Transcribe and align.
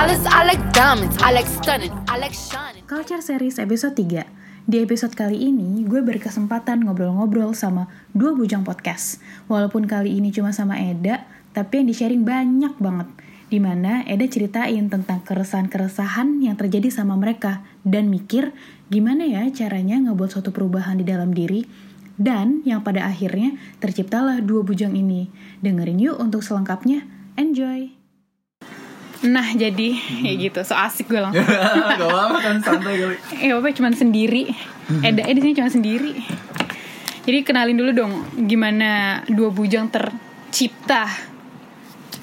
dollars, 0.00 0.24
I 0.32 0.56
diamonds, 0.72 1.16
I 1.20 1.44
stunning, 1.44 1.92
I 2.08 2.24
shining. 2.32 2.88
Culture 2.88 3.20
Series 3.20 3.60
episode 3.60 3.92
3 3.92 4.24
Di 4.64 4.80
episode 4.80 5.12
kali 5.12 5.52
ini, 5.52 5.84
gue 5.84 6.00
berkesempatan 6.00 6.88
ngobrol-ngobrol 6.88 7.52
sama 7.52 7.84
dua 8.16 8.32
bujang 8.32 8.64
podcast. 8.64 9.20
Walaupun 9.52 9.84
kali 9.84 10.16
ini 10.16 10.32
cuma 10.32 10.56
sama 10.56 10.80
Eda, 10.80 11.28
tapi 11.52 11.84
yang 11.84 11.92
di-sharing 11.92 12.24
banyak 12.24 12.80
banget. 12.80 13.12
Di 13.52 13.60
mana 13.60 14.00
Eda 14.08 14.24
ceritain 14.24 14.88
tentang 14.88 15.20
keresahan-keresahan 15.20 16.48
yang 16.48 16.56
terjadi 16.56 16.88
sama 16.88 17.20
mereka. 17.20 17.60
Dan 17.84 18.08
mikir, 18.08 18.56
gimana 18.88 19.28
ya 19.28 19.44
caranya 19.52 20.00
ngebuat 20.00 20.32
suatu 20.32 20.48
perubahan 20.48 20.96
di 20.96 21.04
dalam 21.04 21.36
diri. 21.36 21.68
Dan 22.16 22.64
yang 22.64 22.80
pada 22.80 23.04
akhirnya 23.04 23.52
terciptalah 23.84 24.40
dua 24.40 24.64
bujang 24.64 24.96
ini. 24.96 25.28
Dengerin 25.60 26.00
yuk 26.00 26.16
untuk 26.16 26.40
selengkapnya. 26.40 27.04
Enjoy! 27.36 27.99
Nah 29.20 29.52
jadi 29.52 29.92
kayak 29.96 30.36
gitu, 30.40 30.60
so 30.64 30.72
asik 30.72 31.12
gue 31.12 31.20
langsung. 31.20 31.44
Gak 32.00 32.08
apa-apa 32.08 32.38
kan 32.40 32.56
santai 32.64 32.94
kali. 32.96 33.16
Eh, 33.44 33.52
apa 33.52 33.68
cuma 33.76 33.92
sendiri. 33.92 34.48
Eda 35.04 35.28
eh 35.28 35.34
di 35.36 35.40
sini 35.44 35.52
cuma 35.52 35.68
sendiri. 35.68 36.16
Jadi 37.28 37.38
kenalin 37.44 37.76
dulu 37.76 37.90
dong 37.92 38.12
gimana 38.48 39.20
dua 39.28 39.52
bujang 39.52 39.92
tercipta. 39.92 41.04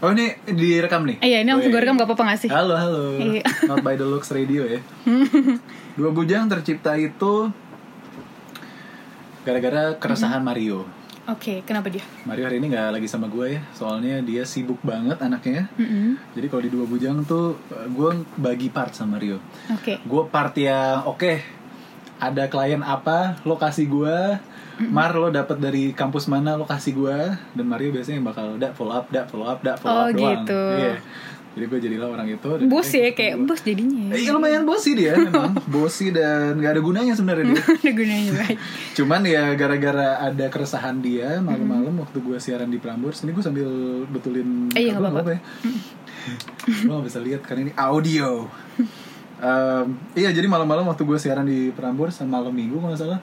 Oh 0.01 0.13
ini 0.13 0.33
direkam 0.45 1.05
nih? 1.05 1.21
Eh, 1.21 1.29
iya, 1.33 1.37
ini 1.45 1.53
langsung 1.53 1.69
gue 1.69 1.81
rekam 1.81 1.97
gak 2.01 2.09
apa-apa 2.09 2.33
gak 2.33 2.39
sih? 2.45 2.49
Halo 2.49 2.73
halo. 2.73 3.17
Iya. 3.17 3.45
Not 3.69 3.85
by 3.85 3.93
the 3.93 4.05
looks 4.05 4.33
radio 4.33 4.65
ya. 4.65 4.81
Dua 5.93 6.09
bujang 6.09 6.49
tercipta 6.49 6.97
itu 6.97 7.49
gara-gara 9.45 9.95
keresahan 10.01 10.41
Mario. 10.41 10.96
Oke, 11.27 11.59
kenapa 11.67 11.91
dia? 11.91 11.99
Mario 12.23 12.47
hari 12.47 12.55
ini 12.55 12.71
nggak 12.71 12.87
lagi 12.95 13.07
sama 13.11 13.27
gue 13.27 13.59
ya, 13.59 13.61
soalnya 13.75 14.23
dia 14.23 14.47
sibuk 14.47 14.79
banget 14.79 15.19
anaknya. 15.19 15.67
Mm-mm. 15.75 16.15
Jadi 16.31 16.47
kalau 16.47 16.63
di 16.63 16.71
dua 16.71 16.87
bujang 16.87 17.19
tuh 17.27 17.59
gue 17.67 18.09
bagi 18.39 18.71
part 18.71 18.95
sama 18.95 19.19
Mario. 19.19 19.43
Oke. 19.67 19.99
Gue 20.07 20.23
part 20.31 20.55
yang 20.55 21.03
oke, 21.03 21.43
ada 22.17 22.47
klien 22.47 22.79
apa, 22.79 23.35
lokasi 23.43 23.85
gue, 23.85 24.39
Mar 24.77 25.09
lo 25.11 25.27
dapat 25.27 25.57
dari 25.57 25.89
kampus 25.89 26.29
mana, 26.29 26.53
lokasi 26.53 26.93
gue, 26.93 27.17
dan 27.33 27.65
Mario 27.65 27.89
biasanya 27.91 28.21
yang 28.21 28.27
bakal 28.29 28.47
dak 28.55 28.77
follow 28.77 28.93
up, 28.93 29.09
dak 29.09 29.25
follow 29.27 29.49
up, 29.49 29.59
dak 29.59 29.81
Oh, 29.81 29.83
follow 29.83 29.99
up 30.05 30.13
doang. 30.13 30.45
gitu. 30.45 30.63
Iya. 30.79 30.93
Jadi 31.57 31.65
gue 31.65 31.79
jadilah 31.81 32.07
orang 32.07 32.27
itu. 32.29 32.49
Bos 32.63 32.85
ya, 32.87 33.09
kayak 33.11 33.33
gua- 33.35 33.49
bos 33.49 33.61
jadinya 33.61 34.01
Eh, 34.07 34.21
ya. 34.21 34.21
Iya 34.21 34.31
lumayan 34.31 34.61
bosi 34.61 34.93
dia 34.93 35.17
memang 35.19 35.57
Bosi 35.65 36.09
dan 36.09 36.53
gak 36.55 36.71
ada 36.71 36.81
gunanya 36.81 37.11
sebenarnya 37.11 37.49
dia 37.49 37.63
Ada 37.65 37.91
gunanya 37.91 38.31
baik. 38.35 38.57
Cuman 38.93 39.21
ya 39.23 39.43
gara-gara 39.53 40.07
ada 40.21 40.45
keresahan 40.47 40.97
dia 40.99 41.37
Malam-malam 41.39 41.97
waktu 41.97 42.17
gue 42.19 42.37
siaran 42.37 42.67
di 42.67 42.77
Prambors 42.77 43.19
Ini 43.19 43.31
gue 43.31 43.41
sambil 43.41 43.65
betulin 44.05 44.69
Eh, 44.71 44.85
iya, 44.85 44.93
nggak 44.95 45.09
apa-apa. 45.09 45.31
ya 45.31 45.41
Lo 46.83 46.99
gak 46.99 47.07
bisa 47.07 47.19
lihat 47.19 47.41
karena 47.41 47.61
ini 47.63 47.73
audio 47.73 48.45
Em, 49.37 49.85
Iya 50.13 50.29
jadi 50.31 50.45
malam-malam 50.45 50.85
waktu 50.85 51.03
gue 51.03 51.17
siaran 51.17 51.43
di 51.43 51.69
Prambors 51.69 52.21
Malam 52.21 52.49
minggu 52.51 52.77
kalau 52.77 52.91
gak 52.91 53.01
salah. 53.01 53.19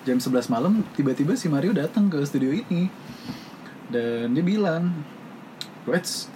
Jam 0.00 0.16
11 0.16 0.30
malam 0.48 0.86
tiba-tiba 0.92 1.34
si 1.34 1.46
Mario 1.46 1.70
datang 1.72 2.06
ke 2.06 2.22
studio 2.22 2.48
ini 2.48 2.86
Dan 3.86 4.30
dia 4.30 4.40
bilang 4.40 4.94
Wets 5.84 6.30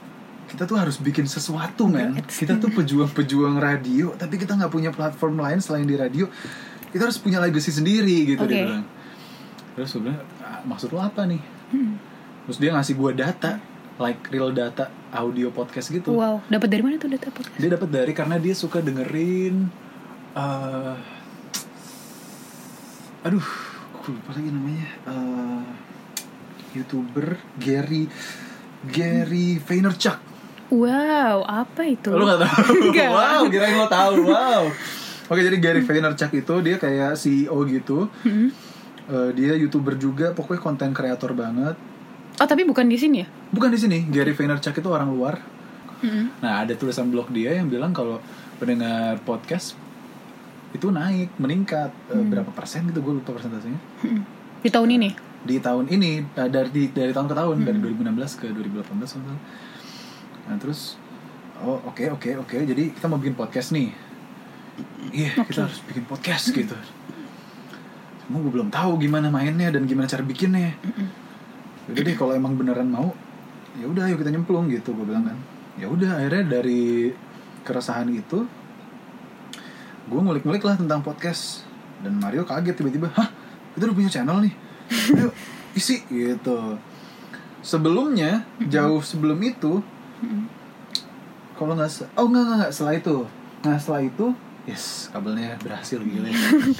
kita 0.53 0.69
tuh 0.69 0.77
harus 0.77 1.00
bikin 1.00 1.25
sesuatu 1.25 1.89
men. 1.89 2.20
Kita 2.22 2.61
tuh 2.61 2.69
pejuang-pejuang 2.69 3.56
radio 3.56 4.12
tapi 4.14 4.36
kita 4.36 4.53
nggak 4.55 4.69
punya 4.69 4.92
platform 4.92 5.41
lain 5.41 5.58
selain 5.58 5.89
di 5.89 5.97
radio. 5.97 6.28
Kita 6.92 7.08
harus 7.08 7.17
punya 7.17 7.41
legacy 7.41 7.72
sendiri 7.72 8.28
gitu 8.28 8.45
Oke. 8.45 8.53
dia 8.53 8.69
bilang. 8.69 8.84
Terus 9.73 9.89
gue 9.91 10.03
bilang 10.05 10.20
"Ah, 10.39 10.61
maksud 10.62 10.92
lo 10.92 11.01
apa 11.01 11.24
nih? 11.24 11.41
Hmm. 11.73 11.96
terus 12.42 12.58
dia 12.58 12.68
ngasih 12.68 12.92
gue 12.92 13.12
data 13.17 13.57
like 13.96 14.20
real 14.29 14.52
data 14.52 14.91
audio 15.08 15.48
podcast 15.48 15.89
gitu. 15.89 16.12
Wow, 16.12 16.45
dapat 16.45 16.68
dari 16.68 16.83
mana 16.85 16.98
tuh 16.98 17.08
data 17.08 17.33
podcast? 17.33 17.57
dia 17.57 17.70
dapat 17.70 17.89
dari 17.89 18.12
karena 18.12 18.36
dia 18.36 18.52
suka 18.52 18.85
dengerin 18.85 19.70
eh 20.33 20.96
aduh 23.23 23.46
aku 23.95 24.11
lupa 24.11 24.30
lagi 24.35 24.51
namanya 24.51 24.89
Eh, 25.07 25.64
youtuber 26.74 27.39
Gary 27.57 28.11
Gary 28.85 29.57
Vaynerchuk 29.57 30.18
Wow, 30.72 31.44
apa 31.44 31.84
itu? 31.84 32.08
Lu 32.08 32.24
gak 32.24 32.40
tau? 32.40 32.72
Enggak. 32.88 33.10
wow, 33.12 33.42
kirain 33.52 33.77
lo 33.77 33.86
tahu. 33.92 34.14
Wow. 34.24 34.72
Oke, 35.28 35.40
jadi 35.44 35.56
Gary 35.60 35.84
Vaynerchuk 35.84 36.33
itu 36.33 36.55
dia 36.64 36.77
kayak 36.80 37.12
CEO 37.20 37.56
gitu. 37.68 38.08
Hmm. 38.24 38.48
Eh, 39.12 39.30
dia 39.36 39.52
youtuber 39.61 40.00
juga, 40.00 40.32
pokoknya 40.32 40.61
konten 40.64 40.90
kreator 40.96 41.36
banget. 41.36 41.77
Oh, 42.40 42.46
tapi 42.48 42.64
bukan 42.64 42.88
di 42.88 42.96
sini 42.96 43.20
ya? 43.20 43.28
Bukan 43.52 43.68
di 43.68 43.77
sini, 43.77 44.08
Gary 44.08 44.32
Vaynerchuk 44.32 44.72
itu 44.80 44.88
orang 44.88 45.12
luar. 45.12 45.36
Mm-mm. 46.02 46.42
Nah, 46.42 46.66
ada 46.66 46.74
tulisan 46.74 47.12
blog 47.12 47.30
dia 47.30 47.55
yang 47.55 47.70
bilang 47.70 47.94
kalau 47.94 48.18
pendengar 48.58 49.20
podcast 49.22 49.78
itu 50.72 50.88
naik, 50.88 51.30
meningkat 51.36 51.92
Eh, 52.11 52.24
berapa 52.24 52.48
persen 52.50 52.88
gitu, 52.88 53.05
gue 53.05 53.20
lupa 53.20 53.36
persentasenya. 53.36 53.78
Mm-mm. 54.02 54.22
Di 54.64 54.70
tahun 54.72 54.88
ini? 54.96 55.11
Di 55.42 55.56
tahun 55.61 55.86
ini, 55.92 56.12
eh, 56.22 56.48
dari 56.48 56.90
dari 56.90 57.12
tahun 57.12 57.28
ke 57.28 57.34
tahun, 57.36 57.56
dari 57.62 57.78
2016 57.78 58.40
ke 58.40 58.46
2018 58.50 58.82
kalau 58.88 58.96
nggak 58.98 59.11
salah. 59.11 59.40
Nah, 60.48 60.57
terus 60.58 60.98
oh 61.63 61.79
oke 61.86 62.03
oke 62.19 62.30
oke, 62.42 62.57
jadi 62.67 62.91
kita 62.91 63.07
mau 63.07 63.19
bikin 63.19 63.39
podcast 63.39 63.70
nih. 63.75 63.95
Iya, 65.13 65.36
kita 65.45 65.69
harus 65.69 65.80
bikin 65.85 66.05
podcast 66.08 66.51
gitu. 66.51 66.75
Cuma 68.27 68.41
gue 68.41 68.53
belum 68.53 68.73
tahu 68.73 68.97
gimana 68.97 69.29
mainnya 69.29 69.69
dan 69.69 69.85
gimana 69.85 70.08
cara 70.08 70.25
bikinnya. 70.25 70.75
Udah 71.91 72.03
deh 72.03 72.17
kalau 72.17 72.33
emang 72.33 72.57
beneran 72.57 72.89
mau, 72.89 73.13
ya 73.77 73.85
udah 73.85 74.08
ayo 74.08 74.17
kita 74.17 74.33
nyemplung 74.33 74.73
gitu 74.73 74.97
gue 74.97 75.05
bilang 75.05 75.29
kan. 75.29 75.39
Ya 75.77 75.86
udah 75.92 76.17
akhirnya 76.17 76.61
dari 76.61 77.13
keresahan 77.63 78.11
itu 78.11 78.48
gue 80.11 80.19
ngulik-ngulik 80.19 80.67
lah 80.67 80.74
tentang 80.74 81.01
podcast 81.01 81.63
dan 82.03 82.19
Mario 82.19 82.42
kaget 82.42 82.74
tiba-tiba, 82.74 83.09
hah 83.14 83.30
kita 83.73 83.86
udah 83.86 83.97
punya 83.97 84.11
channel 84.11 84.42
nih, 84.42 84.55
ayo 85.17 85.29
isi 85.79 86.03
gitu. 86.11 86.77
Sebelumnya 87.63 88.42
jauh 88.59 88.98
sebelum 89.01 89.39
itu, 89.41 89.79
kalau 91.58 91.74
nggak 91.78 91.90
oh 92.18 92.27
nggak 92.27 92.42
nggak 92.42 92.56
nggak 92.64 92.72
setelah 92.72 92.94
itu, 92.98 93.16
nah 93.62 93.77
setelah 93.78 94.02
itu 94.02 94.27
yes 94.66 95.10
kabelnya 95.10 95.58
berhasil 95.58 95.98
gila. 95.98 96.30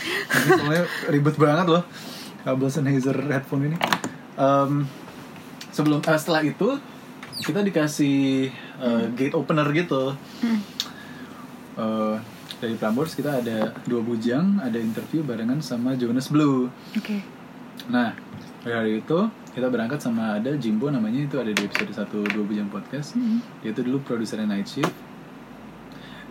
Soalnya 0.59 0.85
ribet 1.11 1.37
banget 1.39 1.67
loh 1.67 1.85
kabel 2.43 2.69
Sennheiser 2.71 3.15
headphone 3.31 3.71
ini. 3.71 3.79
Em, 4.35 4.87
sebelum 5.71 6.03
eh, 6.03 6.19
setelah 6.19 6.43
itu 6.43 6.79
kita 7.43 7.63
dikasih 7.63 8.51
eh, 8.83 9.05
gate 9.15 9.35
opener 9.35 9.67
gitu. 9.75 10.15
Eh, 11.79 12.17
dari 12.63 12.75
Prambors 12.79 13.19
kita 13.19 13.43
ada 13.43 13.75
dua 13.87 14.03
bujang, 14.03 14.63
ada 14.63 14.79
interview 14.79 15.27
barengan 15.27 15.59
sama 15.59 15.99
Jonas 15.99 16.31
Blue. 16.31 16.71
Oke. 16.95 17.19
Nah, 17.91 18.15
dari 18.63 18.75
hari 18.75 18.93
itu 19.03 19.19
kita 19.53 19.69
berangkat 19.69 20.01
sama 20.01 20.41
ada 20.41 20.57
Jimbo 20.57 20.89
namanya 20.89 21.29
itu 21.29 21.37
ada 21.37 21.53
di 21.53 21.63
episode 21.69 21.93
1 21.93 22.33
dua 22.33 22.45
bujang 22.45 22.73
podcast. 22.73 23.13
Dia 23.61 23.77
itu 23.77 23.85
dulu 23.85 24.01
produsernya 24.01 24.49
Night 24.49 24.69
Shift. 24.69 24.93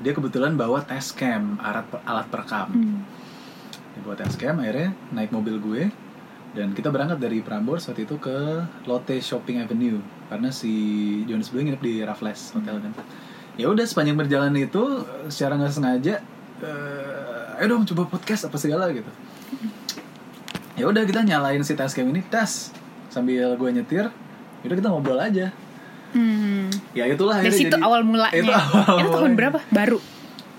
Dia 0.01 0.17
kebetulan 0.17 0.57
bawa 0.57 0.81
test 0.81 1.13
cam, 1.13 1.61
alat 1.61 1.85
alat 2.01 2.25
perekam. 2.33 2.73
Hmm. 2.73 3.05
Dia 3.93 4.01
bawa 4.01 4.17
test 4.17 4.41
cam, 4.41 4.57
akhirnya 4.57 4.97
naik 5.13 5.29
mobil 5.29 5.61
gue 5.61 5.83
dan 6.51 6.75
kita 6.75 6.91
berangkat 6.91 7.21
dari 7.21 7.39
Prambors 7.39 7.87
waktu 7.87 8.03
itu 8.03 8.19
ke 8.19 8.65
Lotte 8.83 9.15
Shopping 9.23 9.63
Avenue 9.63 10.03
karena 10.27 10.51
si 10.51 10.73
Jonas 11.23 11.47
Blue 11.47 11.63
nginep 11.63 11.79
di 11.79 11.93
Raffles 12.03 12.51
Hotel 12.57 12.81
kan. 12.81 12.91
Ya 13.55 13.69
udah 13.69 13.85
sepanjang 13.85 14.17
perjalanan 14.17 14.57
itu 14.57 15.05
secara 15.29 15.55
nggak 15.61 15.71
sengaja 15.71 16.19
eh, 16.65 17.59
ayo 17.61 17.77
dong 17.77 17.85
coba 17.93 18.09
podcast 18.09 18.49
apa 18.49 18.57
segala 18.57 18.89
gitu. 18.89 19.07
Ya 20.75 20.89
udah 20.89 21.05
kita 21.05 21.21
nyalain 21.21 21.61
si 21.61 21.77
Tascam 21.77 22.09
ini 22.09 22.25
tas 22.25 22.80
sambil 23.11 23.53
gue 23.53 23.69
nyetir. 23.69 24.07
Ya 24.61 24.65
udah 24.65 24.77
kita 24.77 24.89
ngobrol 24.89 25.19
aja. 25.19 25.51
Hmm. 26.11 26.67
Ya 26.91 27.07
itulah 27.07 27.39
Dari 27.39 27.51
situ 27.51 27.69
jadi- 27.69 27.83
awal 27.83 28.01
mulanya. 28.01 28.31
Itu 28.33 28.51
awal 28.51 28.99
Itu 28.99 29.09
tahun 29.09 29.11
mulanya. 29.21 29.37
berapa? 29.37 29.59
Baru. 29.69 29.99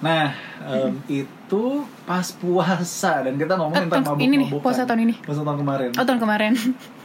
Nah, 0.01 0.35
em, 0.63 0.93
itu 1.07 1.63
pas 2.03 2.27
puasa 2.33 3.23
dan 3.23 3.35
kita 3.37 3.55
ngomong 3.55 3.77
Eh, 3.77 3.83
tentang 3.87 4.03
mabuk 4.05 4.19
ini 4.21 4.35
nih, 4.37 4.49
puasa 4.53 4.83
tahun 4.83 5.07
ini. 5.07 5.15
Puasa 5.21 5.41
tahun 5.41 5.59
kemarin. 5.59 5.91
Oh, 5.95 6.03
tahun 6.03 6.19
kemarin. 6.19 6.53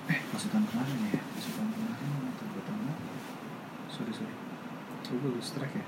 Eh, 0.07 0.19
puasa 0.25 0.47
tahun 0.49 0.65
kemarin 0.65 0.95
ya? 1.05 1.19
Puasa 1.21 1.49
tahun 1.53 1.69
kemarin 1.69 2.07
atau? 2.25 2.45
Sorry, 3.91 4.11
sorry. 4.11 4.33
Gue 5.07 5.31
track 5.37 5.71
ya. 5.71 5.85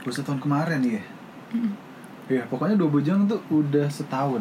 puasa 0.00 0.20
tahun 0.24 0.40
kemarin 0.40 0.80
ya. 0.80 1.02
Iya, 2.30 2.42
pokoknya 2.46 2.78
dua 2.78 2.88
bujang 2.88 3.26
tuh 3.26 3.42
udah 3.50 3.90
setahun. 3.90 4.40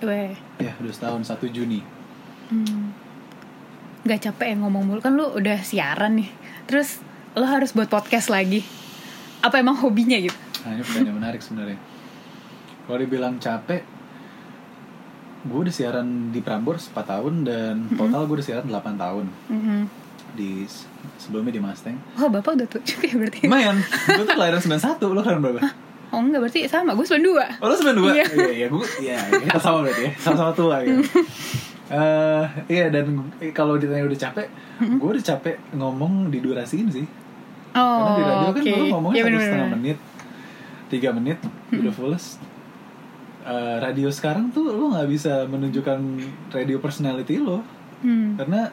Weh. 0.00 0.32
Ya, 0.56 0.72
udah 0.76 0.90
setahun 0.90 1.22
1 1.22 1.46
Juni. 1.46 1.84
Hmm. 2.48 2.90
Gak 4.06 4.20
capek 4.22 4.54
ya 4.54 4.56
ngomong 4.56 4.82
mulu 4.86 5.00
kan 5.02 5.12
lu 5.12 5.26
udah 5.28 5.58
siaran 5.60 6.22
nih. 6.22 6.30
Terus 6.64 7.02
lo 7.34 7.42
harus 7.42 7.74
buat 7.74 7.86
podcast 7.86 8.30
lagi. 8.30 8.62
Apa 9.42 9.58
emang 9.58 9.74
hobinya 9.76 10.14
gitu? 10.16 10.34
Nah, 10.62 10.72
ini 10.72 10.82
pertanyaan 10.82 11.16
menarik 11.16 11.40
sebenarnya. 11.42 11.78
Kalau 12.86 12.98
dibilang 12.98 13.34
capek, 13.36 13.82
gue 15.44 15.58
udah 15.60 15.74
siaran 15.74 16.06
di 16.30 16.38
Prambors 16.38 16.86
4 16.88 17.02
tahun 17.02 17.34
dan 17.42 17.74
total 17.92 18.26
gue 18.26 18.38
udah 18.38 18.46
siaran 18.46 18.66
8 18.66 18.94
tahun. 18.96 19.26
Mhm. 19.48 19.80
di 20.36 20.68
sebelumnya 21.16 21.48
di 21.48 21.62
Mustang. 21.64 21.96
Oh 22.20 22.28
bapak 22.28 22.60
udah 22.60 22.68
tua 22.68 22.84
juga 22.84 23.08
ya 23.08 23.16
berarti 23.16 23.48
Lumayan, 23.48 23.80
gue 23.80 24.20
tuh 24.20 24.36
kelahiran 24.36 24.60
91, 24.60 25.00
lo 25.08 25.20
kelahiran 25.24 25.40
berapa? 25.40 25.60
Oh 26.12 26.20
enggak 26.20 26.40
berarti 26.44 26.60
sama 26.68 26.92
gue 26.92 27.06
92 27.08 27.56
Oh 27.56 27.66
lo 27.66 27.72
92? 27.72 28.12
Iya. 28.12 28.24
Iya, 28.28 28.52
iya, 28.52 28.66
gue, 28.68 28.84
iya, 29.00 29.16
kita 29.32 29.56
sama 29.56 29.88
berarti 29.88 30.02
ya, 30.04 30.12
sama-sama 30.20 30.52
tua 30.52 30.76
ya. 30.84 30.92
Eh, 31.86 32.44
iya 32.68 32.90
dan 32.90 33.06
kalau 33.52 33.76
ditanya 33.76 34.02
udah 34.04 34.18
capek, 34.20 34.46
gue 34.80 35.08
udah 35.08 35.24
capek 35.24 35.54
ngomong 35.72 36.28
di 36.28 36.38
durasiin 36.38 36.90
sih. 36.90 37.06
Karena 37.70 38.02
Oh 38.02 38.16
di 38.16 38.22
radio 38.24 38.48
kan 38.48 38.58
oke 38.58 38.70
lo 38.72 38.84
ngomongnya 38.90 39.14
Ya 39.14 39.22
satu 39.22 39.28
bener-bener. 39.28 39.46
setengah 39.46 39.70
menit, 39.70 39.98
tiga 40.88 41.08
menit, 41.12 41.38
udah 41.70 41.92
fullest. 41.92 42.42
Eh, 43.42 43.76
radio 43.78 44.08
sekarang 44.08 44.50
tuh 44.50 44.66
lo 44.68 44.90
nggak 44.90 45.06
bisa 45.06 45.46
menunjukkan 45.46 45.98
radio 46.50 46.76
personality 46.78 47.38
lo 47.38 47.62
Hmm. 47.96 48.36
karena 48.36 48.68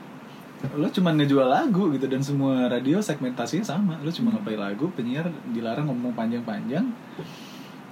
lo 0.74 0.88
cuma 0.90 1.12
ngejual 1.12 1.46
lagu 1.46 1.92
gitu 1.92 2.08
dan 2.08 2.20
semua 2.20 2.66
radio 2.66 3.00
segmentasinya 3.00 3.64
sama 3.64 3.96
lo 3.98 4.10
cuma 4.10 4.32
ngeplay 4.32 4.56
lagu 4.56 4.90
penyiar 4.90 5.24
dilarang 5.48 5.86
ngomong 5.86 6.12
panjang-panjang 6.12 6.84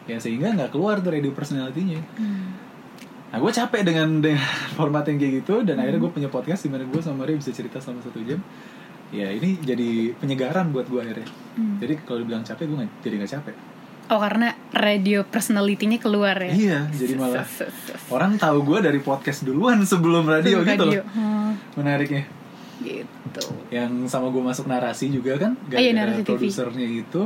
ya 0.03 0.17
sehingga 0.17 0.51
nggak 0.51 0.71
keluar 0.71 0.99
tuh 0.99 1.11
radio 1.11 1.31
personality-nya 1.31 2.03
Hmm. 2.13 2.51
Nah 3.31 3.39
gue 3.39 3.47
capek 3.49 3.81
dengan 3.81 4.19
dengan 4.19 4.43
format 4.77 5.03
yang 5.03 5.15
kayak 5.15 5.33
gitu 5.39 5.63
dan 5.63 5.79
akhirnya 5.79 5.99
gue 5.99 6.11
punya 6.11 6.27
podcast 6.27 6.61
di 6.61 6.69
mana 6.69 6.83
gue 6.83 6.99
sama 6.99 7.23
Maria 7.23 7.35
bisa 7.35 7.49
cerita 7.49 7.79
selama 7.79 8.01
satu 8.01 8.19
jam. 8.21 8.43
Ya 9.09 9.27
ini 9.27 9.55
jadi 9.57 10.15
penyegaran 10.15 10.69
buat 10.69 10.85
gue 10.85 10.99
akhirnya. 10.99 11.27
Hmm. 11.51 11.75
jadi 11.77 11.99
kalau 12.01 12.19
dibilang 12.21 12.43
capek 12.43 12.63
gue 12.63 12.77
nggak 12.77 12.91
jadi 13.01 13.15
nggak 13.17 13.31
capek. 13.33 13.55
Oh 14.07 14.19
karena 14.19 14.47
radio 14.71 15.23
personality-nya 15.23 15.95
keluar 15.97 16.35
ya? 16.37 16.51
Iya 16.51 16.79
jadi 16.91 17.13
malah 17.15 17.47
orang 18.09 18.35
tahu 18.35 18.63
gue 18.65 18.79
dari 18.81 18.99
podcast 18.99 19.43
duluan 19.43 19.83
sebelum 19.83 20.23
radio 20.23 20.59
Sebelum 20.59 20.67
gitu 20.69 20.83
radio. 20.85 21.01
loh 21.01 21.05
Hmm, 21.11 21.51
menariknya. 21.75 22.23
Gitu. 22.81 23.45
Yang 23.69 23.91
sama 24.07 24.27
gue 24.27 24.41
masuk 24.41 24.65
narasi 24.65 25.07
juga 25.07 25.37
kan 25.37 25.55
Ah, 25.69 25.77
iya, 25.77 25.91
gara-gara 25.91 26.11
Narasi 26.11 26.21
TV. 26.21 26.31
produsernya 26.33 26.87
itu 26.87 27.23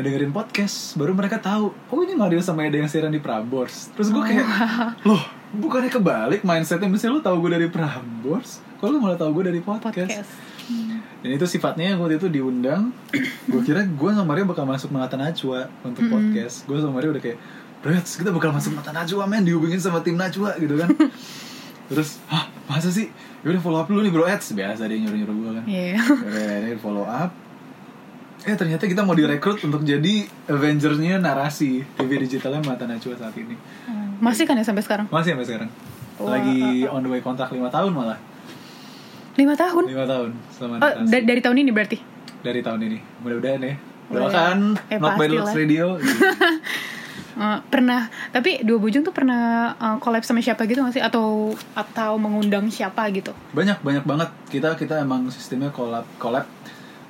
ngedengerin 0.00 0.32
podcast 0.32 0.96
baru 0.96 1.12
mereka 1.12 1.36
tahu 1.36 1.76
oh 1.76 2.00
ini 2.00 2.16
Mario 2.16 2.40
sama 2.40 2.64
Eda 2.64 2.80
yang 2.80 2.88
siaran 2.88 3.12
di 3.12 3.20
Prambors. 3.20 3.92
Terus 3.92 4.08
gue 4.08 4.22
kayak 4.24 4.46
Oh. 5.04 5.12
loh 5.12 5.22
bukannya 5.52 5.92
kebalik 5.92 6.40
mindsetnya? 6.40 6.88
Mesti 6.88 7.12
lu 7.12 7.20
tahu 7.20 7.36
gue 7.44 7.52
dari 7.52 7.68
Prambors? 7.68 8.64
Kalau 8.80 8.96
lu 8.96 8.98
malah 8.98 9.20
tahu 9.20 9.36
gue 9.36 9.52
dari 9.52 9.60
podcast, 9.60 10.08
podcast. 10.24 10.32
Hmm. 10.70 11.02
dan 11.20 11.30
itu 11.34 11.44
sifatnya 11.44 11.98
waktu 12.00 12.16
itu 12.16 12.32
diundang. 12.32 12.96
Gue 13.44 13.60
kira 13.60 13.84
gue 13.84 14.10
sama 14.16 14.24
Mario 14.32 14.48
bakal 14.48 14.64
masuk 14.64 14.88
Mata 14.88 15.20
Najwa 15.20 15.68
untuk 15.84 16.08
podcast. 16.08 16.64
Gue 16.64 16.80
sama 16.80 16.96
Mario 16.96 17.12
udah 17.12 17.20
kayak 17.20 17.36
Brats 17.80 18.16
kita 18.16 18.32
bakal 18.32 18.56
masuk 18.56 18.72
Mata 18.72 18.88
Najwa 18.90 19.28
men 19.28 19.44
dihubungin 19.44 19.76
sama 19.76 20.00
tim 20.00 20.16
Najwa 20.16 20.56
gitu 20.56 20.80
kan. 20.80 20.88
Terus 21.92 22.22
hah 22.30 22.48
masa 22.64 22.88
sih? 22.88 23.12
Yaudah 23.44 23.60
follow 23.60 23.80
up 23.82 23.88
dulu 23.90 24.00
nih 24.00 24.12
bro 24.14 24.24
Eds. 24.24 24.54
Biasa 24.54 24.88
dia 24.88 24.96
nyuruh 24.96 25.18
nyuruh 25.18 25.34
gue 25.36 25.50
kan. 25.60 25.64
Iya. 25.68 25.96
Yaudah, 26.00 26.56
ini 26.64 26.78
follow 26.78 27.04
up 27.04 27.32
Eh 28.40 28.54
ternyata 28.54 28.84
kita 28.84 29.02
mau 29.02 29.12
direkrut 29.12 29.60
untuk 29.60 29.82
jadi 29.82 30.24
Avengersnya 30.46 31.16
narasi 31.16 31.84
TV 31.90 32.10
digitalnya 32.18 32.64
Mata 32.64 32.84
Najwa 32.84 33.12
saat 33.14 33.36
ini 33.36 33.52
Hmm. 33.84 34.16
Masih 34.18 34.44
kan 34.44 34.54
ya 34.54 34.62
sampai 34.62 34.80
sekarang? 34.80 35.06
Masih 35.08 35.32
sampai 35.32 35.44
sekarang 35.44 35.70
Wah. 36.16 36.34
Lagi 36.34 36.84
on 36.86 37.00
the 37.00 37.10
way 37.10 37.20
kontrak 37.20 37.48
5 37.48 37.60
tahun 37.66 37.90
malah 37.90 38.16
Lima 39.34 39.52
tahun? 39.54 39.84
5 39.86 40.04
tahun 40.06 40.30
selama 40.50 40.74
Oh, 40.74 40.80
narasi 40.80 41.08
da- 41.10 41.26
dari 41.26 41.40
tahun 41.40 41.56
ini 41.58 41.70
berarti? 41.70 41.96
Dari 42.40 42.60
tahun 42.60 42.80
ini 42.82 42.98
Mudah-mudahan 43.20 43.60
ya 43.60 43.74
Mudah- 44.08 44.20
Doakan 44.26 44.58
Eh, 44.88 44.98
Not 44.98 45.12
by 45.16 45.28
Looks. 45.28 45.52
Radio 45.54 45.86
Eh, 47.32 47.58
pernah, 47.64 48.04
tapi 48.28 48.60
Dua 48.60 48.76
Bujung 48.76 49.00
tuh 49.00 49.14
pernah 49.14 49.72
eh, 49.72 49.96
collab 49.98 50.20
sama 50.20 50.40
siapa 50.40 50.66
gitu 50.66 50.80
gak 50.80 50.92
sih? 50.92 51.00
Atau 51.00 51.54
atau 51.72 52.16
mengundang 52.16 52.68
siapa 52.68 53.08
gitu? 53.10 53.32
Banyak, 53.50 53.80
banyak 53.80 54.04
banget 54.04 54.28
Kita 54.50 54.74
kita 54.74 54.98
emang 54.98 55.24
sistemnya 55.28 55.70
collab, 55.70 56.04
collab 56.16 56.44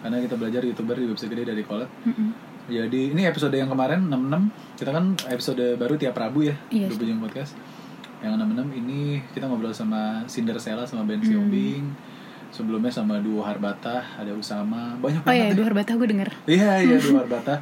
Karena 0.01 0.17
kita 0.19 0.35
belajar 0.35 0.61
youtuber 0.63 0.97
juga 0.97 1.13
bisa 1.15 1.27
gede 1.27 1.45
dari 1.45 1.63
collab. 1.63 1.89
Mm-mm. 2.03 2.29
Jadi 2.67 3.11
ini 3.11 3.23
episode 3.25 3.51
yang 3.53 3.67
kemarin 3.67 4.07
66 4.07 4.79
Kita 4.79 4.91
kan 4.91 5.05
episode 5.27 5.75
baru 5.75 5.95
tiap 5.97 6.15
Rabu 6.15 6.47
ya 6.47 6.55
Iya. 6.69 6.87
Dua 6.87 6.99
Bujang 6.99 7.19
Podcast. 7.19 7.53
Yang 8.21 8.33
66 8.39 8.79
ini 8.79 9.01
kita 9.31 9.45
ngobrol 9.45 9.73
sama 9.73 10.23
Cinderella 10.25 10.85
sama 10.85 11.03
Ben 11.03 11.19
Hmm. 11.19 11.27
Siombing 11.27 11.85
Sebelumnya 12.51 12.89
sama 12.89 13.19
Duo 13.19 13.43
Harbata 13.43 14.03
Ada 14.15 14.31
Usama. 14.33 14.95
Banyak 14.97 15.23
Oh 15.23 15.31
iya, 15.31 15.51
banget 15.51 15.57
Dua 15.57 15.67
Harbata 15.67 15.91
gue 15.95 16.09
denger. 16.09 16.29
Iya 16.47 16.71
iya 16.81 16.97
Duo 16.97 17.19
Harbata 17.21 17.55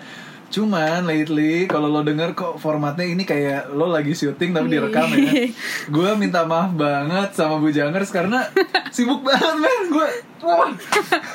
Cuman 0.49 1.05
lately 1.05 1.69
kalau 1.69 1.93
lo 1.93 2.01
denger 2.01 2.33
kok 2.33 2.57
formatnya 2.57 3.05
ini 3.05 3.29
kayak 3.29 3.69
lo 3.77 3.85
lagi 3.85 4.17
syuting 4.17 4.57
tapi 4.57 4.73
direkam 4.73 5.13
ya. 5.13 5.53
Gue 5.93 6.11
minta 6.17 6.49
maaf 6.49 6.73
banget 6.73 7.37
sama 7.37 7.61
Bujangers 7.61 8.09
karena 8.09 8.49
sibuk 8.89 9.21
banget 9.21 9.55
men. 9.61 9.93
Gue 9.93 10.09
wah, 10.41 10.73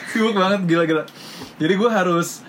sibuk 0.10 0.34
banget 0.34 0.66
gila-gila 0.66 1.06
Jadi 1.62 1.74
gue 1.78 1.90
harus 1.94 2.42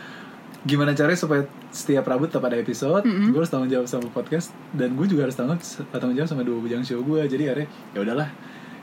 gimana 0.65 0.97
caranya 0.97 1.21
supaya 1.21 1.45
setiap 1.69 2.09
Rabu 2.09 2.33
tetap 2.33 2.49
ada 2.49 2.57
episode. 2.57 3.05
Gue 3.05 3.39
harus 3.45 3.53
tanggung 3.53 3.69
jawab 3.69 3.85
sama 3.85 4.09
podcast 4.09 4.49
dan 4.73 4.97
gue 4.97 5.05
juga 5.05 5.29
harus 5.29 5.37
tanggung 5.37 5.61
tanggung 5.93 6.17
jawab 6.17 6.33
sama 6.33 6.49
dua 6.49 6.65
bujang 6.65 6.81
show 6.81 7.05
gue 7.05 7.29
jadi 7.29 7.53
akhirnya 7.53 7.69
ya 7.93 7.99
udahlah. 8.01 8.29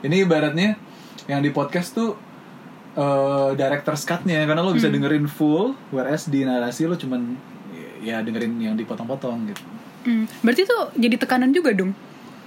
Ini 0.06 0.22
ibaratnya 0.22 0.78
yang 1.26 1.42
di 1.42 1.50
podcast 1.50 1.98
tuh 1.98 2.14
eh 2.94 3.50
director's 3.58 4.06
cut-nya. 4.06 4.46
Karena 4.46 4.62
lo 4.62 4.70
bisa 4.70 4.86
dengerin 4.86 5.26
full 5.26 5.74
whereas 5.90 6.30
di 6.30 6.46
narasi 6.46 6.86
lo 6.86 6.94
cuman 6.94 7.50
ya 8.02 8.20
dengerin 8.20 8.58
yang 8.58 8.74
dipotong-potong 8.74 9.48
gitu. 9.48 9.62
Hmm, 10.02 10.26
Berarti 10.42 10.66
tuh 10.66 10.90
jadi 10.98 11.14
tekanan 11.14 11.54
juga 11.54 11.70
dong? 11.70 11.94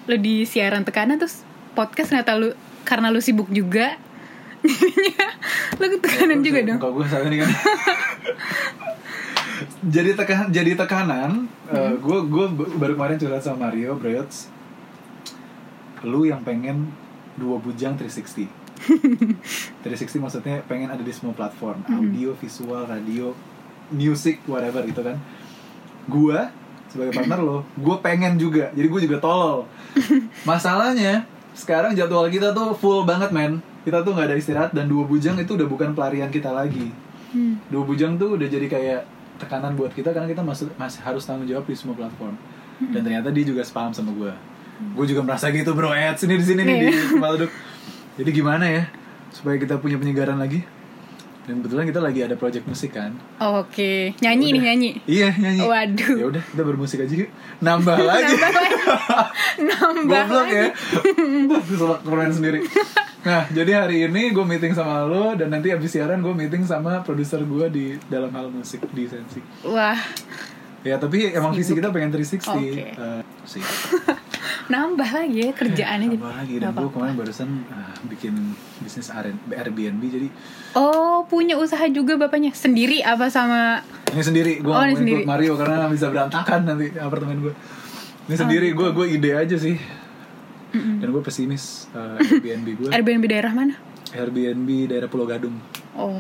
Lo 0.06 0.16
di 0.20 0.44
siaran 0.44 0.84
tekanan 0.84 1.18
terus 1.18 1.42
podcast 1.74 2.12
ternyata 2.12 2.36
lu 2.36 2.52
Karena 2.86 3.10
lu 3.10 3.24
sibuk 3.24 3.50
juga 3.50 3.96
Lo 5.80 5.86
tekanan 6.04 6.44
juga 6.44 6.60
dong? 6.68 6.78
Kalau 6.78 6.94
gue 7.00 7.08
salah 7.08 7.32
nih 7.32 7.40
kan 7.42 7.52
jadi 9.86 10.12
tekan 10.20 10.52
jadi 10.52 10.76
tekanan 10.76 11.48
gue 12.04 12.20
gue 12.28 12.46
baru 12.76 12.94
kemarin 13.00 13.16
curhat 13.16 13.42
sama 13.42 13.72
Mario 13.72 13.96
Broyots. 13.96 14.52
Lu 16.04 16.28
yang 16.28 16.44
pengen 16.44 16.92
dua 17.40 17.58
bujang 17.58 17.96
360 17.96 18.52
360 19.82 20.20
maksudnya 20.24 20.60
pengen 20.68 20.92
ada 20.92 21.02
di 21.02 21.14
semua 21.16 21.32
platform. 21.32 21.88
Audio 21.88 22.36
visual 22.36 22.84
radio 22.84 23.32
music 23.94 24.42
whatever 24.50 24.82
gitu 24.84 25.02
kan 25.06 25.18
gue 26.06 26.40
sebagai 26.90 27.12
partner 27.12 27.40
lo 27.42 27.58
gue 27.76 27.96
pengen 28.00 28.40
juga. 28.40 28.72
Jadi 28.72 28.88
gue 28.88 29.02
juga 29.10 29.18
tolol. 29.20 29.68
Masalahnya 30.50 31.26
sekarang 31.56 31.96
jadwal 31.96 32.28
kita 32.32 32.56
tuh 32.56 32.76
full 32.78 33.04
banget 33.04 33.32
men. 33.32 33.60
Kita 33.86 34.02
tuh 34.02 34.18
nggak 34.18 34.34
ada 34.34 34.38
istirahat 34.38 34.72
dan 34.74 34.90
dua 34.90 35.06
bujang 35.06 35.38
itu 35.38 35.54
udah 35.54 35.68
bukan 35.70 35.94
pelarian 35.94 36.32
kita 36.34 36.50
lagi. 36.50 36.90
Hmm. 37.36 37.60
dua 37.68 37.84
bujang 37.84 38.16
tuh 38.16 38.40
udah 38.40 38.48
jadi 38.48 38.72
kayak 38.72 39.02
tekanan 39.36 39.76
buat 39.76 39.92
kita 39.92 40.16
karena 40.16 40.24
kita 40.32 40.40
masih 40.40 40.72
masih 40.80 41.04
harus 41.04 41.28
tanggung 41.28 41.50
jawab 41.50 41.68
di 41.68 41.76
semua 41.76 41.98
platform. 41.98 42.36
Dan 42.80 43.04
ternyata 43.04 43.32
dia 43.32 43.44
juga 43.48 43.64
sepaham 43.64 43.92
sama 43.96 44.12
gue 44.16 44.34
gue 44.76 45.06
juga 45.08 45.22
merasa 45.24 45.48
gitu 45.52 45.72
bro. 45.72 45.92
Ed 45.96 46.20
sini 46.20 46.36
di 46.36 46.46
sini 46.46 46.62
nih 46.68 46.78
di 46.84 46.88
kepala 47.16 47.40
duduk 47.40 47.52
jadi 48.20 48.30
gimana 48.32 48.66
ya 48.68 48.84
supaya 49.32 49.56
kita 49.60 49.80
punya 49.80 50.00
penyegaran 50.00 50.40
lagi 50.40 50.64
dan 51.46 51.62
kebetulan 51.62 51.86
kita 51.86 52.02
lagi 52.02 52.20
ada 52.26 52.34
project 52.34 52.66
musik 52.66 52.98
kan? 52.98 53.14
Oke. 53.38 54.18
Nyanyi 54.18 54.48
nih 54.58 54.62
nyanyi. 54.66 54.90
Iya 55.06 55.30
nyanyi. 55.38 55.62
Waduh. 55.62 56.16
ya 56.18 56.26
udah 56.34 56.44
kita 56.44 56.64
bermusik 56.66 57.06
aja 57.06 57.14
yuk. 57.14 57.30
Nambah 57.62 57.98
lagi. 58.10 58.34
Nambah 59.62 60.22
goblok 60.26 60.48
lagi. 60.50 60.58
Ya 61.46 61.62
Selak 61.62 62.02
keren 62.02 62.34
sendiri. 62.34 62.60
Nah 63.22 63.46
jadi 63.54 63.72
hari 63.86 64.10
ini 64.10 64.34
gue 64.34 64.46
meeting 64.46 64.74
sama 64.74 65.06
lo 65.06 65.34
Dan 65.38 65.54
nanti 65.54 65.70
abis 65.70 65.94
siaran 65.94 66.22
gue 66.26 66.34
meeting 66.34 66.66
sama 66.66 67.06
produser 67.06 67.42
gue 67.46 67.66
di 67.70 67.86
dalam 68.10 68.34
hal 68.34 68.50
musik 68.50 68.82
di 68.90 69.06
Sensi. 69.06 69.42
Wah. 69.70 69.98
Ya 70.82 70.98
tapi 70.98 71.30
emang 71.30 71.54
visi 71.54 71.78
kita 71.78 71.94
pengen 71.94 72.10
360 72.10 72.42
Oke. 72.50 72.94
Eh, 72.94 73.22
sih 73.46 73.62
Nambah 74.68 75.10
lagi 75.12 75.38
ya 75.40 75.52
kerjaannya. 75.52 76.08
Jadi 76.12 76.20
Apa 76.20 76.34
lagi. 76.36 76.54
Dan 76.58 76.72
gue 76.72 76.90
kemarin 76.90 77.16
barusan 77.16 77.50
ah, 77.68 77.94
bikin 78.06 78.34
bisnis 78.80 79.08
Airbnb 79.48 80.02
Jadi 80.02 80.28
Oh 80.74 81.24
punya 81.26 81.56
usaha 81.56 81.86
juga 81.88 82.16
bapaknya? 82.16 82.52
Sendiri 82.52 83.00
apa 83.00 83.28
sama? 83.28 83.82
Ini 84.10 84.22
sendiri. 84.22 84.54
Gue 84.60 84.70
Oh, 84.70 84.80
mau 84.80 84.86
ini 84.86 84.96
sendiri. 84.96 85.22
Mario 85.24 85.54
Karena 85.56 85.88
bisa 85.88 86.08
berantakan 86.08 86.60
nanti 86.64 86.94
apartemen 86.96 87.38
gue 87.42 87.54
Oh, 87.54 88.28
Ini 88.28 88.36
sendiri. 88.36 88.68
Gitu. 88.70 88.78
gue 88.78 88.88
gue 88.92 89.06
ide 89.12 89.32
aja 89.32 89.56
sih. 89.56 89.78
Dan 90.74 91.08
gue 91.08 91.22
pesimis 91.22 91.88
eh, 91.92 92.20
Airbnb 92.34 92.68
gue 92.76 92.90
Airbnb 92.90 93.24
daerah 93.26 93.54
mana? 93.54 93.76
Airbnb 94.12 94.70
daerah 94.88 95.06
Pulau 95.06 95.24
Gadung. 95.24 95.56
Oh. 95.94 96.20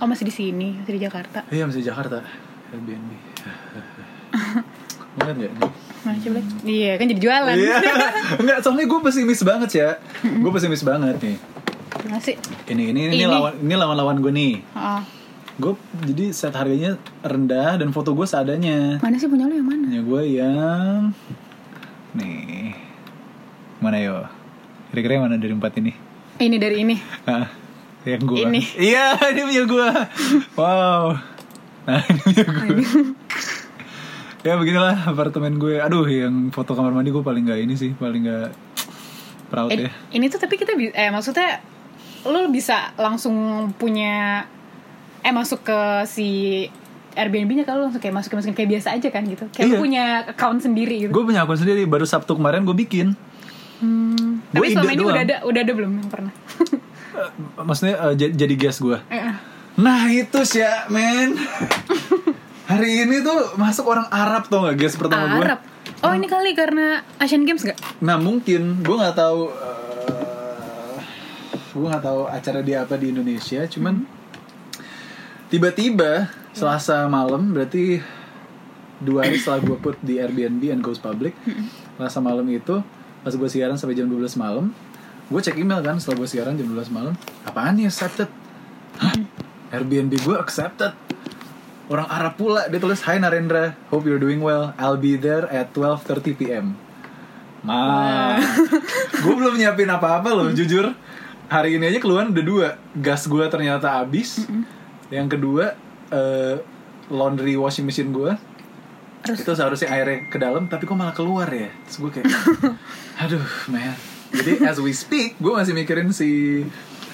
Oh 0.00 0.06
masih 0.08 0.24
di 0.24 0.32
sini 0.32 0.78
Masih 0.78 0.94
di 0.96 1.02
Jakarta? 1.02 1.44
Iya 1.48 1.66
masih 1.66 1.82
di 1.82 1.86
Jakarta. 1.86 2.24
Airbnb. 2.72 3.10
Mau 5.12 5.28
liat 5.28 5.36
gak? 5.36 5.52
Mana 6.02 6.18
coba 6.18 6.34
lihat. 6.36 6.46
Iya 6.62 6.92
kan 6.96 7.06
jadi 7.06 7.20
jualan 7.20 7.54
Iya 7.54 7.76
Enggak 8.42 8.58
soalnya 8.60 8.86
gue 8.86 9.00
pesimis 9.00 9.40
banget 9.42 9.70
ya 9.72 9.88
Gue 10.20 10.50
pesimis 10.50 10.82
banget 10.82 11.16
nih 11.18 11.36
Ngasih 12.04 12.34
Ini 12.66 12.82
ini 12.90 13.00
ini, 13.06 13.14
Ini. 13.16 13.26
lawan 13.26 13.54
ini 13.56 13.70
lawan-lawan 13.72 14.16
gue 14.18 14.32
nih 14.32 14.54
oh. 14.72 15.02
Gue 15.54 15.72
jadi 16.02 16.32
set 16.32 16.52
harganya 16.52 16.94
rendah 17.20 17.76
dan 17.76 17.90
foto 17.90 18.12
gue 18.12 18.24
seadanya 18.24 18.98
Mana 18.98 19.14
sih 19.14 19.26
punya 19.26 19.46
lu 19.46 19.54
yang 19.54 19.68
mana? 19.68 19.86
Punya 19.86 20.02
gue 20.02 20.22
yang 20.32 20.98
Nih 22.12 22.74
Mana 23.78 23.98
yo? 23.98 24.26
Kira-kira 24.90 25.18
mana 25.18 25.38
dari 25.38 25.50
empat 25.50 25.78
ini? 25.78 25.92
Ini 26.36 26.56
dari 26.56 26.76
ini 26.82 26.96
Ah, 27.24 27.46
Yang 28.02 28.22
gue. 28.26 28.36
Ini. 28.42 28.60
Iya, 28.82 29.14
ini 29.30 29.40
punya 29.42 29.64
gue. 29.64 29.88
Wow. 30.58 31.14
Nah, 31.82 32.02
ini 32.02 32.18
punya 32.20 32.44
gue. 32.44 32.82
Ya 34.42 34.54
beginilah 34.54 35.06
apartemen 35.06 35.56
gue. 35.56 35.78
Aduh, 35.78 36.04
yang 36.04 36.48
foto 36.48 36.72
kamar 36.72 36.90
mandi 36.90 37.08
gue 37.08 37.20
paling 37.20 37.44
gak 37.44 37.60
ini 37.60 37.74
sih, 37.74 37.92
paling 37.92 38.22
gak 38.22 38.50
proud 39.46 39.70
Eh, 39.70 39.86
ya. 39.86 39.90
ini 40.10 40.26
tuh 40.26 40.38
tapi 40.38 40.56
kita 40.56 40.72
eh 40.74 41.08
maksudnya 41.08 41.60
lu 42.24 42.48
bisa 42.48 42.94
langsung 42.96 43.34
punya 43.72 44.46
eh 45.20 45.30
masuk 45.30 45.62
ke 45.62 45.78
si 46.04 46.28
Airbnb-nya 47.12 47.62
kalau 47.62 47.84
langsung 47.84 48.00
kayak 48.00 48.16
masuk 48.16 48.32
masukin 48.32 48.56
kayak 48.56 48.70
biasa 48.72 48.88
aja 48.92 49.08
kan 49.08 49.22
gitu. 49.22 49.44
Kayak 49.50 49.66
lu 49.66 49.74
Iya. 49.74 49.80
punya 49.80 50.04
account 50.26 50.58
sendiri 50.60 50.96
gitu. 50.98 51.10
Gue 51.10 51.24
punya 51.24 51.42
akun 51.42 51.54
sendiri, 51.54 51.84
baru 51.84 52.02
Sabtu 52.02 52.32
kemarin 52.32 52.62
gue 52.62 52.72
bikin. 52.74 53.12
Hmm. 53.78 54.40
Tapi 54.48 54.70
selama 54.70 54.90
ini 54.90 54.98
doang. 54.98 55.12
udah 55.12 55.22
ada 55.22 55.36
udah 55.42 55.60
ada 55.60 55.72
belum 55.72 55.92
yang 55.94 56.08
pernah? 56.08 56.32
Eh, 57.12 57.28
maksudnya 57.58 57.94
j- 58.14 58.32
jadi 58.32 58.54
guest 58.56 58.80
gue. 58.80 58.96
Eh. 59.06 59.34
Nah 59.74 60.08
itu 60.08 60.40
sih 60.42 60.60
ya, 60.60 60.88
men. 60.88 61.36
Hari 62.72 63.04
ini 63.04 63.20
tuh 63.20 63.52
masuk 63.60 63.84
orang 63.84 64.08
Arab 64.08 64.48
tuh 64.48 64.64
gak 64.64 64.80
guest 64.80 64.96
pertama 64.96 65.36
gue. 65.36 65.44
Arab. 65.44 65.60
Oh 66.00 66.16
ini 66.16 66.24
kali 66.24 66.56
karena 66.56 67.04
Asian 67.20 67.44
Games 67.44 67.68
gak? 67.68 67.76
Nah 68.00 68.16
mungkin 68.16 68.80
gue 68.80 68.96
nggak 68.96 69.12
tahu, 69.12 69.52
eh, 69.52 70.96
gue 71.76 71.86
nggak 71.92 72.04
tahu 72.08 72.20
acara 72.32 72.64
dia 72.64 72.80
apa 72.80 72.96
di 72.96 73.12
Indonesia. 73.12 73.60
Cuman 73.68 74.08
tiba-tiba 75.52 76.32
Selasa 76.56 77.04
malam 77.12 77.52
berarti 77.52 78.00
dua 79.04 79.28
hari 79.28 79.36
setelah 79.36 79.60
gue 79.60 79.76
put 79.76 80.00
di 80.00 80.16
Airbnb 80.16 80.64
and 80.72 80.80
goes 80.80 80.96
public. 80.96 81.36
Selasa 82.00 82.24
malam 82.24 82.48
itu 82.48 82.80
pas 83.20 83.36
gue 83.36 83.48
siaran 83.52 83.76
sampai 83.76 83.94
jam 83.94 84.08
12 84.08 84.34
malam, 84.34 84.72
gue 85.28 85.40
cek 85.44 85.60
email 85.60 85.78
kan 85.84 86.00
setelah 86.00 86.24
gue 86.24 86.28
siaran 86.32 86.56
jam 86.56 86.66
12 86.72 86.88
malam. 86.88 87.12
Apaan 87.44 87.76
nih 87.76 87.92
accepted? 87.92 88.32
Hah? 88.96 89.12
Airbnb 89.76 90.16
gue 90.24 90.36
accepted. 90.40 91.11
Orang 91.92 92.08
Arab 92.08 92.40
pula 92.40 92.72
dia 92.72 92.80
tulis 92.80 93.04
Hi 93.04 93.20
Narendra, 93.20 93.76
hope 93.92 94.08
you're 94.08 94.16
doing 94.16 94.40
well. 94.40 94.72
I'll 94.80 94.96
be 94.96 95.20
there 95.20 95.44
at 95.52 95.76
12:30 95.76 96.40
p.m. 96.40 96.72
Ma, 97.60 98.40
gue 99.12 99.34
belum 99.36 99.60
nyiapin 99.60 99.92
apa-apa 99.92 100.32
loh, 100.32 100.48
jujur. 100.56 100.96
Hari 101.52 101.76
ini 101.76 101.92
aja 101.92 102.00
keluar 102.00 102.32
udah 102.32 102.40
dua. 102.48 102.68
Gas 102.96 103.28
gue 103.28 103.44
ternyata 103.44 104.00
habis. 104.00 104.40
Yang 105.12 105.36
kedua, 105.36 105.76
eh, 106.08 106.64
laundry 107.12 107.60
washing 107.60 107.84
machine 107.84 108.08
gue. 108.08 108.40
Itu 109.28 109.52
seharusnya 109.52 109.92
airnya 109.92 110.32
ke 110.32 110.40
dalam, 110.40 110.72
tapi 110.72 110.88
kok 110.88 110.96
malah 110.96 111.12
keluar 111.12 111.52
ya? 111.52 111.68
Terus 111.92 112.08
gue 112.08 112.10
kayak, 112.16 112.32
aduh, 113.28 113.44
man. 113.68 113.92
Jadi 114.32 114.64
as 114.64 114.80
we 114.80 114.96
speak, 114.96 115.36
gue 115.36 115.52
masih 115.52 115.76
mikirin 115.76 116.08
si 116.08 116.64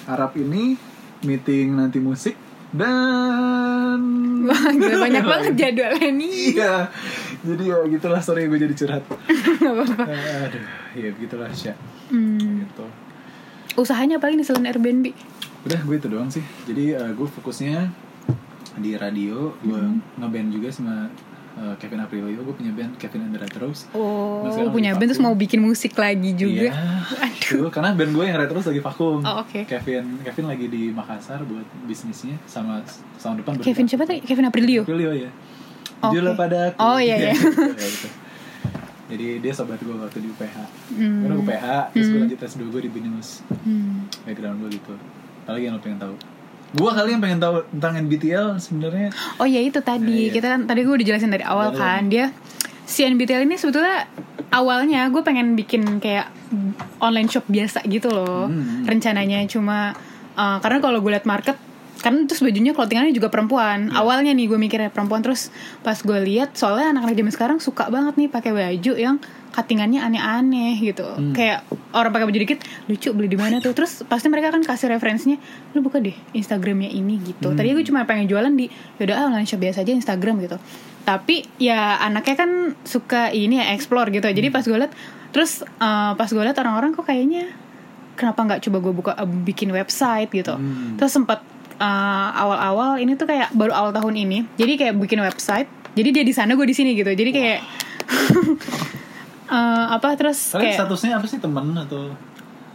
Arab 0.07 0.39
ini 0.39 0.79
meeting 1.27 1.75
nanti 1.75 1.99
musik 1.99 2.39
dan 2.71 4.01
Wah, 4.45 4.65
gila, 4.71 4.97
banyak 5.03 5.25
banget 5.35 5.53
jadwalnya 5.55 6.11
nih. 6.11 6.33
Iya. 6.55 6.75
Jadi 7.39 7.65
ya 7.65 7.79
gitulah 7.87 8.19
sorry 8.19 8.47
gue 8.47 8.59
jadi 8.59 8.75
curhat. 8.75 9.05
Gak 9.61 9.67
apa-apa. 9.67 10.03
Aduh, 10.45 10.65
ya 10.95 11.09
begitulah 11.11 11.51
Sya. 11.51 11.73
Hmm. 12.09 12.65
Gitu. 12.65 12.85
Usahanya 13.75 14.17
apa 14.17 14.29
nih 14.29 14.43
selain 14.43 14.67
Airbnb? 14.67 15.13
Udah 15.63 15.81
gue 15.81 15.97
itu 15.97 16.09
doang 16.09 16.29
sih. 16.29 16.43
Jadi 16.65 16.93
eh, 16.93 17.11
gue 17.11 17.29
fokusnya 17.31 17.93
di 18.79 18.95
radio, 18.95 19.53
gue 19.59 19.75
Hmm. 19.75 20.01
ngeband 20.17 20.49
juga 20.51 20.69
sama 20.69 21.13
eh, 21.55 21.75
Kevin 21.77 22.01
Aprilio. 22.01 22.41
Gue 22.41 22.55
punya 22.55 22.71
band 22.71 22.97
Kevin 22.97 23.27
and 23.27 23.33
the 23.33 23.41
Retros. 23.41 23.85
Oh, 23.91 24.43
Nah, 24.43 24.51
sekarang 24.51 24.73
punya 24.73 24.91
band 24.93 25.09
terus 25.09 25.21
mau 25.21 25.35
bikin 25.35 25.61
musik 25.61 25.93
lagi 25.95 26.33
juga. 26.33 26.69
Iya. 26.69 27.37
Aduh. 27.51 27.59
Tuh, 27.59 27.71
karena 27.75 27.91
band 27.93 28.11
gue 28.11 28.25
yang 28.25 28.37
Retros 28.37 28.65
lagi 28.65 28.79
vakum. 28.79 29.21
Oh, 29.21 29.35
oke. 29.41 29.61
Kevin 29.65 30.21
Kevin 30.21 30.45
lagi 30.47 30.67
di 30.67 30.83
Makassar 30.91 31.41
buat 31.43 31.65
bisnisnya 31.85 32.37
sama 32.45 32.85
tahun 33.17 33.41
depan 33.41 33.53
Kevin 33.59 33.87
siapa 33.87 34.05
tadi? 34.05 34.21
Kevin 34.21 34.47
Aprilio. 34.47 34.83
Aprilio 34.83 35.13
ya. 35.13 35.31
Oke. 35.99 36.13
Jujurlah 36.13 36.35
pada 36.35 36.59
aku. 36.69 36.79
Oh, 36.79 36.99
iya, 36.99 37.15
iya. 37.19 37.33
gitu, 37.33 37.49
ya, 37.75 37.89
gitu. 37.89 38.09
Jadi 39.09 39.27
dia 39.41 39.53
sobat 39.53 39.81
gue 39.81 39.91
waktu 39.91 40.21
di 40.21 40.29
UPH. 40.29 40.57
Hmm. 40.93 41.25
Gue 41.25 41.37
UPH, 41.41 41.67
terus 41.91 42.07
gue 42.07 42.13
Hmm. 42.13 42.23
lanjut 42.29 42.39
S2 42.39 42.63
gue 42.69 42.83
di 42.85 42.91
Binus. 42.91 43.41
Hmm. 43.59 44.05
Background 44.23 44.61
gue 44.61 44.71
gitu. 44.75 44.95
Apalagi 45.43 45.65
yang 45.65 45.75
lo 45.75 45.83
pengen 45.83 45.97
tahu? 45.99 46.15
Gue 46.69 46.91
kali 46.93 47.09
yang 47.11 47.23
pengen 47.25 47.41
tahu 47.41 47.65
tentang 47.73 47.93
NBTL 47.99 48.61
sebenarnya. 48.61 49.09
Oh 49.41 49.49
ya 49.49 49.59
itu 49.59 49.81
tadi 49.81 50.29
Iya. 50.29 50.37
kita 50.37 50.47
kan 50.47 50.61
tadi 50.63 50.85
gue 50.85 50.93
udah 50.93 51.07
jelasin 51.07 51.33
dari 51.33 51.41
awal 51.41 51.73
Jelasin. 51.73 51.81
kan 51.81 52.03
dia 52.07 52.27
si 52.89 53.05
NBTL 53.05 53.45
ini 53.45 53.55
sebetulnya 53.55 54.09
awalnya 54.51 55.05
gue 55.07 55.21
pengen 55.21 55.53
bikin 55.53 55.99
kayak 55.99 56.33
online 56.99 57.29
shop 57.29 57.45
biasa 57.47 57.85
gitu 57.87 58.09
loh 58.09 58.49
Hmm. 58.49 58.83
rencananya 58.83 59.45
cuma 59.47 59.93
uh, 60.35 60.57
karena 60.59 60.81
kalau 60.81 60.99
gue 60.99 61.13
liat 61.13 61.25
market 61.25 61.61
kan 61.99 62.25
terus 62.25 62.41
bajunya 62.41 62.73
clothingannya 62.73 63.11
juga 63.11 63.29
perempuan 63.29 63.91
Iya. 63.91 64.01
awalnya 64.01 64.33
nih 64.33 64.47
gue 64.47 64.57
mikirnya 64.57 64.89
perempuan 64.89 65.21
terus 65.21 65.53
pas 65.81 65.99
gue 65.99 66.19
lihat 66.25 66.55
soalnya 66.55 66.95
anak-anak 66.95 67.15
zaman 67.15 67.33
sekarang 67.35 67.59
suka 67.59 67.87
banget 67.89 68.17
nih 68.17 68.29
pakai 68.29 68.51
baju 68.51 68.93
yang 68.97 69.17
cuttingannya 69.49 70.01
aneh-aneh 70.01 70.77
gitu 70.77 71.05
Hmm. 71.09 71.33
kayak 71.33 71.65
orang 71.91 72.11
pakai 72.11 72.27
baju 72.27 72.39
dikit 72.39 72.59
lucu 72.85 73.09
beli 73.11 73.27
di 73.27 73.35
mana 73.35 73.59
tuh 73.59 73.73
terus 73.73 74.05
pasti 74.05 74.27
mereka 74.27 74.49
kan 74.49 74.61
kasih 74.61 74.91
referensinya 74.91 75.37
lu 75.73 75.81
buka 75.81 75.99
deh 75.99 76.15
Instagramnya 76.33 76.89
ini 76.89 77.19
gitu 77.25 77.49
Hmm. 77.49 77.57
tadi 77.57 77.71
gue 77.71 77.83
cuma 77.83 78.05
pengen 78.05 78.27
jualan 78.27 78.51
di 78.51 78.69
yaudah 78.97 79.17
ah, 79.17 79.25
online 79.27 79.45
shop 79.45 79.59
biasa 79.59 79.83
aja 79.83 79.93
Instagram 79.93 80.39
gitu 80.41 80.57
tapi 81.03 81.41
ya 81.57 81.97
anaknya 81.99 82.37
kan 82.37 82.51
suka 82.83 83.31
ini 83.31 83.57
ya 83.57 83.73
explore 83.73 84.09
gitu 84.09 84.25
Hmm. 84.25 84.35
jadi 84.35 84.49
pas 84.49 84.63
gue 84.63 84.77
liat 84.77 84.93
terus 85.29 85.61
uh, 85.79 86.13
pas 86.13 86.27
gue 86.27 86.41
liat 86.41 86.55
orang-orang 86.55 86.93
kok 86.93 87.05
kayaknya 87.05 87.49
kenapa 88.15 88.41
nggak 88.43 88.61
coba 88.63 88.77
gue 88.79 88.93
buka 88.95 89.13
uh, 89.15 89.25
bikin 89.25 89.71
website 89.71 90.29
gitu 90.31 90.53
Hmm. 90.53 90.97
terus 90.97 91.11
sempat 91.11 91.41
uh, 91.77 92.29
awal-awal 92.33 92.97
ini 92.97 93.15
tuh 93.15 93.25
kayak 93.25 93.53
baru 93.53 93.73
awal 93.73 93.91
tahun 93.93 94.15
ini 94.19 94.39
jadi 94.55 94.73
kayak 94.77 94.95
bikin 94.99 95.21
website 95.21 95.69
jadi 95.95 96.09
dia 96.13 96.23
di 96.23 96.31
sana 96.31 96.53
gue 96.53 96.63
di 96.63 96.73
sini 96.73 96.93
gitu 96.93 97.09
jadi 97.09 97.31
kayak 97.31 97.61
uh, 99.49 99.87
apa 99.91 100.15
terus 100.15 100.53
Kalian 100.53 100.63
kayak 100.63 100.77
statusnya 100.79 101.13
apa 101.15 101.27
sih 101.27 101.39
temen 101.39 101.67
atau? 101.75 102.13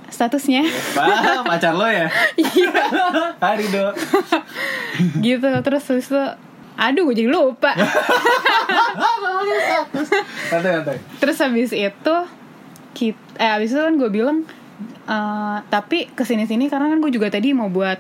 statusnya 0.06 0.62
Wah, 0.98 1.42
pacar 1.42 1.74
lo 1.74 1.86
ya? 1.86 2.06
Iya. 2.36 2.70
Hai 3.42 3.58
Rido. 3.58 3.90
gitu 5.26 5.50
terus 5.62 5.84
terus 5.84 6.06
tuh 6.08 6.30
aduh 6.74 7.06
gue 7.06 7.16
jadi 7.16 7.30
lupa 7.30 7.74
Santai 10.50 10.72
santai. 10.72 10.98
terus 11.18 11.38
habis 11.38 11.72
itu 11.72 12.16
kita 12.94 13.18
eh 13.36 13.50
habis 13.50 13.70
itu 13.70 13.80
kan 13.80 13.94
gue 13.94 14.10
bilang 14.10 14.46
eh, 15.04 15.58
tapi 15.68 16.10
ke 16.10 16.22
sini 16.22 16.46
sini 16.46 16.68
karena 16.68 16.88
kan 16.88 17.00
gue 17.00 17.10
juga 17.10 17.30
tadi 17.30 17.52
mau 17.52 17.70
buat 17.70 17.98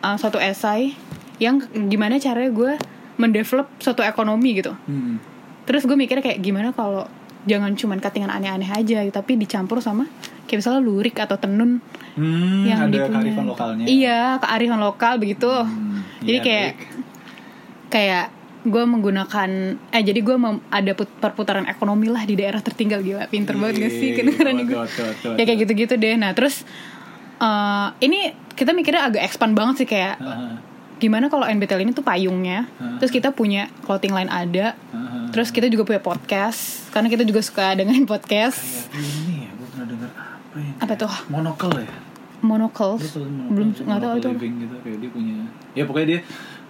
eh, 0.00 0.16
suatu 0.16 0.38
esai 0.38 0.94
yang 1.38 1.58
gimana 1.88 2.18
caranya 2.18 2.50
gue 2.50 2.72
mendevelop 3.16 3.66
suatu 3.78 4.00
ekonomi 4.00 4.54
gitu 4.54 4.72
Hmm. 4.86 5.18
terus 5.64 5.82
gue 5.82 5.94
mikirnya 5.94 6.22
kayak 6.22 6.40
gimana 6.40 6.70
kalau 6.70 7.06
jangan 7.42 7.72
cuman 7.72 7.98
cuttingan 7.98 8.28
aneh-aneh 8.28 8.68
aja 8.68 9.00
tapi 9.10 9.34
dicampur 9.34 9.78
sama 9.78 10.04
kayak 10.42 10.60
misalnya 10.60 10.80
lurik 10.80 11.16
atau 11.16 11.36
tenun 11.36 11.80
Hmm, 12.10 12.66
yang 12.66 12.82
ada 12.82 12.90
dipunya 12.90 13.22
kearifan 13.22 13.46
lokalnya. 13.46 13.84
iya 13.86 14.20
kearifan 14.36 14.78
lokal 14.78 15.14
begitu. 15.16 15.46
Hmm, 15.46 16.02
jadi 16.20 16.32
iya, 16.32 16.42
kayak 16.42 16.70
baik. 16.72 16.88
kayak 17.88 18.26
gue 18.60 18.82
menggunakan 18.84 19.50
eh 19.88 20.02
jadi 20.02 20.20
gue 20.20 20.36
ada 20.68 20.92
put- 20.92 21.16
perputaran 21.16 21.64
ekonomi 21.64 22.06
lah 22.06 22.20
di 22.22 22.34
daerah 22.34 22.58
tertinggal 22.58 23.00
gila. 23.00 23.24
Pinter 23.26 23.54
banget 23.54 23.74
gak 23.80 23.92
sih 23.92 24.08
Ih, 24.08 24.14
kedengeran 24.16 24.56
gue 24.60 24.76
ya 25.32 25.44
kayak 25.44 25.58
gitu-gitu 25.60 25.94
deh. 25.96 26.14
Nah 26.14 26.34
terus 26.34 26.66
eh, 27.38 27.88
ini 28.00 28.20
kita 28.52 28.70
mikirnya 28.70 29.06
agak 29.06 29.22
expand 29.22 29.54
banget 29.54 29.74
sih 29.78 29.88
kayak 29.88 30.18
Aha, 30.18 30.60
gimana 30.98 31.26
kalau 31.26 31.46
NBTL 31.46 31.80
ini 31.80 31.92
tuh 31.92 32.02
payungnya. 32.02 32.68
Ah. 32.76 32.98
terus 32.98 33.08
kita 33.08 33.30
punya 33.30 33.70
clothing 33.80 34.10
line 34.10 34.28
ada. 34.28 34.76
Aha. 34.90 35.19
Terus 35.30 35.48
kita 35.48 35.66
juga 35.66 35.82
punya 35.84 35.98
podcast 35.98 36.90
karena 36.90 37.06
kita 37.06 37.22
juga 37.22 37.40
suka 37.40 37.74
dengerin 37.74 38.04
podcast 38.04 38.88
Kayak 38.88 39.06
ini 39.20 39.34
ya, 39.40 39.50
gue 39.50 39.66
pernah 39.68 39.86
dengar 39.86 40.10
apa 40.10 40.56
ya? 40.58 40.72
Apa 40.78 40.92
tuh? 40.96 41.12
Monocle 41.28 41.74
ya? 41.78 41.90
Monocle? 42.40 42.94
belum 43.50 43.68
nggak 43.76 44.00
tahu 44.00 44.14
itu 44.16 44.28
Living 44.32 44.54
gitu, 44.60 44.74
kayak 44.80 44.98
dia 44.98 45.10
punya 45.10 45.36
Ya 45.70 45.82
pokoknya 45.84 46.06
dia 46.08 46.20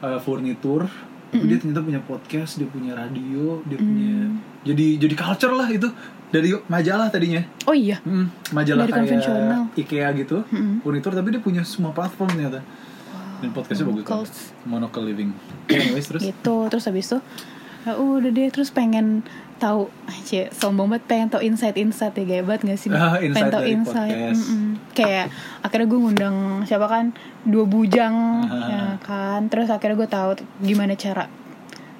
uh, 0.01 0.19
furnitur 0.19 0.85
tapi 1.31 1.47
dia 1.47 1.57
ternyata 1.57 1.79
punya 1.81 2.03
podcast, 2.03 2.59
dia 2.59 2.67
punya 2.67 2.91
radio, 2.93 3.63
dia 3.65 3.79
punya 3.79 4.11
Hmm. 4.27 4.43
jadi 4.61 4.99
jadi 4.99 5.15
culture 5.15 5.55
lah 5.55 5.67
itu 5.67 5.87
dari 6.29 6.51
majalah 6.67 7.07
tadinya. 7.07 7.39
oh 7.65 7.73
iya 7.73 8.03
Hmm, 8.03 8.27
majalah 8.51 8.83
Dari 8.85 9.07
kayak 9.07 9.71
IKEA 9.77 10.09
gitu, 10.17 10.43
Mm-mm. 10.45 10.83
furnitur 10.83 11.11
tapi 11.11 11.31
dia 11.31 11.39
punya 11.39 11.63
semua 11.63 11.91
platform 11.91 12.35
ternyata. 12.35 12.61
Dan 13.41 13.51
podcastnya 13.51 13.87
bagus 13.89 14.05
banget. 14.05 14.31
Monocle 14.67 15.05
Living. 15.07 15.31
Anyways 15.71 16.07
terus. 16.07 16.21
gitu 16.21 16.67
terus 16.67 16.85
habis 16.85 17.07
itu 17.07 17.19
ya 17.81 17.93
udah 17.95 18.29
deh 18.29 18.49
terus 18.49 18.69
pengen 18.69 19.25
tahu 19.57 19.89
aja 20.05 20.49
sombong 20.51 20.89
banget 20.89 21.05
pengen 21.07 21.29
tahu 21.29 21.43
insight 21.43 21.77
insight 21.77 22.13
ya 22.13 22.25
kayak 22.25 22.45
banget 22.45 22.61
gak 22.67 22.79
sih 22.79 22.89
Ah, 22.91 23.17
pengen 23.17 23.49
tahu 23.51 23.65
insight 23.67 24.13
podcast. 24.13 24.41
Mm-mm. 24.43 24.71
kayak 24.93 25.27
akhirnya 25.61 25.87
gue 25.87 25.99
ngundang 25.99 26.37
siapa 26.65 26.87
kan 26.87 27.05
dua 27.43 27.65
bujang 27.65 28.17
Ah. 28.43 28.67
ya 28.67 28.83
kan 28.99 29.41
terus 29.47 29.69
akhirnya 29.69 29.97
gue 29.97 30.09
tahu 30.09 30.31
gimana 30.61 30.93
cara 30.95 31.29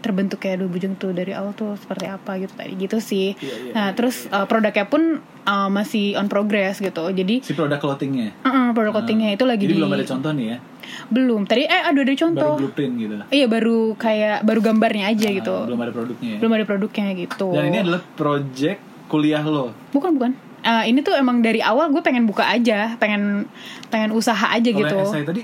terbentuk 0.01 0.41
kayak 0.41 0.61
dua 0.61 0.69
bujang 0.69 0.97
tuh 0.97 1.13
dari 1.13 1.31
awal 1.31 1.53
tuh 1.53 1.77
seperti 1.77 2.09
apa 2.09 2.37
gitu 2.37 2.53
tadi 2.53 2.73
gitu 2.75 2.97
sih. 2.99 3.37
Iya, 3.37 3.55
iya, 3.69 3.73
nah 3.77 3.87
iya, 3.93 3.97
terus 3.97 4.27
uh, 4.29 4.45
produknya 4.45 4.85
pun 4.85 5.21
uh, 5.45 5.69
masih 5.69 6.17
on 6.17 6.27
progress 6.27 6.81
gitu. 6.81 7.05
Jadi 7.07 7.45
si 7.45 7.53
produk 7.53 7.77
clothingnya 7.77 8.33
uh-uh, 8.43 8.73
produk 8.73 8.97
clothingnya 8.97 9.37
itu 9.37 9.45
lagi 9.45 9.65
jadi 9.65 9.73
di 9.73 9.79
belum 9.79 9.93
ada 9.93 10.05
contoh 10.05 10.33
nih 10.33 10.47
ya 10.49 10.59
belum. 11.07 11.41
Tadi 11.47 11.63
eh 11.65 11.83
ada 11.87 11.93
ada 11.93 12.01
baru 12.03 12.17
contoh. 12.19 12.53
blueprint 12.59 12.95
gitu 12.99 13.15
Iya 13.31 13.47
baru 13.47 13.79
kayak 13.95 14.43
baru 14.43 14.61
gambarnya 14.61 15.05
aja 15.13 15.29
Ah, 15.31 15.37
gitu. 15.39 15.57
belum 15.71 15.81
ada 15.81 15.93
produknya 15.95 16.29
ya 16.35 16.39
Belum 16.43 16.53
ada 16.57 16.65
produknya 16.67 17.07
gitu. 17.15 17.49
dan 17.55 17.65
ini 17.69 17.79
adalah 17.85 18.01
project 18.17 18.79
kuliah 19.07 19.43
lo 19.43 19.71
bukan 19.93 20.11
bukan. 20.19 20.33
Uh, 20.61 20.85
ini 20.85 21.01
tuh 21.01 21.17
emang 21.17 21.41
dari 21.41 21.65
awal 21.65 21.89
gue 21.89 22.05
pengen 22.05 22.29
buka 22.29 22.45
aja, 22.45 22.93
pengen 23.01 23.49
pengen 23.89 24.13
usaha 24.13 24.45
aja 24.51 24.69
Kalau 24.69 24.81
gitu. 24.85 24.97
essay 25.01 25.25
tadi 25.25 25.43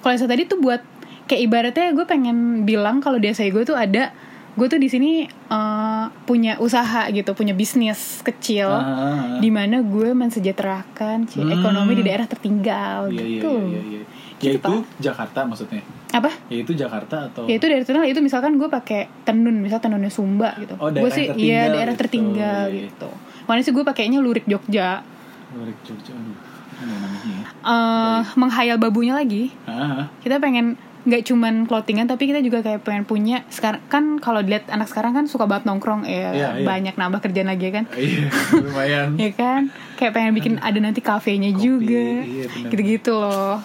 Kalau 0.00 0.14
saya 0.16 0.30
tadi 0.30 0.46
tuh 0.46 0.62
buat 0.62 0.80
kayak 1.26 1.42
ibaratnya 1.42 1.90
gue 1.92 2.06
pengen 2.06 2.62
bilang 2.62 2.98
kalau 2.98 3.18
di 3.18 3.28
essay 3.28 3.50
gue 3.50 3.62
tuh 3.62 3.74
ada 3.74 4.10
gue 4.56 4.66
tuh 4.66 4.80
di 4.80 4.88
sini 4.88 5.10
uh, 5.52 6.08
punya 6.24 6.56
usaha 6.56 7.04
gitu, 7.12 7.36
punya 7.36 7.52
bisnis 7.52 8.24
kecil. 8.24 8.72
Ah, 8.72 8.80
ah, 8.80 8.88
ah. 8.88 9.14
di 9.36 9.52
mana 9.52 9.84
gue 9.84 10.16
mensejahterakan 10.16 11.28
Hmm. 11.28 11.52
ekonomi 11.52 11.92
di 11.92 12.00
daerah 12.00 12.24
tertinggal 12.24 13.12
iya, 13.12 13.20
iya, 13.20 13.28
gitu. 13.36 13.52
iya, 13.52 13.80
iya, 13.84 14.00
iya. 14.00 14.02
yaitu 14.40 14.72
Jakarta 14.96 15.44
maksudnya 15.44 15.84
Apa? 16.08 16.32
yaitu 16.48 16.72
Jakarta 16.72 17.28
atau 17.28 17.44
Ya 17.44 17.60
itu 17.60 17.68
daerah 17.68 17.84
tertinggal 17.84 18.08
itu 18.08 18.20
misalkan 18.24 18.56
gue 18.56 18.68
pakai 18.68 19.12
tenun, 19.28 19.60
misal 19.60 19.76
tenunnya 19.76 20.08
Sumba 20.08 20.56
gitu. 20.56 20.72
Oh, 20.80 20.88
gue 20.88 21.10
sih 21.12 21.28
iya 21.36 21.68
daerah 21.68 21.92
gitu. 21.92 22.08
tertinggal 22.08 22.72
Iya, 22.72 22.76
iya. 22.80 22.88
gitu. 22.88 23.10
Mana 23.44 23.60
sih 23.60 23.76
gue 23.76 23.84
pakainya 23.84 24.24
lurik 24.24 24.48
Jogja. 24.48 25.04
Lurik 25.52 25.76
Jogja 25.84 26.16
aduh 26.16 26.36
namanya 26.76 27.20
ya 27.24 27.44
eh 27.64 28.22
menghayal 28.36 28.76
babunya 28.76 29.12
lagi. 29.12 29.52
ah, 29.64 30.04
ah. 30.04 30.04
Kita 30.20 30.36
pengen 30.36 30.76
nggak 31.06 31.22
cuman 31.22 31.54
clothingan 31.64 32.04
tapi 32.04 32.26
kita 32.26 32.42
juga 32.42 32.60
kayak 32.60 32.82
pengen 32.82 33.06
punya 33.06 33.46
sekarang 33.46 33.78
kan 33.86 34.04
kalau 34.18 34.42
dilihat 34.42 34.66
anak 34.68 34.90
sekarang 34.90 35.14
kan 35.14 35.24
suka 35.24 35.46
banget 35.46 35.64
nongkrong 35.64 36.02
ya 36.02 36.34
Iya, 36.34 36.48
iya. 36.58 36.66
banyak 36.66 36.94
nambah 36.98 37.22
kerjaan 37.22 37.46
lagi 37.46 37.70
ya 37.70 37.72
kan 37.78 37.84
iya 37.96 38.26
lumayan 38.52 39.08
ya 39.14 39.30
kan 39.30 39.60
kayak 39.94 40.12
pengen 40.12 40.32
bikin 40.34 40.54
ada 40.58 40.76
nanti 40.76 40.98
kafenya 40.98 41.54
Kopi, 41.54 41.62
juga 41.62 42.06
iya, 42.26 42.46
gitu-gitu 42.66 43.14
loh 43.14 43.62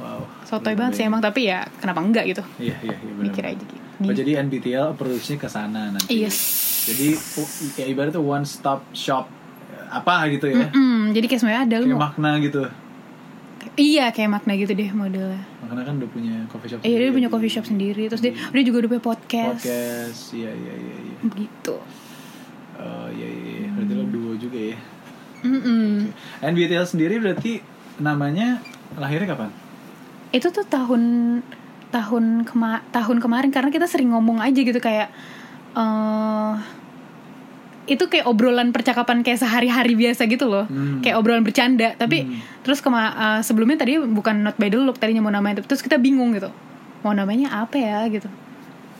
wow 0.00 0.24
sotoy 0.42 0.72
banget 0.72 0.96
sih 0.96 1.04
emang 1.04 1.20
tapi 1.20 1.46
ya 1.46 1.68
kenapa 1.76 2.00
enggak 2.00 2.24
gitu 2.26 2.40
iya 2.56 2.72
iya 2.80 2.96
iya 2.96 3.12
benar. 3.12 3.24
mikir 3.28 3.44
aja 3.44 3.60
gitu 3.60 3.76
Oh, 3.98 4.14
jadi 4.14 4.38
NBTL 4.38 4.94
approach-nya 4.94 5.42
ke 5.42 5.50
sana 5.50 5.90
nanti. 5.90 6.22
Yes. 6.22 6.38
Jadi 6.86 7.18
ya 7.74 7.90
ibaratnya 7.90 8.22
one 8.22 8.46
stop 8.46 8.86
shop 8.94 9.26
apa 9.90 10.30
gitu 10.30 10.46
ya. 10.46 10.70
Mm, 10.70 11.10
jadi 11.10 11.26
kayak 11.26 11.40
semuanya 11.42 11.62
ada 11.66 11.76
lu 11.82 11.90
Kayak 11.90 12.02
makna 12.06 12.30
gitu. 12.38 12.62
Iya 13.78 14.10
kayak 14.10 14.30
makna 14.30 14.54
gitu 14.58 14.72
deh 14.74 14.90
modelnya 14.90 15.42
Makna 15.64 15.82
kan 15.84 15.94
udah 16.00 16.10
punya 16.10 16.34
coffee 16.48 16.70
shop. 16.72 16.78
Iya 16.80 16.86
dia 16.86 16.96
sendiri. 16.96 17.16
punya 17.16 17.28
coffee 17.28 17.52
shop 17.52 17.66
sendiri 17.68 18.02
terus 18.08 18.22
dia 18.24 18.32
dia 18.32 18.62
juga 18.64 18.76
udah 18.84 18.90
punya 18.96 19.04
podcast, 19.04 19.60
Podcast. 19.60 20.20
Iya 20.32 20.50
iya 20.54 20.74
iya 20.74 20.96
iya. 20.96 21.16
gitu. 21.36 21.76
Oh 22.78 23.08
iya 23.12 23.28
iya. 23.28 23.52
iya. 23.66 23.68
Berarti 23.76 23.92
lo 23.92 24.04
duo 24.08 24.32
juga 24.38 24.58
ya. 24.58 24.78
Mm-mm. 25.38 26.10
NBTL 26.42 26.86
sendiri 26.88 27.14
berarti 27.22 27.62
namanya 28.00 28.58
lahirnya 28.96 29.28
kapan? 29.28 29.50
Itu 30.34 30.50
tuh 30.50 30.66
tahun 30.66 31.02
tahun 31.92 32.48
kema 32.48 32.84
tahun 32.92 33.18
kemarin 33.20 33.50
karena 33.52 33.70
kita 33.72 33.88
sering 33.88 34.12
ngomong 34.12 34.40
aja 34.40 34.60
gitu 34.60 34.80
kayak 34.80 35.08
eh 35.76 36.54
itu 37.88 38.04
kayak 38.06 38.28
obrolan 38.28 38.70
percakapan 38.70 39.24
kayak 39.24 39.40
sehari-hari 39.40 39.96
biasa 39.96 40.28
gitu 40.28 40.44
loh. 40.44 40.68
Hmm. 40.68 41.00
kayak 41.00 41.16
obrolan 41.16 41.40
bercanda. 41.40 41.96
Tapi 41.96 42.28
Hmm. 42.28 42.38
terus 42.60 42.78
kema 42.78 43.00
eh, 43.08 43.40
sebelumnya 43.40 43.80
tadi 43.80 43.96
bukan 43.96 44.44
not 44.44 44.56
by 44.56 44.68
the 44.68 44.76
look 44.76 44.96
tadinya 44.96 45.20
mau 45.20 45.32
namanya 45.32 45.64
terus 45.64 45.80
kita 45.80 45.96
bingung 45.96 46.32
gitu. 46.32 46.52
Mau 47.00 47.12
namanya 47.12 47.64
apa 47.64 47.76
ya 47.76 48.04
gitu. 48.06 48.28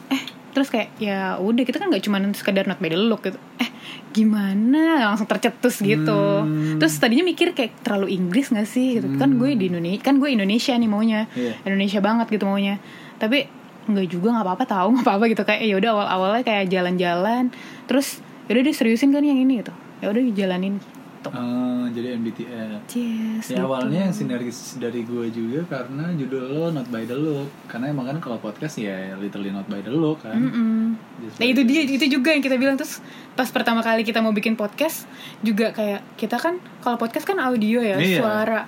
Eh 0.09 0.23
terus 0.51 0.69
kayak 0.69 0.97
ya 0.97 1.37
udah 1.37 1.63
kita 1.63 1.77
kan 1.77 1.93
nggak 1.93 2.03
cuma 2.03 2.19
sekedar 2.33 2.65
not 2.65 2.81
by 2.81 2.89
the 2.89 2.97
look 2.97 3.23
gitu. 3.23 3.37
Eh 3.61 3.69
gimana? 4.13 5.05
Langsung 5.13 5.29
tercetus 5.29 5.81
gitu. 5.81 6.21
Hmm. 6.43 6.81
terus 6.81 6.97
tadinya 6.97 7.23
mikir 7.23 7.53
kayak 7.53 7.83
terlalu 7.83 8.13
Inggris 8.13 8.51
gak 8.51 8.67
sih? 8.67 8.99
Gitu. 8.99 9.07
Kan 9.17 9.37
gue 9.37 9.55
di 9.55 9.69
Indonesia 9.71 10.03
kan 10.03 10.19
gue 10.19 10.29
Indonesia 10.31 10.73
nih 10.75 10.89
maunya. 10.89 11.21
Iya. 11.33 11.53
Indonesia 11.69 12.01
banget 12.01 12.27
gitu 12.33 12.45
maunya. 12.49 12.81
Tapi 13.19 13.47
nggak 13.89 14.07
juga 14.13 14.37
nggak 14.37 14.45
apa-apa 14.45 14.65
tahu 14.65 14.89
nggak 14.97 15.05
apa-apa 15.07 15.25
gitu. 15.33 15.43
Kayak 15.45 15.61
ya 15.65 15.75
udah 15.77 15.91
awal-awalnya 15.93 16.43
kayak 16.45 16.65
jalan-jalan. 16.69 17.45
Terus 17.89 18.21
udah 18.51 18.65
diseriusin 18.65 19.11
kan 19.11 19.21
yang 19.21 19.37
ini 19.37 19.61
gitu. 19.61 19.73
Ya 20.01 20.09
udah 20.09 20.23
dijalanin 20.23 20.79
gitu. 20.79 20.99
Oh, 21.29 21.83
jadi 21.91 22.15
MBTL. 22.15 22.79
yes 22.87 23.51
Ya 23.51 23.59
gitu. 23.59 23.67
awalnya 23.67 24.07
yang 24.07 24.15
sinergis 24.15 24.79
dari 24.79 25.03
gue 25.03 25.27
juga 25.29 25.67
karena 25.67 26.15
judul 26.15 26.47
lo 26.47 26.65
Not 26.71 26.89
By 26.89 27.05
The 27.05 27.19
Look. 27.19 27.51
Karena 27.67 27.91
emang 27.91 28.07
kan 28.07 28.19
kalau 28.23 28.39
podcast 28.39 28.79
ya 28.79 29.19
literally 29.19 29.51
not 29.51 29.67
by 29.67 29.83
the 29.83 29.91
look 29.91 30.23
kan? 30.23 30.39
Mm-mm. 30.39 30.95
Just 31.21 31.43
Nah 31.43 31.47
itu 31.47 31.67
dia 31.67 31.83
itu 31.85 32.07
juga 32.09 32.33
yang 32.33 32.41
kita 32.41 32.55
bilang. 32.55 32.79
Terus 32.79 33.03
pas 33.35 33.51
pertama 33.51 33.83
kali 33.83 34.07
kita 34.07 34.23
mau 34.23 34.31
bikin 34.31 34.55
podcast 34.55 35.11
juga 35.43 35.75
kayak 35.75 36.07
kita 36.15 36.39
kan 36.39 36.63
kalau 36.81 36.97
podcast 36.97 37.27
kan 37.27 37.43
audio 37.43 37.83
ya 37.83 37.99
Iya. 37.99 38.23
suara. 38.23 38.61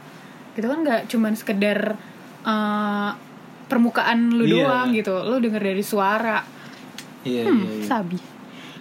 Gitu 0.53 0.67
kan 0.67 0.79
nggak 0.83 1.01
cuman 1.07 1.33
sekedar 1.39 1.95
uh, 2.43 3.11
permukaan 3.71 4.35
lu 4.35 4.45
Iya. 4.45 4.67
doang 4.67 4.89
gitu. 4.91 5.15
Lu 5.23 5.39
denger 5.39 5.63
dari 5.63 5.85
suara. 5.87 6.43
Iya 7.23 7.47
hmm, 7.47 7.61
iya 7.63 7.71
iya. 7.79 7.85
sabi. 7.87 8.19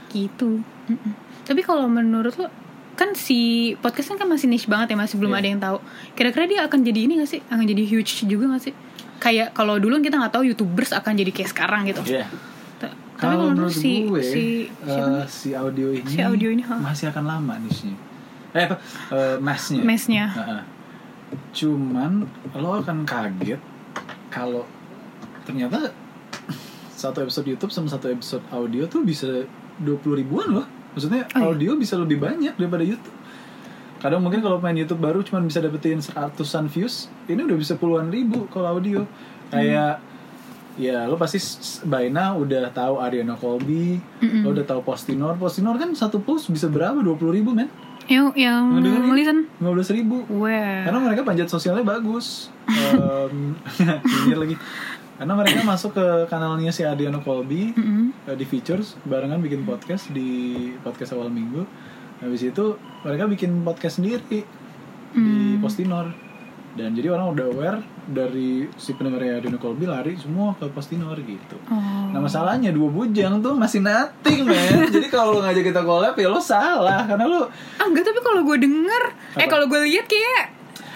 Gitu 0.10 0.79
Mm-mm. 0.90 1.12
tapi 1.44 1.62
kalau 1.62 1.86
menurut 1.86 2.34
lo 2.36 2.50
kan 2.94 3.14
si 3.14 3.38
podcast 3.78 4.12
kan 4.12 4.26
masih 4.26 4.46
niche 4.46 4.66
banget 4.66 4.92
ya 4.92 4.98
masih 4.98 5.16
belum 5.16 5.32
Iya. 5.32 5.40
ada 5.40 5.48
yang 5.48 5.62
tahu 5.62 5.78
kira-kira 6.14 6.46
dia 6.46 6.62
akan 6.66 6.80
jadi 6.82 7.00
ini 7.00 7.14
gak 7.18 7.30
sih 7.30 7.40
akan 7.46 7.64
jadi 7.64 7.84
huge 7.86 8.26
juga 8.26 8.52
gak 8.52 8.64
sih 8.66 8.74
kayak 9.20 9.52
kalau 9.52 9.76
dulu 9.76 10.00
kita 10.00 10.16
nggak 10.16 10.32
tahu 10.32 10.44
youtubers 10.46 10.92
akan 10.92 11.14
jadi 11.14 11.32
kayak 11.32 11.50
sekarang 11.50 11.82
gitu 11.86 12.04
Iya 12.06 12.28
Ta- 12.76 12.92
tapi 13.14 13.36
Kalau 13.36 13.52
menurut 13.52 13.72
si 13.72 14.04
gue 14.04 14.20
si 14.20 14.44
siapa 14.80 15.16
eh, 15.16 15.26
si 15.28 15.50
audio 15.54 15.92
ini 15.92 16.08
Si 16.08 16.20
audio 16.20 16.50
ini, 16.50 16.64
ha? 16.64 16.76
masih 16.76 17.08
akan 17.08 17.24
lama 17.26 17.54
niche-nya 17.58 17.96
Eh 18.50 18.64
apa? 18.64 18.76
Eh, 19.12 19.36
mass-nya 19.38 19.82
Mass-nya. 19.84 20.26
Ha-ha. 20.28 20.60
Cuman 21.52 22.26
lo 22.52 22.70
akan 22.76 23.04
kaget 23.04 23.62
kalau 24.28 24.66
ternyata 25.44 25.94
satu 26.92 27.22
episode 27.22 27.48
YouTube 27.48 27.70
sama 27.70 27.88
satu 27.88 28.08
episode 28.08 28.42
audio 28.50 28.86
tuh 28.86 29.02
bisa 29.02 29.46
20 29.80 29.86
ribuan 30.16 30.50
loh. 30.52 30.68
Maksudnya 30.92 31.30
Oh, 31.36 31.40
iya? 31.40 31.46
audio 31.48 31.72
bisa 31.76 31.96
lebih 31.96 32.18
banyak 32.18 32.54
daripada 32.56 32.82
YouTube. 32.82 33.18
Kadang 34.00 34.24
mungkin 34.24 34.40
kalau 34.40 34.58
main 34.58 34.74
YouTube 34.74 35.00
baru 35.00 35.20
cuma 35.22 35.44
bisa 35.44 35.60
dapetin 35.60 36.00
seratusan 36.00 36.72
views, 36.72 37.12
ini 37.28 37.44
udah 37.44 37.58
bisa 37.58 37.76
puluhan 37.76 38.08
ribu 38.08 38.48
kalau 38.48 38.80
audio. 38.80 39.04
Kayak 39.52 40.00
ya 40.80 41.04
lo 41.04 41.20
pasti 41.20 41.36
by 41.84 42.08
now 42.08 42.40
udah 42.40 42.72
tahu 42.72 43.04
Ariana 43.04 43.36
Colby, 43.36 44.00
lo 44.24 44.56
udah 44.56 44.64
tahu 44.64 44.80
Postinor. 44.82 45.36
Postinor 45.36 45.76
kan 45.76 45.92
satu 45.92 46.24
post 46.24 46.48
bisa 46.48 46.72
berapa? 46.72 46.96
20 46.96 47.36
ribu 47.36 47.52
men? 47.52 47.68
yang 48.10 48.34
yang 48.34 48.82
listen 49.14 49.46
15 49.62 49.94
ribu. 49.94 50.26
wah 50.34 50.82
Karena 50.82 50.98
mereka 50.98 51.22
panjat 51.22 51.46
sosialnya 51.46 51.86
bagus. 51.86 52.50
Nyinyir 53.78 54.40
lagi. 54.48 54.56
Karena 55.20 55.34
mereka 55.36 55.60
masuk 55.62 55.92
ke 55.94 56.06
kanalnya 56.26 56.72
si 56.72 56.82
Adiano 56.82 57.20
Colby 57.20 57.76
Mm-mm. 57.76 58.16
eh, 58.24 58.34
di 58.34 58.44
features 58.44 58.96
barengan 59.04 59.38
bikin 59.38 59.62
podcast 59.62 60.08
di 60.10 60.30
podcast 60.80 61.12
awal 61.12 61.28
minggu. 61.28 61.68
Habis 62.20 62.42
itu 62.46 62.74
mereka 63.02 63.28
bikin 63.28 63.62
podcast 63.62 64.00
sendiri 64.00 64.24
di 64.26 64.40
Hmm. 65.12 65.60
Postinor. 65.60 66.08
Dan 66.70 66.94
jadi 66.94 67.10
orang 67.10 67.34
udah 67.34 67.46
aware 67.48 67.80
dari 68.06 68.70
si 68.76 68.94
pendengarnya 68.94 69.38
Adiano 69.38 69.58
Colby 69.58 69.84
lari 69.84 70.14
semua 70.16 70.54
ke 70.54 70.70
Postinor 70.70 71.18
gitu. 71.20 71.58
oh. 71.66 72.08
Nah 72.08 72.22
masalahnya 72.22 72.70
dua 72.70 72.88
bujang 72.88 73.42
tuh 73.42 73.54
masih 73.54 73.82
nothing 73.82 74.46
men 74.46 74.86
Jadi 74.94 75.10
kalau 75.10 75.34
lo 75.34 75.42
ngajak 75.42 75.66
kita 75.66 75.82
collab 75.82 76.14
ya 76.14 76.26
lo 76.26 76.38
salah 76.38 77.04
Karena 77.04 77.26
lo 77.26 77.50
ah 77.76 77.84
enggak 77.84 78.06
tapi 78.06 78.22
kalau 78.22 78.42
gue 78.44 78.58
denger 78.60 79.04
eh 79.36 79.44
Apa? 79.44 79.50
kalau 79.50 79.66
gue 79.66 79.82
lihat 79.84 80.06
kayak 80.06 80.44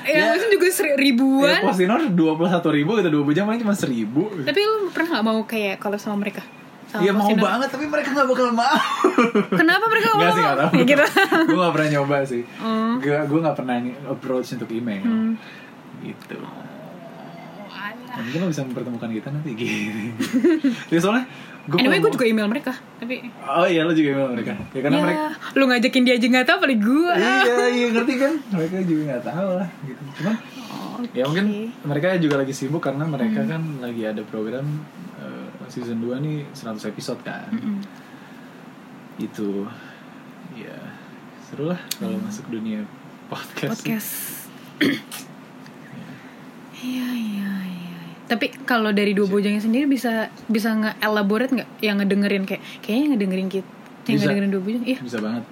Ya. 0.04 0.16
ya, 0.20 0.24
maksudnya 0.36 0.52
juga 0.52 0.68
seri- 0.70 0.98
ribuan. 1.00 1.60
Ya, 1.60 1.64
Postinor 1.64 2.00
21 2.12 2.76
ribu 2.76 2.92
Kita 3.00 3.10
dua 3.10 3.24
bujang 3.24 3.46
paling 3.48 3.62
cuma 3.64 3.76
seribu. 3.76 4.28
Tapi 4.44 4.60
lu 4.60 4.92
pernah 4.92 5.20
nggak 5.20 5.26
mau 5.26 5.40
kayak 5.48 5.76
kalau 5.80 5.96
sama 5.96 6.20
mereka? 6.20 6.44
Iya 6.94 7.10
mau 7.10 7.26
banget 7.26 7.74
tapi 7.74 7.90
mereka 7.90 8.14
gak 8.14 8.30
bakal 8.30 8.54
mau. 8.54 8.70
Kenapa 9.50 9.86
mereka 9.90 10.14
Gak 10.14 10.20
mau 10.22 10.30
sih 10.30 10.44
gak 10.46 10.58
tau 10.62 10.70
ya 10.78 10.86
gitu. 10.86 11.06
Gue 11.50 11.58
gak 11.58 11.74
pernah 11.74 11.90
nyoba 11.90 12.18
sih. 12.22 12.44
Hmm. 12.62 13.02
Gue 13.02 13.18
gue 13.18 13.40
gak 13.42 13.58
pernah 13.58 13.76
approach 14.14 14.54
untuk 14.54 14.70
email. 14.70 15.02
Hmm. 15.02 15.34
Gitu. 16.06 16.38
Nah, 18.14 18.22
mungkin 18.22 18.46
lo 18.46 18.48
bisa 18.54 18.62
mempertemukan 18.62 19.10
kita 19.10 19.34
nanti 19.34 19.58
gitu 19.58 20.14
Jadi 20.94 21.00
soalnya 21.02 21.26
gue 21.64 21.78
anyway 21.78 21.98
gue 21.98 22.12
juga 22.12 22.26
email 22.26 22.48
mereka 22.48 22.76
tapi 22.98 23.24
Oh 23.40 23.64
iya 23.64 23.84
lo 23.84 23.92
juga 23.92 24.10
email 24.12 24.30
mereka 24.32 24.54
Ya 24.70 24.80
karena 24.80 24.98
ya, 24.98 25.04
mereka 25.04 25.24
lu 25.54 25.64
ngajakin 25.66 26.02
dia 26.04 26.14
aja 26.14 26.28
nggak 26.30 26.46
tahu 26.46 26.58
paling 26.60 26.82
gue 26.82 27.12
Iya 27.14 27.58
iya 27.70 27.88
ngerti 27.90 28.14
kan 28.18 28.34
Mereka 28.50 28.76
juga 28.84 29.02
gak 29.10 29.24
tahu 29.26 29.50
lah 29.56 29.70
gitu 29.82 30.02
Cuman 30.20 30.36
Oh, 30.94 31.00
Ya 31.10 31.24
mungkin 31.24 31.48
mereka 31.82 32.18
juga 32.18 32.36
lagi 32.38 32.52
sibuk 32.52 32.80
karena 32.80 33.06
mereka 33.06 33.40
Hmm. 33.40 33.50
kan 33.50 33.62
lagi 33.80 34.04
ada 34.04 34.22
program 34.24 34.66
eh, 35.18 35.48
season 35.66 35.98
2 36.00 36.20
nih 36.20 36.38
100 36.52 36.86
episode 36.86 37.18
kan. 37.22 37.50
Mm-mm. 37.50 37.82
Itu 39.18 39.66
ya 40.54 40.78
seru 41.44 41.66
lah 41.66 41.82
kalau 41.96 42.20
masuk 42.20 42.46
dunia 42.48 42.86
podcast. 43.26 43.64
Hmm. 43.64 43.74
podcast 43.74 44.12
iya 46.76 47.08
iya 47.10 47.52
iya 47.64 47.83
Tapi 48.24 48.46
kalau 48.64 48.96
dari 48.96 49.12
dua 49.12 49.28
bujangnya 49.28 49.60
sendiri 49.60 49.86
bisa 49.86 50.32
bisa 50.48 50.72
nge-elaborate 50.74 51.52
nggak? 51.54 51.70
Yang 51.84 51.96
ngedengerin 52.04 52.44
kayak 52.48 52.62
kayaknya 52.80 53.08
ngedengerin 53.16 53.50
kita 53.52 53.68
yang 54.08 54.16
Bisa. 54.20 54.26
ngedengerin 54.28 54.52
dua 54.52 54.62
bujang 54.64 54.84
iya. 54.88 54.98
Bisa 55.00 55.18
banget. 55.20 55.44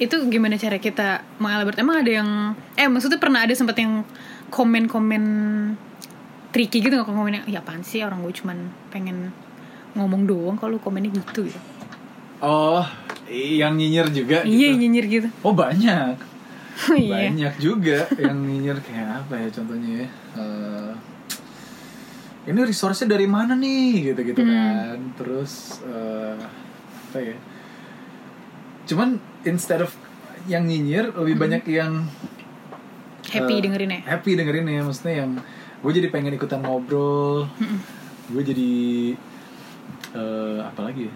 Itu 0.00 0.16
gimana 0.32 0.56
cara 0.56 0.76
kita 0.80 1.08
mengelaborate? 1.36 1.80
Emang 1.80 2.00
ada 2.00 2.10
yang 2.12 2.28
eh 2.76 2.88
maksudnya 2.88 3.20
pernah 3.20 3.44
ada 3.44 3.52
sempat 3.52 3.76
yang 3.76 4.04
komen-komen 4.48 5.24
tricky 6.52 6.80
gitu 6.80 6.96
nggak? 6.96 7.08
Komen 7.08 7.36
yang 7.40 7.46
ya 7.48 7.60
apaan 7.60 7.84
sih? 7.84 8.00
Orang 8.00 8.24
gue 8.24 8.32
cuman 8.32 8.56
pengen 8.88 9.32
ngomong 9.92 10.24
doang 10.24 10.56
kalau 10.56 10.80
komennya 10.80 11.12
gitu 11.12 11.48
gitu. 11.48 11.60
Oh 12.40 12.84
yang 13.30 13.78
nyinyir 13.78 14.10
juga 14.10 14.42
iya 14.42 14.74
gitu. 14.74 14.80
nyinyir 14.80 15.06
gitu. 15.06 15.28
Oh 15.44 15.54
banyak. 15.54 16.16
Iya. 16.80 17.28
Banyak 17.28 17.54
juga 17.60 18.08
yang 18.16 18.40
nyinyir 18.40 18.80
kayak 18.80 19.20
apa 19.20 19.36
ya 19.36 19.48
contohnya 19.52 20.00
ya? 20.00 20.08
Eh, 20.40 20.92
ini 22.42 22.60
resource-nya 22.62 23.08
dari 23.10 23.24
mana 23.24 23.52
nih? 23.52 24.12
Gitu 24.12 24.20
gitu 24.26 24.40
Hmm. 24.40 24.50
kan. 24.50 24.98
Terus 25.16 25.52
eh, 25.82 26.36
apa 27.10 27.18
ya? 27.18 27.36
Cuman 28.84 29.16
instead 29.42 29.80
of 29.80 29.92
yang 30.44 30.64
nyinyir 30.64 31.12
lebih 31.12 31.36
banyak 31.36 31.62
yang 31.68 32.08
happy 33.26 33.54
eh, 33.56 33.60
dengerinnya? 33.60 34.00
happy 34.02 34.30
dengerinnya. 34.34 34.80
Maksudnya 34.82 35.14
yang 35.20 35.30
gue 35.80 35.92
jadi 35.92 36.08
pengen 36.08 36.34
ikutan 36.34 36.60
ngobrol 36.60 37.48
gue 38.26 38.42
jadi 38.42 38.72
eh 40.12 40.58
apa 40.60 40.80
lagi 40.82 41.06
ya? 41.06 41.14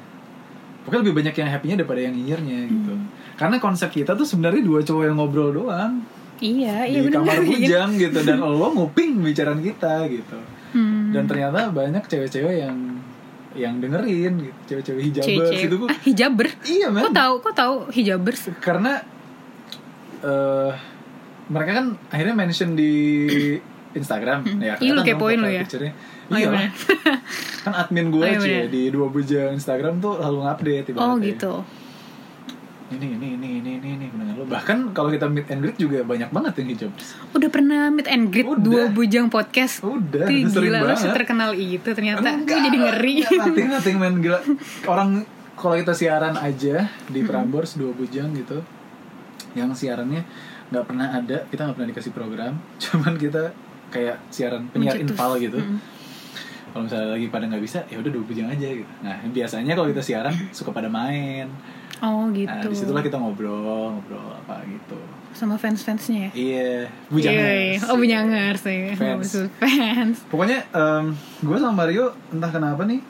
Pokoknya 0.84 1.00
lebih 1.00 1.16
banyak 1.16 1.34
yang 1.34 1.48
happy-nya 1.48 1.76
daripada 1.78 2.00
yang 2.00 2.12
nyinyirnya 2.12 2.58
gitu. 2.68 2.92
Hmm. 2.92 3.08
karena 3.34 3.56
konsep 3.58 3.90
kita 3.90 4.14
tuh 4.14 4.22
sebenarnya 4.22 4.62
dua 4.62 4.80
cowok 4.80 5.04
yang 5.04 5.16
ngobrol 5.16 5.50
doang. 5.50 6.04
Iya 6.38 6.84
iya 6.84 7.00
di 7.00 7.08
benar 7.08 7.24
kamar 7.24 7.38
bujang 7.48 7.90
gitu 7.96 8.18
dan 8.20 8.38
lo 8.38 8.68
nguping 8.70 9.18
bicaraan 9.18 9.58
kita 9.58 10.06
gitu. 10.06 10.36
Hmm. 10.36 10.53
Dan 11.14 11.24
ternyata 11.24 11.60
banyak 11.70 12.02
cewek-cewek 12.02 12.56
yang 12.60 12.76
yang 13.54 13.78
dengerin 13.78 14.32
gitu. 14.40 14.58
Cewek-cewek 14.68 15.02
hijabers 15.04 15.28
Cewek-cewek. 15.30 15.62
gitu. 15.64 15.76
Ah, 15.86 15.98
hijaber? 16.02 16.46
Iya 16.64 16.86
kok 16.86 16.92
men 16.92 17.14
tahu 17.14 17.34
kok 17.40 17.54
tahu 17.54 17.74
hijabers? 17.88 18.42
Karena 18.58 18.92
eh 20.20 20.72
mereka 21.44 21.70
kan 21.74 21.86
akhirnya 22.08 22.34
mention 22.34 22.72
di 22.72 22.92
Instagram. 23.92 24.42
Ya 24.58 24.74
Ih, 24.76 24.90
lu 24.90 25.00
kepoin 25.00 25.38
lu 25.38 25.46
ya? 25.46 25.62
picture-nya. 25.62 25.94
Oh, 26.24 26.34
iya 26.34 26.48
iya. 26.48 26.50
lah 26.50 26.64
kan 27.62 27.72
admin 27.78 28.08
gue 28.08 28.24
Oh, 28.24 28.42
iya 28.42 28.64
di 28.66 28.88
dua 28.88 29.06
bujang 29.06 29.52
Instagram 29.52 30.00
tuh 30.00 30.16
selalu 30.16 30.38
ngupdate 30.40 30.88
oh 30.88 30.92
ibaratnya. 31.14 31.24
gitu 31.26 31.52
ini 32.94 33.06
ini 33.12 33.28
ini 33.34 33.48
ini 33.58 33.70
ini 33.76 34.06
ini 34.06 34.32
lo 34.34 34.44
bahkan 34.44 34.90
kalau 34.90 35.08
kita 35.08 35.26
meet 35.26 35.46
and 35.46 35.60
greet 35.60 35.76
juga 35.76 36.02
banyak 36.02 36.28
banget 36.28 36.52
yang 36.58 36.68
hijab. 36.70 36.90
Udah 37.30 37.48
pernah 37.48 37.88
meet 37.88 38.06
and 38.06 38.28
greet 38.28 38.44
Udah. 38.44 38.60
dua 38.60 38.82
bujang 38.88 39.28
podcast? 39.28 39.80
Udah, 39.80 40.26
Ih, 40.26 40.46
udah 40.46 40.60
gila 40.60 40.78
lo 40.82 40.94
terkenal 40.94 41.50
itu 41.52 41.88
ternyata 41.88 42.24
Enggak, 42.24 42.58
jadi 42.60 42.76
ngeri. 42.76 43.14
nothing 43.24 43.68
nothing 43.68 43.96
man. 43.96 44.14
Gila. 44.18 44.38
Orang 44.84 45.08
kalau 45.54 45.74
kita 45.74 45.92
siaran 45.92 46.34
aja 46.34 46.76
di 47.06 47.20
Hmm. 47.20 47.28
Prambors 47.28 47.74
dua 47.74 47.90
bujang 47.90 48.30
gitu 48.32 48.58
yang 49.54 49.70
siarannya 49.70 50.26
nggak 50.68 50.84
pernah 50.84 51.06
ada 51.08 51.46
kita 51.46 51.60
nggak 51.62 51.76
pernah 51.76 51.90
dikasih 51.90 52.12
program. 52.12 52.52
Cuman 52.82 53.14
kita 53.14 53.54
kayak 53.88 54.18
siaran 54.28 54.66
penyiar 54.68 54.96
Mencetus. 54.96 55.14
infal 55.14 55.32
gitu. 55.38 55.58
Mm. 55.58 55.78
kalau 56.66 56.90
misalnya 56.90 57.14
lagi 57.14 57.30
pada 57.30 57.46
nggak 57.46 57.62
bisa 57.62 57.86
ya 57.86 58.02
udah 58.02 58.10
dua 58.10 58.24
bujang 58.26 58.50
aja 58.50 58.66
gitu. 58.66 58.90
Nah 58.98 59.14
biasanya 59.30 59.72
kalau 59.72 59.86
kita 59.86 60.02
siaran 60.02 60.34
suka 60.50 60.74
pada 60.74 60.90
main 60.90 61.46
oh 62.02 62.26
gitu 62.34 62.48
nah 62.50 62.64
di 62.64 62.74
situlah 62.74 63.02
kita 63.04 63.16
ngobrol 63.20 63.94
ngobrol 63.94 64.34
apa 64.34 64.64
gitu 64.66 64.98
sama 65.34 65.58
fans 65.58 65.82
fansnya 65.82 66.30
ya 66.30 66.30
iya 66.34 66.68
Iya, 66.86 67.10
bujangers 67.10 67.82
iya. 67.82 67.90
oh 67.90 67.96
bujangers 67.98 68.62
ya 68.66 68.94
Fans. 68.94 69.30
Fans 69.58 70.16
Pokoknya 70.30 70.58
gue 71.42 71.56
sama 71.58 71.74
Mario 71.74 72.14
entah 72.30 72.50
kenapa 72.54 72.86
nih 72.86 73.02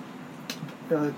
eh, 0.89 1.11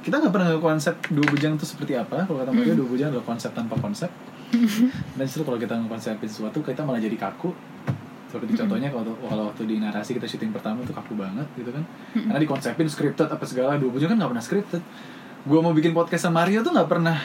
kita 0.00 0.16
nggak 0.16 0.32
pernah 0.32 0.48
konsep 0.58 0.94
dua 1.12 1.26
bujang 1.28 1.60
itu 1.60 1.66
seperti 1.68 1.92
apa. 1.92 2.24
Kalau 2.24 2.40
kata 2.40 2.56
Mario 2.56 2.72
dua 2.72 2.88
bujang 2.88 3.12
adalah 3.12 3.26
konsep 3.26 3.52
tanpa 3.52 3.76
konsep. 3.76 4.08
Dan 5.16 5.24
justru 5.28 5.44
kalau 5.44 5.60
kita 5.60 5.76
ngekonsepin 5.76 6.24
sesuatu 6.24 6.64
kita 6.64 6.82
malah 6.82 6.98
jadi 6.98 7.14
kaku. 7.20 7.52
Seperti 8.32 8.56
contohnya 8.56 8.88
kalau 8.88 9.12
kalau 9.20 9.42
waktu 9.52 9.68
di 9.68 9.76
narasi 9.76 10.16
kita 10.16 10.24
syuting 10.24 10.56
pertama 10.56 10.80
tuh 10.88 10.96
kaku 10.96 11.20
banget 11.20 11.44
gitu 11.52 11.68
kan. 11.68 11.84
Karena 12.16 12.40
dikonsepin 12.40 12.88
scripted 12.88 13.28
apa 13.28 13.44
segala 13.44 13.76
dua 13.76 13.92
bujang 13.92 14.08
kan 14.08 14.16
nggak 14.16 14.30
pernah 14.32 14.44
scripted. 14.44 14.82
Gue 15.40 15.60
mau 15.64 15.72
bikin 15.72 15.96
podcast 15.96 16.28
sama 16.28 16.44
Mario 16.44 16.60
tuh 16.60 16.72
nggak 16.72 16.90
pernah. 16.90 17.16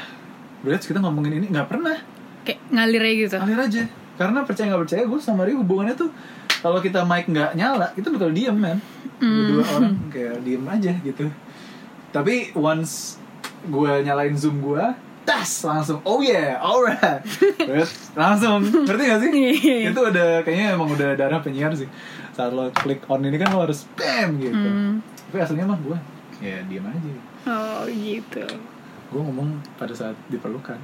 Berat 0.63 0.82
kita 0.82 1.04
ngomongin 1.04 1.43
ini 1.43 1.47
nggak 1.51 1.67
pernah. 1.67 1.99
Kayak 2.47 2.60
ngalir 2.71 3.01
aja 3.04 3.15
gitu. 3.19 3.36
Alir 3.41 3.60
aja. 3.60 3.82
Karena 4.15 4.39
percaya 4.47 4.71
nggak 4.71 4.84
percaya 4.88 5.04
gue 5.04 5.19
sama 5.19 5.43
Rio 5.43 5.60
hubungannya 5.60 5.95
tuh 5.99 6.08
kalau 6.63 6.80
kita 6.80 7.04
mic 7.04 7.28
nggak 7.28 7.51
nyala 7.54 7.91
itu 7.93 8.08
bakal 8.10 8.32
diem 8.32 8.56
man 8.56 8.80
Hmm. 9.15 9.47
dua 9.47 9.63
orang 9.80 9.95
kayak 10.12 10.43
diem 10.43 10.63
aja 10.67 10.91
gitu. 10.99 11.23
Tapi 12.12 12.51
once 12.51 13.15
gue 13.63 13.91
nyalain 14.04 14.36
zoom 14.36 14.60
gue 14.60 14.84
tas 15.23 15.51
langsung 15.63 15.99
oh 16.04 16.19
yeah 16.19 16.60
alright. 16.60 17.23
Langsung 18.19 18.60
ngerti 18.62 19.04
gak 19.08 19.19
sih? 19.23 19.32
Iya. 19.32 19.91
itu 19.91 19.99
udah 19.99 20.43
kayaknya 20.43 20.75
emang 20.75 20.91
udah 20.91 21.15
darah 21.15 21.39
penyiar 21.39 21.71
sih. 21.71 21.88
Saat 22.32 22.51
lo 22.51 22.67
klik 22.71 23.04
on 23.08 23.23
ini 23.23 23.36
kan 23.36 23.51
lo 23.51 23.63
harus 23.63 23.88
bam 23.95 24.36
gitu. 24.39 24.51
Hmm. 24.56 24.99
tapi 25.28 25.38
aslinya 25.41 25.67
mah 25.67 25.80
gue 25.80 25.97
ya 26.39 26.60
diem 26.65 26.84
aja. 26.84 27.12
Oh 27.48 27.84
gitu. 27.88 28.43
Gue 29.08 29.21
ngomong 29.21 29.62
pada 29.76 29.93
saat 29.93 30.15
diperlukan. 30.28 30.80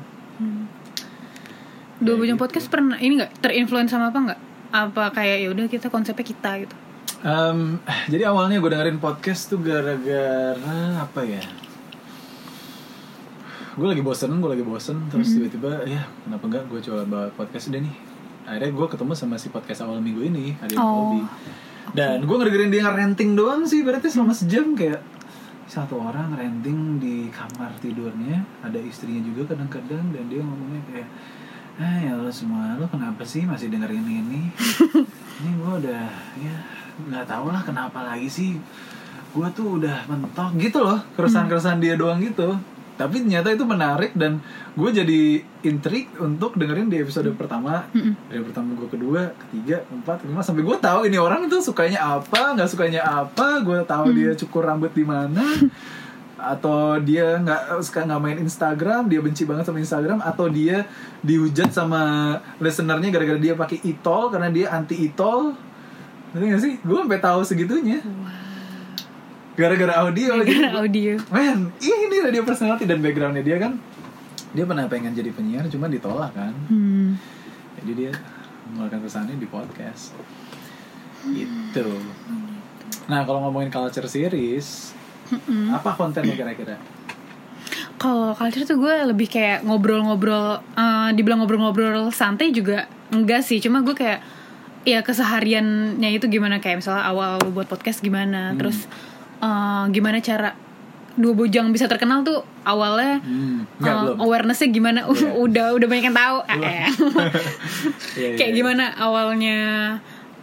Dua 2.01 2.13
Ya, 2.13 2.17
bujang 2.17 2.37
gitu. 2.37 2.43
podcast 2.43 2.67
pernah 2.67 2.97
ini 2.97 3.17
nggak 3.17 3.41
terinfluence 3.41 3.91
sama 3.91 4.09
apa 4.09 4.19
nggak? 4.21 4.39
Apa 4.71 5.03
kayak 5.11 5.37
ya 5.43 5.47
udah 5.51 5.65
kita 5.67 5.87
konsepnya 5.87 6.23
kita 6.23 6.51
gitu? 6.63 6.75
Em, 7.21 7.77
jadi 8.09 8.33
awalnya 8.33 8.57
gue 8.57 8.71
dengerin 8.71 8.97
podcast 8.97 9.53
tuh 9.53 9.61
gara-gara 9.61 10.57
apa 10.97 11.21
ya? 11.21 11.43
Gue 13.71 13.87
lagi 13.87 14.03
bosen, 14.03 14.33
gue 14.35 14.49
lagi 14.49 14.65
bosen, 14.65 14.97
terus 15.07 15.31
tiba-tiba 15.31 15.87
ya 15.87 16.03
kenapa 16.25 16.43
enggak 16.43 16.63
gue 16.67 16.79
coba 16.81 17.01
bawa 17.05 17.27
podcast 17.31 17.69
deh 17.69 17.79
nih. 17.79 17.95
Akhirnya 18.43 18.71
gue 18.73 18.87
ketemu 18.89 19.13
sama 19.13 19.37
si 19.37 19.47
podcast 19.47 19.85
awal 19.85 20.01
minggu 20.01 20.27
ini, 20.27 20.57
Adi 20.59 20.75
Oh, 20.75 21.13
Kobi. 21.13 21.19
Dan 21.93 22.25
gue 22.25 22.35
ngedengerin 22.35 22.71
dia 22.73 22.89
ranting 22.89 23.37
doang 23.37 23.63
sih, 23.63 23.79
berarti 23.79 24.09
selama 24.09 24.33
sejam 24.33 24.73
kayak 24.73 24.99
satu 25.71 26.03
orang 26.03 26.35
ranting 26.35 26.99
di 26.99 27.31
kamar 27.31 27.71
tidurnya, 27.79 28.43
ada 28.59 28.75
istrinya 28.75 29.23
juga 29.23 29.55
kadang-kadang 29.55 30.03
dan 30.11 30.27
dia 30.27 30.43
ngomongnya 30.43 30.83
kayak 30.91 31.07
ah 31.79 31.97
ya 32.03 32.13
lo 32.19 32.27
semua 32.27 32.75
lo 32.75 32.83
kenapa 32.91 33.23
sih 33.23 33.47
masih 33.47 33.71
dengerin 33.71 34.03
ini? 34.03 34.51
Ini 35.39 35.51
gue 35.55 35.71
udah 35.87 36.03
ya 36.43 36.55
nggak 37.07 37.23
tahu 37.23 37.55
lah 37.55 37.63
kenapa 37.63 38.03
lagi 38.03 38.27
sih. 38.27 38.59
Gue 39.31 39.47
tuh 39.55 39.79
udah 39.79 40.11
mentok 40.11 40.59
gitu 40.59 40.83
loh 40.83 40.99
keresahan-keresahan 41.15 41.79
dia 41.79 41.95
doang 41.95 42.19
gitu 42.19 42.51
tapi 42.99 43.23
ternyata 43.23 43.49
itu 43.51 43.65
menarik 43.65 44.11
dan 44.13 44.43
gue 44.77 44.89
jadi 44.91 45.21
intrik 45.65 46.13
untuk 46.21 46.55
dengerin 46.55 46.91
di 46.91 47.01
episode 47.01 47.31
pertama. 47.33 47.87
Dari 48.27 48.41
pertama 48.43 48.77
gue 48.77 48.89
kedua 48.91 49.33
ketiga 49.47 49.83
empat 49.89 50.23
lima 50.27 50.41
sampai 50.45 50.63
gue 50.63 50.77
tahu 50.77 50.99
ini 51.07 51.17
orang 51.17 51.47
itu 51.47 51.57
sukanya 51.63 52.21
apa 52.21 52.53
nggak 52.55 52.69
sukanya 52.69 53.01
apa 53.01 53.63
gue 53.63 53.79
tahu 53.87 54.05
dia 54.13 54.31
cukur 54.37 54.67
rambut 54.67 54.93
di 54.93 55.05
mana 55.07 55.41
atau 56.51 56.97
dia 56.97 57.37
nggak 57.37 57.85
suka 57.85 58.01
nggak 58.09 58.21
main 58.21 58.39
Instagram 58.41 59.05
dia 59.05 59.21
benci 59.21 59.45
banget 59.45 59.69
sama 59.69 59.77
Instagram 59.77 60.19
atau 60.25 60.49
dia 60.49 60.89
dihujat 61.21 61.69
sama 61.69 62.37
listenernya 62.57 63.13
gara-gara 63.13 63.37
dia 63.37 63.53
pakai 63.53 63.77
itol 63.85 64.33
karena 64.33 64.49
dia 64.49 64.73
anti 64.73 64.97
itol 65.05 65.53
ngerti 66.31 66.47
gak 66.47 66.61
sih? 66.63 66.73
Gue 66.81 66.97
sampai 67.03 67.19
tahu 67.19 67.43
segitunya 67.43 67.99
gara-gara 69.55 69.93
audio 70.03 70.39
gara 70.43 70.69
audio. 70.79 71.19
Men 71.31 71.75
ini 71.83 72.17
radio 72.23 72.43
personality 72.47 72.87
dan 72.87 73.03
backgroundnya 73.03 73.43
dia 73.43 73.57
kan. 73.59 73.75
Dia 74.51 74.67
pernah 74.67 74.87
pengen 74.91 75.15
jadi 75.15 75.31
penyiar 75.31 75.67
cuma 75.71 75.87
ditolak 75.87 76.31
kan. 76.35 76.53
Hmm. 76.67 77.15
jadi 77.81 77.91
dia 77.97 78.11
mengeluarkan 78.71 78.99
kesannya 79.03 79.35
di 79.39 79.47
podcast. 79.47 80.13
Gitu. 81.25 81.87
Nah 83.07 83.23
kalau 83.25 83.47
ngomongin 83.47 83.71
culture 83.71 84.07
series 84.07 84.95
apa 85.71 85.95
kontennya 85.95 86.35
kira-kira? 86.35 86.75
Kalau 88.01 88.33
culture 88.33 88.65
tuh 88.65 88.77
gue 88.81 88.95
lebih 89.13 89.29
kayak 89.29 89.61
ngobrol-ngobrol 89.63 90.59
eh, 90.75 91.09
dibilang 91.13 91.43
ngobrol-ngobrol 91.43 92.09
santai 92.11 92.51
juga 92.51 92.89
enggak 93.13 93.45
sih. 93.45 93.61
Cuma 93.61 93.85
gue 93.85 93.93
kayak 93.93 94.19
ya 94.81 95.05
kesehariannya 95.05 96.09
itu 96.09 96.25
gimana? 96.27 96.57
Kayak 96.57 96.81
misalnya 96.83 97.05
awal 97.05 97.37
buat 97.53 97.69
podcast 97.69 98.01
gimana? 98.01 98.57
Terus 98.57 98.89
eh, 99.41 99.83
gimana 99.89 100.17
cara 100.19 100.53
dua 101.11 101.35
bujang 101.35 101.69
bisa 101.69 101.85
terkenal 101.85 102.23
tuh 102.23 102.39
awalnya 102.63 103.19
hmm, 103.19 103.83
belum 103.83 104.15
awarenessnya 104.17 104.69
gimana 104.69 105.03
Uh, 105.03 105.11
Iya. 105.19 105.31
udah 105.35 105.65
udah 105.75 105.87
banyak 105.89 106.05
yang 106.07 106.15
tahu 106.15 106.37
Eh, 106.47 106.55
eh. 106.55 106.87
Iya, 108.15 108.27
iya, 108.31 108.37
kayak 108.37 108.51
iya. 108.51 108.57
gimana 108.57 108.85
awalnya 108.95 109.57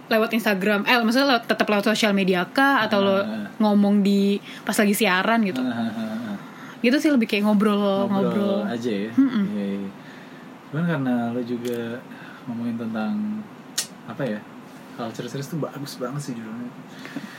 lewat 0.08 0.32
Instagram 0.32 0.84
eh 0.84 0.96
maksudnya 1.00 1.36
lewat, 1.36 1.44
tetap 1.46 1.64
lewat 1.64 1.84
sosial 1.86 2.12
media 2.12 2.44
kah 2.48 2.84
atau 2.84 3.00
lo 3.00 3.16
Ah. 3.16 3.48
ngomong 3.58 4.00
di 4.00 4.36
pas 4.62 4.72
lagi 4.72 4.92
siaran 4.92 5.40
gitu 5.42 5.60
ah, 5.60 5.72
ah. 5.72 6.36
gitu 6.80 6.96
sih 6.96 7.08
lebih 7.08 7.24
kayak 7.26 7.44
ngobrol 7.44 8.04
ngobrol, 8.06 8.08
ngobrol, 8.08 8.58
aja 8.68 8.88
ya 8.88 9.10
Mm-mm. 9.12 9.44
Iya, 9.52 9.64
iya. 9.74 9.88
cuman 10.68 10.84
karena 10.84 11.14
lo 11.32 11.40
juga 11.40 11.96
ngomongin 12.44 12.76
tentang 12.78 13.12
apa 14.04 14.22
ya 14.22 14.40
culture 14.96 15.28
series 15.28 15.48
tuh 15.48 15.58
bagus 15.58 15.96
banget 15.96 16.20
sih 16.22 16.32
judulnya 16.36 16.68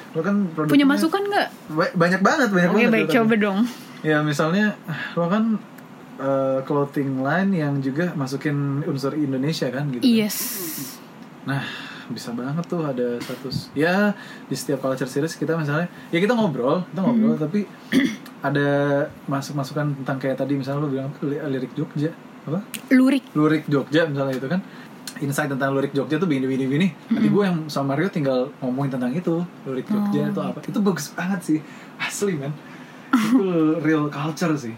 lo 0.10 0.22
kan 0.22 0.36
Punya 0.65 0.84
masukan 0.84 1.22
nggak? 1.22 1.48
ba- 1.69 1.93
banyak 1.93 2.19
banget 2.19 2.50
banyak 2.50 2.69
Oke 2.69 2.78
banget 2.80 2.91
baik, 2.91 3.08
coba 3.12 3.34
dong. 3.36 3.60
ya 4.00 4.17
misalnya 4.22 4.74
lo 5.13 5.26
kan 5.26 5.43
eh, 6.17 6.60
clothing 6.63 7.19
line 7.19 7.52
yang 7.54 7.74
juga 7.78 8.12
masukin 8.13 8.82
unsur 8.84 9.13
Indonesia 9.13 9.67
kan 9.67 9.88
gitu 9.89 10.02
kan. 10.02 10.10
Yes. 10.10 10.38
Nah, 11.41 11.63
bisa 12.08 12.30
banget 12.32 12.65
tuh 12.65 12.82
ada 12.82 13.15
status. 13.17 13.69
Ya, 13.72 14.12
di 14.45 14.54
setiap 14.54 14.82
culture 14.82 15.06
series 15.06 15.34
kita 15.34 15.56
misalnya, 15.56 15.88
ya 16.10 16.17
kita 16.17 16.34
ngobrol, 16.34 16.84
kita 16.86 17.00
ngobrol, 17.00 17.38
tapi 17.38 17.63
ada 18.41 18.67
masuk-masukan 19.26 19.93
tentang 19.95 20.17
kayak 20.17 20.36
tadi 20.36 20.54
misalnya 20.54 20.84
lu 20.84 20.91
bilang 20.91 21.13
lirik 21.22 21.72
Jogja, 21.72 22.12
apa? 22.43 22.60
Lurik. 22.89 23.24
Lurik 23.32 23.63
Jogja 23.65 24.04
misalnya 24.04 24.36
itu 24.36 24.48
kan. 24.48 24.60
Insight 25.19 25.47
tentang 25.47 25.71
lurik 25.71 25.91
Jogja 25.91 26.15
tuh 26.15 26.25
begini 26.25 26.45
begini 26.45 26.65
begini. 26.65 26.88
Nanti 27.10 27.27
gue 27.27 27.43
yang 27.43 27.58
sama 27.65 27.93
Mario 27.93 28.08
tinggal 28.08 28.51
ngomongin 28.60 28.91
tentang 28.91 29.12
itu, 29.12 29.36
lurik 29.63 29.86
Jogja 29.86 30.27
itu 30.27 30.39
apa? 30.39 30.60
Itu 30.62 30.79
bagus 30.79 31.12
banget 31.12 31.39
sih, 31.41 31.60
asli 32.01 32.34
man. 32.34 32.51
Itu 33.10 33.43
real 33.79 34.08
culture 34.08 34.53
sih. 34.53 34.75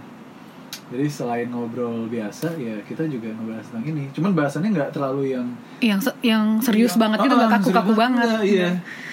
Jadi 0.92 1.08
selain 1.08 1.48
ngobrol 1.48 2.04
biasa, 2.06 2.52
ya 2.54 2.76
kita 2.82 3.08
juga 3.08 3.32
ngebahas 3.32 3.64
tentang 3.64 3.86
ini. 3.88 4.12
Cuman 4.12 4.32
bahasannya 4.34 4.70
nggak 4.72 4.92
terlalu 4.92 5.32
yang 5.32 5.48
Yang 5.80 6.00
se- 6.04 6.20
yang 6.22 6.44
serius 6.60 6.94
Iya. 6.94 7.00
banget 7.00 7.18
gitu, 7.22 7.32
Ah, 7.32 7.40
nggak 7.40 7.52
kaku-kaku 7.58 7.94
banget. 7.96 8.28
Enggak, 8.28 8.44
iya. 8.44 8.70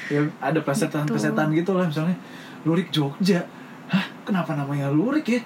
Ya 0.09 0.21
ada 0.41 0.59
pesetan-pesetan 0.59 1.49
gitu 1.53 1.73
lah 1.73 1.87
misalnya 1.87 2.17
lurik 2.65 2.91
Jogja. 2.91 3.47
Hah, 3.87 4.05
kenapa 4.23 4.53
namanya 4.53 4.91
lurik 4.91 5.29
ya? 5.29 5.41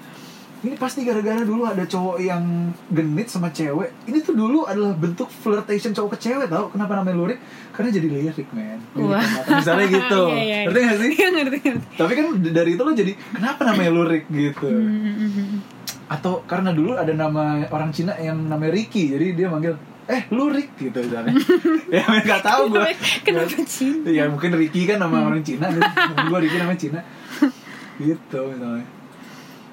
Ini 0.62 0.78
pasti 0.78 1.02
gara-gara 1.02 1.42
dulu 1.42 1.66
ada 1.66 1.82
cowok 1.82 2.22
yang 2.22 2.70
genit 2.86 3.26
sama 3.26 3.50
cewek. 3.50 4.06
Ini 4.06 4.22
tuh 4.22 4.38
dulu 4.38 4.62
adalah 4.62 4.94
bentuk 4.94 5.26
flirtation 5.26 5.90
cowok 5.90 6.14
ke 6.14 6.30
cewek 6.30 6.46
tau 6.46 6.70
Kenapa 6.70 7.02
namanya 7.02 7.18
lurik? 7.18 7.38
Karena 7.74 7.90
jadi 7.90 8.06
lirik, 8.06 8.46
Wah. 8.94 9.18
banget. 9.18 9.42
Misalnya 9.58 9.86
gitu. 9.90 10.22
Iya, 10.32 10.38
iya, 10.38 10.44
iya. 10.46 10.58
Ngerti 10.70 10.78
gak 10.86 10.96
sih? 11.02 11.10
Iya 11.18 11.28
ngerti 11.34 11.56
ngerti. 11.66 11.86
Tapi 11.98 12.12
kan 12.14 12.26
dari 12.54 12.70
itu 12.78 12.82
lo 12.86 12.92
jadi 12.94 13.12
kenapa 13.34 13.60
namanya 13.66 13.90
lurik 13.90 14.24
gitu. 14.30 14.68
Hmm, 14.70 15.58
Atau 16.06 16.46
karena 16.46 16.70
dulu 16.70 16.94
ada 16.94 17.10
nama 17.10 17.66
orang 17.66 17.90
Cina 17.90 18.14
yang 18.22 18.38
namanya 18.46 18.78
Ricky, 18.78 19.18
jadi 19.18 19.34
dia 19.34 19.46
manggil 19.50 19.74
eh 20.06 20.30
lurik 20.30 20.78
gitu 20.78 20.98
misalnya. 21.02 21.34
ya 21.98 22.06
nggak 22.06 22.42
tahu 22.46 22.62
gue. 22.70 22.90
Kenapa 23.26 23.58
Cina? 23.66 24.06
Ya 24.06 24.30
mungkin 24.30 24.54
Ricky 24.54 24.86
kan 24.86 25.02
nama 25.02 25.26
orang 25.26 25.42
Cina, 25.42 25.66
gue 25.74 26.38
Ricky 26.38 26.58
nama 26.62 26.74
Cina. 26.78 27.02
gitu 27.98 28.38
misalnya. 28.46 29.01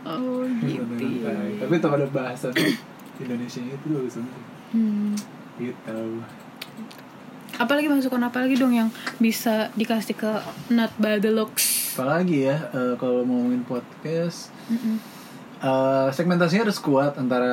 Oh 0.02 0.44
gitu. 0.62 0.84
Nah, 1.22 1.60
Tapi 1.60 1.74
tetap 1.74 1.94
ada 1.94 2.08
bahasan 2.08 2.54
Indonesia 3.24 3.60
itu 3.60 3.88
bagus 3.88 4.16
banget. 4.16 4.44
Hmm. 4.72 5.14
Gitu. 5.56 6.00
Apalagi 7.56 7.92
masukan 7.92 8.24
apa 8.24 8.40
lagi 8.40 8.56
dong 8.56 8.72
yang 8.72 8.88
bisa 9.18 9.68
dikasih 9.74 10.16
ke 10.16 10.32
Not 10.70 10.96
by 10.96 11.20
the 11.20 11.28
Looks? 11.28 11.92
Apalagi 11.94 12.48
ya 12.48 12.72
eh, 12.72 12.96
kalau 12.96 13.22
mau 13.22 13.36
ngomongin 13.38 13.64
podcast 13.64 14.48
eh, 15.60 16.08
segmentasinya 16.10 16.64
harus 16.64 16.80
kuat 16.80 17.20
antara 17.20 17.52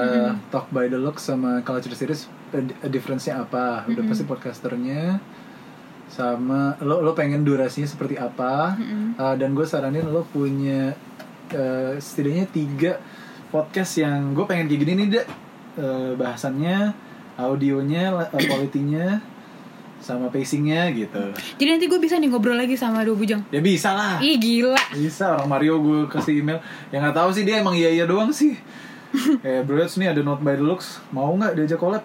Talk 0.48 0.70
by 0.70 0.86
the 0.86 0.96
Look 0.96 1.18
sama 1.18 1.58
Culture 1.60 1.90
Series 1.90 2.30
di- 2.48 2.78
difference-nya 2.86 3.42
apa 3.42 3.82
udah 3.84 4.02
pasti 4.06 4.22
podcasternya 4.22 5.18
sama 6.06 6.78
lo 6.78 7.02
lo 7.02 7.10
pengen 7.12 7.42
durasinya 7.42 7.84
seperti 7.84 8.14
apa 8.14 8.78
Eh, 9.16 9.34
dan 9.34 9.50
gue 9.50 9.66
saranin 9.66 10.06
lo 10.06 10.22
punya 10.22 10.94
eh, 11.50 11.94
setidaknya 11.98 12.46
tiga 12.48 12.92
podcast 13.48 14.00
yang 14.00 14.34
gue 14.34 14.42
pengen 14.46 14.66
kayak 14.66 14.80
gini 14.82 14.92
nih 15.04 15.08
deh 15.20 15.26
Eh, 15.76 16.16
bahasannya 16.16 16.88
audionya 17.36 18.08
la- 18.08 18.30
eh, 18.32 18.44
quality-nya 18.48 19.20
sama 20.00 20.32
pacingnya 20.32 20.88
gitu. 20.96 21.20
Jadi 21.60 21.68
nanti 21.68 21.84
gue 21.84 22.00
bisa 22.00 22.16
nih 22.16 22.32
ngobrol 22.32 22.56
lagi 22.56 22.80
sama 22.80 23.04
dua 23.04 23.12
bujang. 23.12 23.44
ya 23.52 23.60
bisa 23.60 23.92
lah. 23.92 24.16
Ih 24.24 24.40
gila. 24.40 24.76
bisa 24.96 25.36
orang 25.36 25.48
Mario 25.48 25.76
gue 25.84 26.08
kasih 26.08 26.40
email. 26.40 26.64
Yang 26.88 27.00
nggak 27.04 27.16
tahu 27.16 27.30
sih 27.36 27.44
dia 27.44 27.60
emang 27.60 27.76
iya 27.76 27.92
iya 27.92 28.04
doang 28.08 28.32
sih. 28.32 28.56
Kayak 29.44 29.68
bro 29.68 29.84
nih 29.84 30.08
ada 30.16 30.20
not 30.24 30.40
by 30.40 30.56
the 30.56 30.64
looks. 30.64 31.00
Mau 31.12 31.36
nggak 31.36 31.60
diajak 31.60 31.76
collab? 31.76 32.04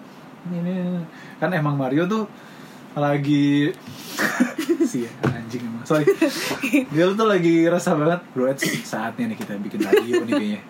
Ini. 0.51 0.99
kan 1.39 1.53
emang 1.53 1.77
Mario 1.77 2.09
tuh 2.09 2.25
lagi 2.91 3.71
sih 4.91 5.07
anjing 5.23 5.63
emang. 5.63 5.83
Sorry. 5.83 6.03
Dia 6.93 7.07
tuh 7.09 7.23
lagi 7.23 7.63
rasa 7.65 7.95
banget 7.95 8.19
bro. 8.29 8.51
Saatnya 8.83 9.25
nih 9.25 9.37
kita 9.37 9.55
bikin 9.57 9.79
radio 9.79 10.13
nih 10.21 10.33
kayaknya. 10.33 10.61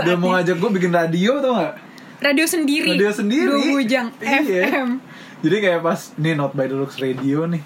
Udah 0.00 0.16
mau 0.16 0.28
ngajak 0.32 0.56
gue 0.56 0.70
bikin 0.72 0.90
radio 0.90 1.32
tau 1.38 1.52
nggak? 1.54 1.74
Radio 2.18 2.46
sendiri. 2.46 2.88
radio 2.90 3.10
sendiri. 3.10 3.46
Dua 3.46 3.76
bujang 3.76 4.08
Iya. 4.18 4.40
FM. 4.64 4.88
jadi 5.38 5.56
kayak 5.60 5.80
pas 5.82 6.00
nih 6.16 6.34
not 6.34 6.50
by 6.50 6.64
the 6.64 6.74
looks 6.74 6.96
radio 6.96 7.44
nih. 7.44 7.62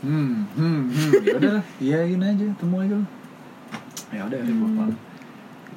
Hmm 0.00 0.48
hmm 0.50 0.80
hmm. 0.88 1.10
Ya 1.20 1.34
udah 1.36 1.50
lah 1.52 1.64
iyain 1.84 2.18
aja 2.18 2.46
temu 2.56 2.76
aja 2.78 2.96
lah. 2.96 3.08
Ya 4.10 4.22
udah 4.24 4.38
gue 4.40 4.50
Hmm. 4.50 4.90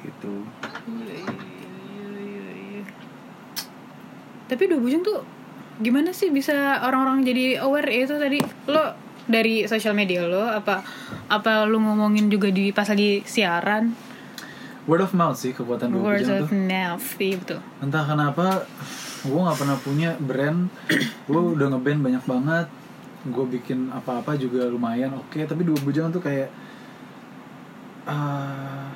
gitu. 0.02 0.34
Tapi 4.46 4.62
dua 4.64 4.78
bujang 4.78 5.02
tuh 5.02 5.22
gimana 5.76 6.10
sih 6.10 6.30
bisa 6.30 6.54
orang-orang 6.80 7.20
jadi 7.20 7.60
aware 7.60 7.86
ya 7.86 8.00
itu 8.02 8.14
tadi? 8.16 8.38
Lo 8.66 8.94
dari 9.26 9.66
sosial 9.66 9.92
media 9.92 10.22
lo 10.22 10.46
apa 10.46 10.86
apa 11.26 11.66
lu 11.66 11.82
ngomongin 11.82 12.30
juga 12.30 12.50
di 12.50 12.70
pas 12.70 12.86
lagi 12.86 13.22
siaran? 13.26 13.92
Word 14.86 15.02
of 15.02 15.12
mouth 15.18 15.34
sih 15.34 15.50
kekuatan 15.50 15.90
dua 15.90 16.14
bujang 16.22 16.46
of 16.46 16.52
mouth 16.54 17.06
iya 17.18 17.36
betul. 17.42 17.60
Entah 17.82 18.06
kenapa 18.06 18.64
gue 19.26 19.40
nggak 19.42 19.58
pernah 19.58 19.76
punya 19.82 20.10
brand. 20.22 20.70
Gue 21.26 21.42
udah 21.58 21.74
ngeband 21.74 22.00
banyak 22.06 22.24
banget. 22.30 22.66
Gue 23.26 23.42
bikin 23.58 23.90
apa-apa 23.90 24.38
juga 24.38 24.70
lumayan 24.70 25.18
oke. 25.18 25.42
Tapi 25.42 25.66
dua 25.66 25.74
bujang 25.82 26.14
tuh 26.14 26.22
kayak 26.22 26.46
ah, 28.06 28.94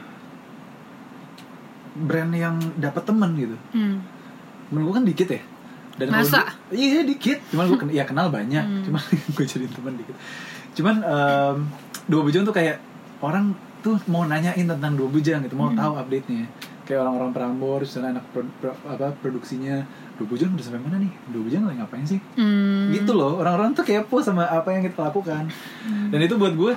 brand 1.99 2.31
yang 2.31 2.55
dapat 2.79 3.03
temen 3.03 3.31
gitu. 3.35 3.57
Hmm. 3.75 3.99
Temen 4.71 4.81
gue 4.87 4.95
kan 4.95 5.03
dikit 5.03 5.29
ya 5.35 5.43
dan 6.01 6.09
Masa? 6.11 6.41
gua- 6.41 6.57
iya 6.73 7.01
dikit. 7.03 7.39
Cuman 7.47 7.65
gue 7.69 7.93
ya 7.93 8.03
kenal 8.03 8.29
banyak. 8.29 8.65
Cuman 8.83 9.03
gue 9.37 9.45
jadiin 9.45 9.69
teman 9.69 9.95
dikit. 9.95 10.17
Cuman 10.73 10.97
em, 10.99 11.57
dua 12.07 12.21
bujang 12.23 12.43
tuh 12.43 12.51
kayak 12.51 12.81
orang 13.21 13.53
tuh 13.81 14.01
mau 14.07 14.25
nanyain 14.25 14.65
tentang 14.67 14.93
dua 14.93 15.07
bujang 15.07 15.41
gitu 15.41 15.55
mau 15.55 15.69
tahu 15.71 15.97
update 15.97 16.27
nya 16.27 16.45
kayak 16.83 17.01
orang-orang 17.01 17.31
Prambors 17.31 17.87
misalnya 17.87 18.19
anak 18.19 18.25
pro- 18.31 18.55
pro- 18.59 18.81
apa 18.85 19.13
produksinya. 19.15 19.85
Dua 20.17 20.27
bujang 20.27 20.51
udah 20.51 20.61
sampai 20.61 20.81
mana 20.81 20.97
nih? 20.99 21.13
Dua 21.29 21.43
bujang 21.43 21.63
lagi 21.63 21.79
ngapain 21.79 22.05
sih? 22.05 22.21
Hmm. 22.35 22.91
gitu 22.91 23.13
loh. 23.13 23.39
Orang-orang 23.39 23.73
tuh 23.73 23.85
kepo 23.85 24.19
sama 24.19 24.45
apa 24.45 24.69
yang 24.71 24.83
kita 24.83 25.01
lakukan. 25.03 25.47
Dan 26.09 26.19
itu 26.19 26.35
buat 26.35 26.53
gue 26.53 26.73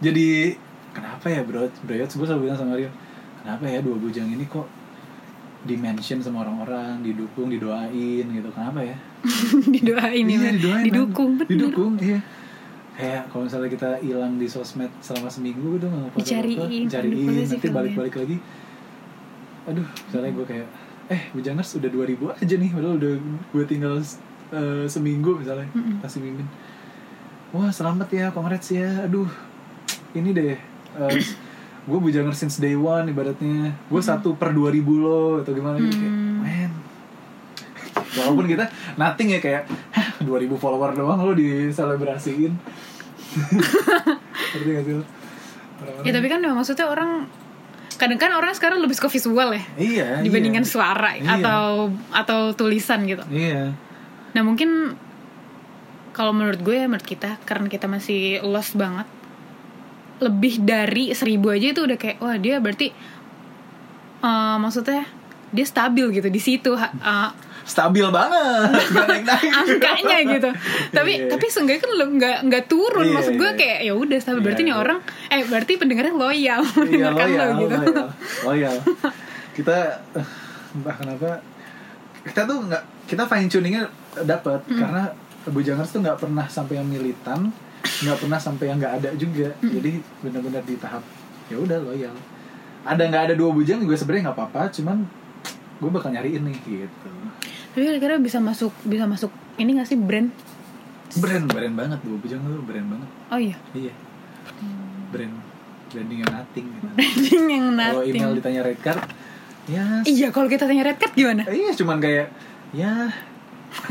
jadi 0.00 0.56
kenapa 0.90 1.28
ya 1.28 1.44
bro 1.44 1.68
bro 1.78 1.94
gue 1.94 2.08
selalu 2.08 2.42
bilang 2.42 2.56
sama 2.56 2.72
Rio 2.72 2.90
kenapa 3.38 3.62
ya 3.64 3.78
dua 3.78 3.94
bujang 3.94 4.26
ini 4.26 4.42
kok 4.44 4.64
dimention 5.64 6.18
sama 6.24 6.40
orang-orang 6.44 7.04
didukung 7.04 7.52
didoain 7.52 8.24
gitu. 8.24 8.48
Kenapa 8.52 8.80
ya? 8.80 8.96
Didoain 9.76 10.24
ya 10.24 10.32
iya 10.32 10.38
Bang. 10.40 10.56
didoain 10.56 10.84
didukung 10.88 11.30
bener. 11.36 11.50
Didukung 11.52 11.92
iya. 12.00 12.20
Kayak 12.96 13.22
kalau 13.32 13.42
misalnya 13.48 13.70
kita 13.72 13.90
hilang 14.04 14.36
di 14.36 14.46
sosmed 14.48 14.92
selama 15.00 15.28
seminggu 15.32 15.80
gitu 15.80 15.88
nggak 15.88 16.12
apa-apa 16.12 16.18
Dicariin, 16.20 16.84
cariin 16.88 17.28
posisi 17.28 17.54
nanti 17.56 17.68
balik-balik 17.68 18.14
lagi. 18.16 18.36
Aduh 19.68 19.86
misalnya 19.88 20.30
gue 20.36 20.46
kayak 20.48 20.68
eh 21.10 21.22
bujangers 21.34 21.70
udah 21.80 21.90
2000 21.90 22.38
aja 22.38 22.54
nih 22.54 22.70
padahal 22.70 22.94
udah 22.96 23.14
gue 23.50 23.64
tinggal 23.66 23.94
eh, 24.52 24.84
seminggu 24.86 25.42
misalnya 25.42 25.66
kasih 26.06 26.22
mimin 26.22 26.46
wah 27.50 27.70
selamat 27.70 28.08
ya 28.14 28.26
congrats 28.30 28.70
ya. 28.72 29.04
Aduh 29.04 29.28
ini 30.14 30.30
deh 30.34 30.58
uh, 30.98 31.10
gue 31.86 31.98
bujangers 31.98 32.36
since 32.36 32.60
day 32.60 32.76
one 32.76 33.08
ibaratnya. 33.08 33.72
Gue 33.88 34.02
satu 34.02 34.36
per 34.36 34.52
2000 34.52 34.80
lo 35.00 35.40
atau 35.40 35.52
gimana 35.52 35.80
gitu. 35.80 35.96
Kayak 35.96 36.14
man. 36.40 36.70
Walaupun 38.10 38.46
kita 38.46 38.64
nothing 38.98 39.28
ya 39.32 39.40
kayak 39.40 39.62
hah 39.94 40.08
2000 40.20 40.60
follower 40.60 40.90
doang 40.92 41.20
lo 41.22 41.32
diselebrasiin. 41.32 42.52
Ngerti 44.54 44.70
gak 44.74 44.84
sih 44.84 44.94
lo? 44.98 45.04
Ya 46.04 46.12
tapi 46.12 46.26
kan 46.28 46.44
maksudnya 46.44 46.86
orang 46.90 47.24
kadang 47.96 48.16
kan 48.16 48.32
orang 48.32 48.56
sekarang 48.56 48.80
lebih 48.80 48.96
suka 48.96 49.12
visual 49.12 49.52
ya 49.52 49.60
iya 49.76 50.08
dibandingkan 50.24 50.64
iya. 50.64 50.72
suara 50.72 51.10
Iya. 51.20 51.36
atau 51.36 51.92
atau 52.12 52.40
tulisan 52.56 53.04
gitu. 53.04 53.20
Iya. 53.28 53.76
Nah 54.32 54.42
mungkin 54.44 54.96
kalau 56.16 56.32
menurut 56.32 56.64
gue 56.64 56.80
menurut 56.88 57.04
kita 57.04 57.36
karena 57.44 57.68
kita 57.68 57.88
masih 57.92 58.40
lost 58.40 58.72
banget 58.76 59.04
lebih 60.20 60.60
dari 60.60 61.10
seribu 61.10 61.48
aja 61.48 61.66
itu 61.68 61.80
udah 61.80 61.96
kayak 61.96 62.16
wah 62.18 62.36
dia 62.36 62.56
berarti 62.56 62.92
eh, 64.20 64.56
maksudnya 64.56 65.04
dia 65.50 65.64
stabil 65.64 66.06
gitu 66.12 66.28
di 66.28 66.38
situ 66.38 66.72
eh, 66.72 67.30
stabil 67.62 68.02
banget 68.06 68.70
angkanya 69.60 70.18
gitu 70.28 70.50
tapi 70.90 71.12
Iya. 71.18 71.28
tapi 71.28 71.46
seenggaknya 71.46 71.80
kan 71.80 71.92
lo- 71.92 72.12
nggak 72.12 72.36
nggak 72.44 72.64
turun 72.66 73.04
Iya, 73.04 73.14
maksud 73.14 73.34
gue 73.34 73.46
iya. 73.46 73.56
kayak 73.56 73.78
ya 73.80 73.92
udah 73.94 74.18
stabil 74.18 74.40
berarti 74.40 74.60
Iya, 74.60 74.66
nih 74.66 74.74
iya. 74.74 74.82
orang 74.82 74.98
eh 75.28 75.42
berarti 75.44 75.72
pendengarnya 75.76 76.14
loyal 76.14 76.60
iya 76.62 76.74
mendengarkan 76.80 77.26
lo 77.26 77.34
loyal, 77.34 77.50
gitu 77.56 77.76
loyal, 77.80 78.08
loyal. 78.44 78.74
kita 79.56 79.76
entah 80.70 80.94
kenapa 80.94 81.28
kita 82.22 82.40
tuh 82.44 82.58
nggak 82.62 82.82
kita 83.06 83.22
fine 83.24 83.48
tuningnya 83.48 83.82
dapat 84.20 84.60
Hmm. 84.66 84.78
karena 84.78 85.04
Bujangers 85.42 85.88
tuh 85.88 86.00
nggak 86.00 86.20
pernah 86.20 86.44
sampai 86.46 86.76
yang 86.76 86.86
militan 86.86 87.48
nggak 87.80 88.16
pernah 88.18 88.38
sampai 88.38 88.64
yang 88.66 88.78
nggak 88.78 88.94
ada 88.96 89.08
juga 89.14 89.48
jadi 89.58 89.92
benar-benar 90.20 90.62
di 90.62 90.76
tahap 90.76 91.02
ya 91.46 91.56
udah 91.56 91.78
loyal 91.80 92.14
ada 92.82 93.02
nggak 93.02 93.22
ada 93.22 93.34
dua 93.34 93.50
bujang 93.50 93.78
juga 93.78 93.94
sebenarnya 93.94 94.22
nggak 94.26 94.38
apa-apa 94.38 94.62
cuman 94.70 95.04
gue 95.76 95.90
bakal 95.90 96.10
nyariin 96.10 96.42
nih 96.42 96.56
gitu 96.60 97.10
Tapi 97.70 97.82
kira-kira 97.82 98.16
bisa 98.16 98.36
masuk 98.38 98.72
bisa 98.82 99.04
masuk 99.04 99.28
ini 99.56 99.74
gak 99.74 99.86
sih 99.86 99.94
brand? 99.94 100.28
brand 101.12 101.46
brand 101.46 101.74
banget 101.74 101.98
dua 102.00 102.16
bujang 102.16 102.40
tuh 102.40 102.60
brand 102.60 102.86
banget 102.86 103.08
Oh 103.28 103.38
iya. 103.38 103.56
iya 103.72 103.94
brand 105.08 105.34
branding 105.88 106.18
yang 106.20 106.30
nothing 106.30 106.66
gitu. 106.68 106.86
Branding 106.94 107.44
yang 107.48 107.66
kalau 107.72 107.82
nothing. 107.98 108.14
email 108.14 108.30
ditanya 108.32 108.60
red 108.62 108.78
card 108.78 109.00
ya 109.66 109.84
Iya, 110.02 110.28
kalau 110.30 110.46
kita 110.46 110.64
tanya 110.64 110.84
red 110.84 110.96
card 110.96 111.12
gimana? 111.12 111.42
iya 111.48 111.70
cuman 111.72 111.98
kayak 111.98 112.30
ya 112.70 113.10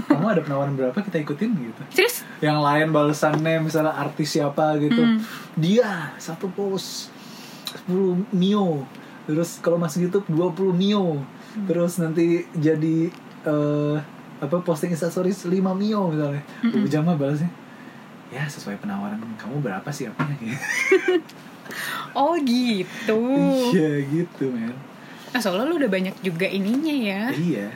kamu 0.05 0.25
ada 0.29 0.41
penawaran 0.41 0.73
berapa 0.73 0.97
kita 0.97 1.17
ikutin 1.19 1.51
gitu 1.53 1.81
Serius? 1.89 2.21
yang 2.39 2.59
lain 2.59 2.89
balasannya 2.89 3.59
misalnya 3.59 3.93
artis 3.93 4.31
siapa 4.31 4.75
gitu 4.77 4.99
Hmm. 4.99 5.19
dia 5.55 6.11
satu 6.15 6.47
post 6.49 7.09
10 7.85 7.95
mio 8.31 8.83
terus 9.23 9.57
kalau 9.57 9.75
masuk 9.75 10.03
YouTube 10.03 10.25
20 10.27 10.73
mio 10.73 11.21
Hmm. 11.49 11.65
terus 11.65 11.97
nanti 11.97 12.45
jadi 12.53 13.09
eh, 13.41 13.97
apa 14.37 14.55
posting 14.59 14.89
instastories 14.89 15.41
5 15.41 15.51
mio 15.73 16.07
misalnya 16.07 16.43
Hmm. 16.59 16.75
mm 16.75 16.85
jam 16.85 17.01
mah 17.01 17.15
balasnya 17.15 17.49
ya 18.29 18.45
sesuai 18.45 18.77
penawaran 18.77 19.17
kamu 19.35 19.57
berapa 19.59 19.89
sih 19.89 20.05
apanya 20.05 20.37
Oh 22.11 22.33
gitu. 22.37 23.21
iya 23.69 24.01
gitu 24.03 24.49
men 24.49 24.73
Nah, 25.29 25.37
soalnya 25.37 25.61
lu 25.63 25.77
udah 25.77 25.87
banyak 25.87 26.15
juga 26.19 26.45
ininya 26.45 26.89
ya. 26.91 27.21
iya 27.31 27.69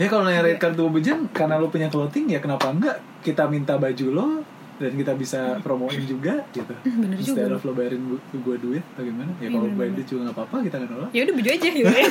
ya 0.00 0.06
kalau 0.06 0.24
nanya 0.24 0.40
red 0.42 0.56
card 0.56 0.72
dua 0.72 0.88
bujang 0.88 1.28
karena 1.28 1.54
lo 1.54 1.68
punya 1.68 1.86
clothing 1.86 2.24
ya 2.26 2.38
kenapa 2.38 2.66
enggak 2.66 2.96
kita 3.20 3.44
minta 3.46 3.76
baju 3.76 4.06
lo 4.08 4.28
dan 4.76 4.96
kita 4.96 5.12
bisa 5.12 5.60
promoin 5.60 6.00
juga 6.02 6.40
gitu 6.48 6.72
Hmm, 6.80 7.04
bener 7.04 7.16
juga 7.18 7.36
Instead 7.36 7.48
loh. 7.48 7.58
of 7.58 7.62
lo 7.62 7.72
bayarin 7.72 8.00
gu- 8.02 8.24
gue 8.34 8.56
duit 8.58 8.84
bagaimana 8.90 9.28
ya 9.34 9.38
Iya, 9.38 9.48
kalau 9.50 9.66
bener, 9.66 9.76
bayar 9.76 9.92
duit 9.92 10.08
juga 10.08 10.20
nggak 10.22 10.36
apa-apa 10.36 10.56
kita 10.62 10.74
nggak 10.74 10.90
nolak 10.90 11.10
Ya 11.10 11.20
udah 11.20 11.34
baju 11.36 11.50
aja 11.52 11.68
gitu. 11.70 11.84
ya 11.84 12.06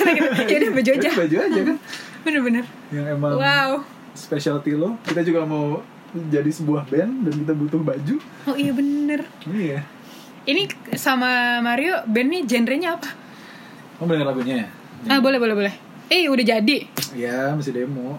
udah 0.56 0.71
baju 0.71 0.89
aja. 0.95 1.02
Jadi 1.02 1.17
baju 1.17 1.38
aja 1.41 1.60
kan 1.63 1.78
Bener-bener. 2.19 2.65
yang 2.89 3.06
emang 3.10 3.34
Wow. 3.34 3.71
specialty 4.13 4.71
lo 4.73 4.89
kita 5.02 5.21
juga 5.23 5.41
mau 5.43 5.82
jadi 6.10 6.45
sebuah 6.47 6.86
band 6.86 7.13
dan 7.25 7.34
kita 7.36 7.54
butuh 7.56 7.82
baju 7.82 8.15
Oh 8.45 8.54
iya 8.54 8.69
bener. 8.71 9.25
iya 9.47 9.82
Ini 10.41 10.65
sama 10.93 11.30
Mario 11.60 12.06
bandnya 12.06 12.41
genrenya 12.43 12.93
apa? 12.95 13.10
kamu 13.97 14.13
dengar 14.13 14.30
lagunya 14.30 14.56
ya 14.56 14.67
Ah 15.08 15.17
boleh 15.17 15.38
boleh 15.38 15.56
boleh. 15.56 15.73
Eh 16.10 16.26
udah 16.26 16.41
jadi. 16.43 16.78
ya 17.13 17.54
masih 17.54 17.74
demo 17.76 18.17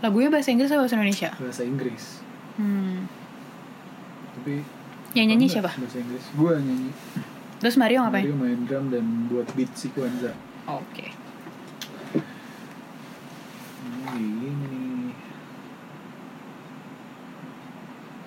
Lagunya 0.00 0.28
bahasa 0.28 0.50
Inggris 0.50 0.66
atau 0.68 0.82
bahasa 0.82 0.96
Indonesia? 0.96 1.30
bahasa 1.32 1.62
Inggris 1.62 2.04
Hmm. 2.52 3.08
tapi 4.34 4.60
Yang 5.12 5.26
nyanyi 5.26 5.46
siapa? 5.48 5.72
bahasa 5.72 5.98
Inggris 5.98 6.24
gue 6.30 6.52
nyanyi 6.58 6.90
Terus 7.58 7.76
Mario 7.76 8.02
ngapain? 8.02 8.24
Mario 8.24 8.36
main 8.36 8.60
drum 8.62 8.86
dan 8.88 9.04
buat 9.26 9.46
beat 9.54 9.72
sequenza 9.72 10.34
Oke. 10.64 11.14
ini 14.12 15.14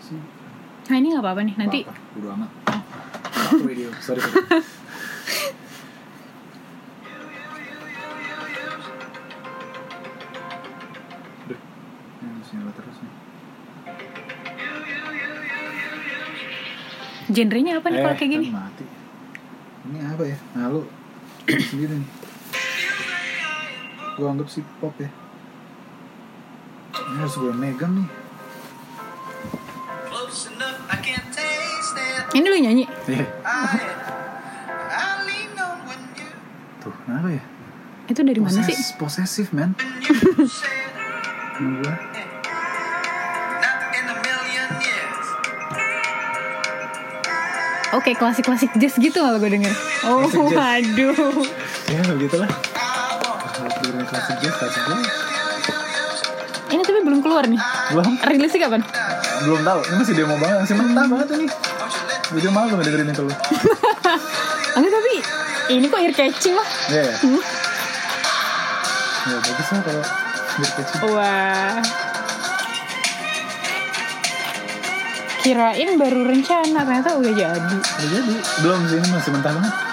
sih 0.02 0.18
Nah 0.86 0.96
ini 0.96 1.08
nggak 1.12 1.22
apa-apa 1.22 1.42
nih. 1.44 1.56
Nanti 1.56 1.80
apa, 1.82 1.94
Bodo 2.12 2.28
amat 2.34 2.50
Satu 3.32 3.64
radio 3.64 3.90
sorry, 4.00 4.22
sorry. 4.22 4.62
nyala 12.56 12.72
terus 12.72 12.98
nih. 12.98 13.14
Genrenya 17.28 17.82
apa 17.82 17.88
nih 17.90 18.00
kalau 18.00 18.14
Eh, 18.14 18.18
kayak 18.18 18.32
gini? 18.32 18.48
kan 18.48 18.58
mati. 18.64 18.86
Ini 19.86 19.98
apa 20.08 20.24
ya? 20.24 20.38
Nah 20.54 20.66
lu 20.70 20.82
sendiri 21.46 21.96
nih. 21.96 22.10
Gue 24.16 24.28
anggap 24.28 24.48
sih 24.48 24.64
pop 24.80 24.96
ya. 24.96 25.10
Ini 26.96 27.18
harus 27.18 27.36
gue 27.36 27.52
megang 27.52 27.94
nih. 27.96 28.10
Ini 32.32 32.44
lu 32.44 32.58
nyanyi? 32.58 32.84
I, 32.84 33.24
I 34.92 35.04
lean 35.24 35.56
on 35.56 35.80
when 35.86 36.02
you, 36.14 36.28
tuh 36.80 36.92
kenapa 37.02 37.32
ya? 37.32 37.44
Itu 38.06 38.22
dari 38.22 38.38
mana 38.38 38.52
sih? 38.60 38.76
Poses- 38.76 38.96
posesif 39.00 39.48
man. 39.50 39.72
Sama 41.56 41.80
gue 41.80 41.94
Oke, 47.96 48.12
klasik-klasik 48.12 48.76
jazz 48.76 48.96
gitu 48.96 49.16
kalau 49.16 49.38
gue 49.38 49.48
denger. 49.50 49.72
Oh, 50.04 50.28
waduh. 50.50 51.16
ya 51.88 52.00
begitulah 52.06 52.50
klasik 54.06 54.36
jazz 54.38 54.54
klasik 54.54 54.84
jazz 54.84 55.08
Ini 56.68 56.82
tapi 56.82 57.00
belum 57.02 57.22
keluar 57.22 57.46
nih. 57.46 57.60
belum 57.88 58.06
Rilisnya 58.22 58.68
kapan? 58.68 58.82
belum 59.38 59.62
tahu 59.62 59.80
ini 59.84 59.96
masih 59.98 60.16
demo 60.16 60.36
banget 60.36 60.58
masih 60.62 60.76
mentah 60.76 61.06
banget 61.06 61.28
ini 61.34 61.46
jadi 62.32 62.48
malu 62.50 62.72
gue 62.74 62.84
dengerin 62.84 63.10
itu 63.10 63.22
lu 63.22 63.34
Enggak 64.76 64.92
tapi 64.94 65.14
ini 65.70 65.86
kok 65.86 66.00
ear 66.00 66.14
catching 66.14 66.56
lah. 66.56 66.68
ya 66.88 67.02
ya 67.04 67.16
Hmm. 67.20 67.42
ya 69.26 69.38
bagus 69.38 69.68
lah 69.68 69.82
kalau 69.82 70.04
biar 70.54 70.72
kecil 70.74 70.98
Wah. 71.12 71.80
Kirain 75.46 76.02
baru 76.02 76.26
rencana, 76.26 76.82
ternyata 76.82 77.22
udah 77.22 77.34
jadi. 77.38 77.78
udah 77.78 78.08
jadi 78.10 78.36
belum 78.66 78.82
sih 78.90 78.98
masih 79.14 79.30
mentah 79.30 79.54
banget 79.54 79.85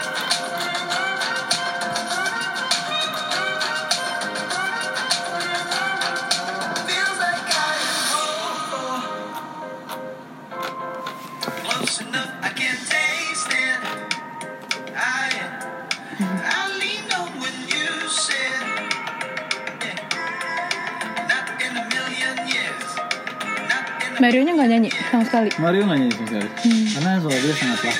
sekali. 25.32 25.48
Mario 25.56 25.82
nggak 25.82 25.96
nyanyi 25.96 26.12
sama 26.12 26.26
sekali 26.28 26.48
karena 26.92 27.10
suara 27.18 27.38
dia 27.38 27.54
sangat 27.54 27.80
lah 27.82 27.96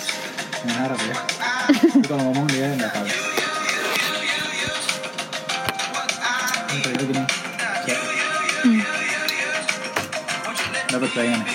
mengharap 0.64 1.00
ya 1.00 1.14
Tapi 1.90 2.06
kalau 2.06 2.22
ngomong 2.24 2.46
dia 2.46 2.66
nggak 2.70 2.90
tahu 2.90 3.06
ini 6.70 6.78
kayak 6.80 6.96
gini 7.00 7.24
Cek. 7.80 7.98
dapat 10.88 11.10
bayangan 11.10 11.40
ya? 11.40 11.54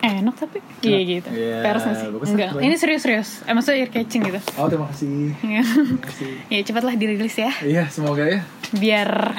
Enak 0.20 0.32
tapi. 0.34 0.64
Iya 0.80 0.98
gitu. 1.06 1.28
Peres 1.28 1.84
nggak 1.84 1.96
sih? 1.98 2.08
Enggak. 2.26 2.50
Ini 2.56 2.74
serius-serius. 2.74 3.44
Eh, 3.44 3.52
maksudnya 3.52 3.84
ear 3.84 3.90
catching 3.90 4.22
gitu. 4.24 4.40
oh 4.56 4.64
terima 4.64 4.88
kasih 4.88 5.36
Iya. 5.40 5.60
terima 5.60 6.00
kasih 6.00 6.30
ya 6.52 6.60
cepatlah 6.64 6.94
dirilis 6.96 7.36
ya. 7.36 7.52
iya 7.60 7.84
semoga 7.88 8.24
ya 8.24 8.40
Biar 8.72 9.36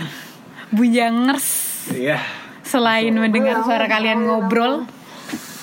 bujangers 0.70 1.71
iya 1.92 2.20
selain 2.62 3.12
mendengar 3.12 3.62
suara 3.62 3.86
kalian 3.86 4.22
ngobrol 4.22 4.86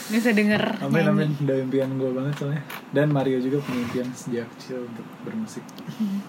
bisa 0.08 0.32
denger 0.32 0.80
amin 0.80 1.04
nyanyi. 1.04 1.08
amin 1.10 1.28
udah 1.38 1.56
impian 1.60 1.90
gue 1.94 2.10
banget 2.10 2.34
soalnya 2.34 2.62
dan 2.88 3.12
Mario 3.12 3.38
juga 3.38 3.60
punya 3.60 3.80
impian 3.82 4.08
sejak 4.10 4.48
kecil 4.56 4.80
untuk 4.82 5.04
bermusik 5.20 5.60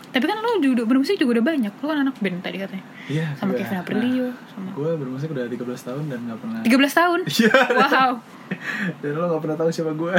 Tapi 0.09 0.25
kan 0.25 0.35
lu 0.37 0.59
juga 0.59 0.83
bermusik 0.83 1.15
juga 1.15 1.39
udah 1.39 1.45
banyak. 1.47 1.71
Lu 1.71 1.87
kan 1.87 2.01
anak 2.01 2.17
band 2.17 2.41
tadi 2.41 2.57
katanya. 2.57 2.81
iya 3.05 3.31
Sama 3.33 3.53
gua- 3.53 3.61
Kevin 3.61 3.77
Aprilio, 3.77 4.27
sama 4.49 4.67
gue 4.73 4.89
bermusik 4.97 5.27
udah 5.29 5.45
13 5.45 5.61
tahun 5.85 6.03
dan 6.07 6.19
gak 6.25 6.39
pernah 6.41 6.59
13 6.59 6.91
tahun. 6.91 7.19
Iya. 7.29 7.53
Wow. 7.69 8.11
dan 9.01 9.11
lo 9.13 9.25
gak 9.29 9.41
pernah 9.41 9.57
tahu 9.57 9.69
siapa 9.69 9.91
gue 9.93 10.11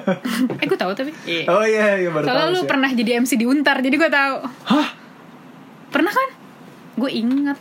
Eh 0.60 0.66
gue 0.66 0.76
tahu 0.76 0.92
tapi. 0.92 1.10
Iya. 1.24 1.44
oh 1.46 1.64
iya 1.64 1.86
iya 1.96 2.10
baru 2.10 2.26
Soalnya 2.26 2.60
sih. 2.60 2.68
pernah 2.68 2.90
jadi 2.92 3.10
MC 3.18 3.32
di 3.34 3.46
Untar, 3.46 3.76
jadi 3.78 3.96
gue 3.96 4.10
tahu. 4.10 4.36
hah 4.66 4.88
Pernah 5.88 6.12
kan? 6.12 6.28
Gue 6.98 7.10
ingat 7.14 7.56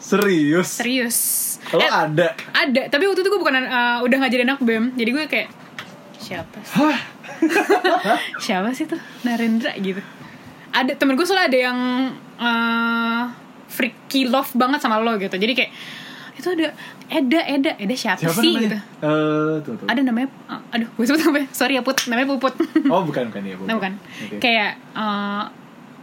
serius 0.00 0.68
serius. 0.74 1.18
lo 1.70 1.78
Eh, 1.78 1.86
ada 1.86 2.32
ada, 2.50 2.82
tapi 2.88 3.04
waktu 3.04 3.20
itu 3.20 3.28
gue 3.28 3.38
bukan 3.38 3.54
uh, 3.60 4.00
udah 4.00 4.16
nggak 4.16 4.32
jadi 4.32 4.42
anak 4.44 4.58
BEM. 4.58 4.96
Jadi 4.96 5.10
gue 5.10 5.24
kayak 5.26 5.48
siapa 6.16 6.56
sih? 6.58 6.74
hah 6.74 6.98
siapa 8.42 8.68
sih 8.72 8.84
tuh 8.84 8.98
Narendra 9.22 9.76
gitu. 9.76 10.00
Ada 10.70 10.94
temen 10.94 11.14
gue 11.14 11.22
soalnya 11.22 11.46
ada 11.46 11.58
yang 11.60 11.78
uh, 12.36 13.22
freaky 13.66 14.26
love 14.26 14.50
banget 14.52 14.80
sama 14.80 14.98
lo 14.98 15.14
gitu. 15.16 15.32
Jadi 15.32 15.52
kayak 15.52 15.72
itu 16.32 16.48
ada 16.50 16.72
Eda 17.06 17.40
Eda 17.44 17.70
Eda 17.76 17.94
siapa, 17.94 18.16
Siapa 18.18 18.38
sih 18.38 18.50
namanya? 18.50 18.64
gitu 18.64 18.78
Eh, 19.02 19.54
tuh 19.60 19.72
tuh. 19.76 19.86
ada 19.86 20.00
namanya 20.00 20.28
uh, 20.46 20.62
aduh 20.70 20.88
gue 20.88 21.04
sebut 21.04 21.20
apa 21.22 21.38
ya? 21.38 21.46
sorry 21.50 21.74
ya 21.74 21.82
put 21.82 22.00
namanya 22.06 22.28
puput 22.30 22.54
Oh, 22.88 23.02
bukan 23.02 23.28
bukan 23.28 23.42
ya, 23.42 23.54
nah 23.60 23.76
bukan 23.76 23.92
Oke. 24.24 24.36
kayak 24.40 24.80
uh, 24.92 25.44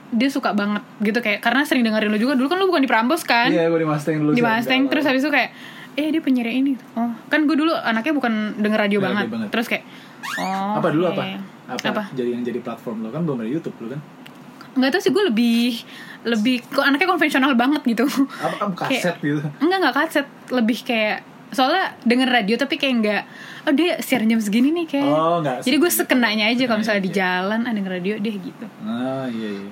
dia 0.10 0.30
suka 0.30 0.52
banget 0.52 0.84
gitu 1.02 1.20
kayak 1.20 1.40
karena 1.40 1.62
sering 1.62 1.84
dengerin 1.84 2.08
lu 2.08 2.18
juga 2.18 2.34
dulu 2.34 2.48
kan 2.48 2.58
lu 2.58 2.66
bukan 2.66 2.80
di 2.80 2.88
Prambos 2.88 3.22
kan 3.22 3.48
Iya, 3.48 3.68
gue 3.68 3.78
di 3.78 3.86
Mustang 3.86 4.16
dulu. 4.18 4.32
di 4.32 4.42
Mustang 4.42 4.88
terus 4.88 5.04
habis 5.04 5.20
itu 5.20 5.28
kayak 5.28 5.52
eh 5.94 6.08
dia 6.08 6.20
penyiar 6.20 6.48
ini 6.48 6.78
oh 6.94 7.12
kan 7.26 7.44
gue 7.44 7.54
dulu 7.54 7.74
anaknya 7.74 8.14
bukan 8.14 8.34
denger 8.56 8.80
radio 8.80 9.00
banget. 9.00 9.24
radio 9.24 9.34
banget. 9.34 9.50
terus 9.50 9.68
kayak 9.68 9.84
oh 10.38 10.74
apa 10.76 10.88
dulu 10.90 11.04
apa? 11.08 11.24
iya. 11.26 11.40
Apa? 11.68 11.88
apa 11.92 12.04
Jadi 12.14 12.30
yang 12.32 12.42
jadi 12.42 12.60
platform 12.60 13.02
lo 13.02 13.10
kan 13.10 13.22
belum 13.22 13.42
ada 13.42 13.50
YouTube 13.50 13.76
lo 13.78 13.88
kan? 13.92 14.02
nggak 14.74 14.90
tahu 14.90 15.02
sih 15.02 15.10
gue 15.10 15.24
lebih 15.26 15.62
lebih 16.24 16.56
kok 16.64 16.82
anaknya 16.82 17.08
konvensional 17.08 17.52
banget 17.54 17.82
gitu 17.84 18.06
Apa 18.38 18.56
apa 18.64 18.74
kaset 18.86 19.18
gitu? 19.18 19.42
enggak 19.58 19.78
enggak 19.82 19.96
kaset 19.98 20.28
lebih 20.48 20.78
kayak 20.82 21.26
soalnya 21.52 21.96
denger 22.04 22.28
radio 22.28 22.56
tapi 22.60 22.76
kayak 22.76 22.96
enggak 23.00 23.24
oh 23.68 23.74
dia 23.76 24.00
siaran 24.00 24.32
jam 24.32 24.40
segini 24.40 24.72
nih 24.72 24.86
kayak. 24.88 25.12
Oh, 25.12 25.38
nggak 25.44 25.64
jadi 25.64 25.76
gue 25.76 25.92
sekenanya 25.92 26.46
aja 26.52 26.64
kalau 26.68 26.80
misalnya 26.80 27.04
di 27.04 27.12
Sekenanya 27.12 27.20
jalan 27.20 27.60
ah 27.68 27.74
denger 27.76 27.92
radio 28.00 28.14
dia 28.20 28.34
gitu. 28.36 28.66
Ah 28.84 29.26
iya 29.28 29.50
iya. 29.64 29.70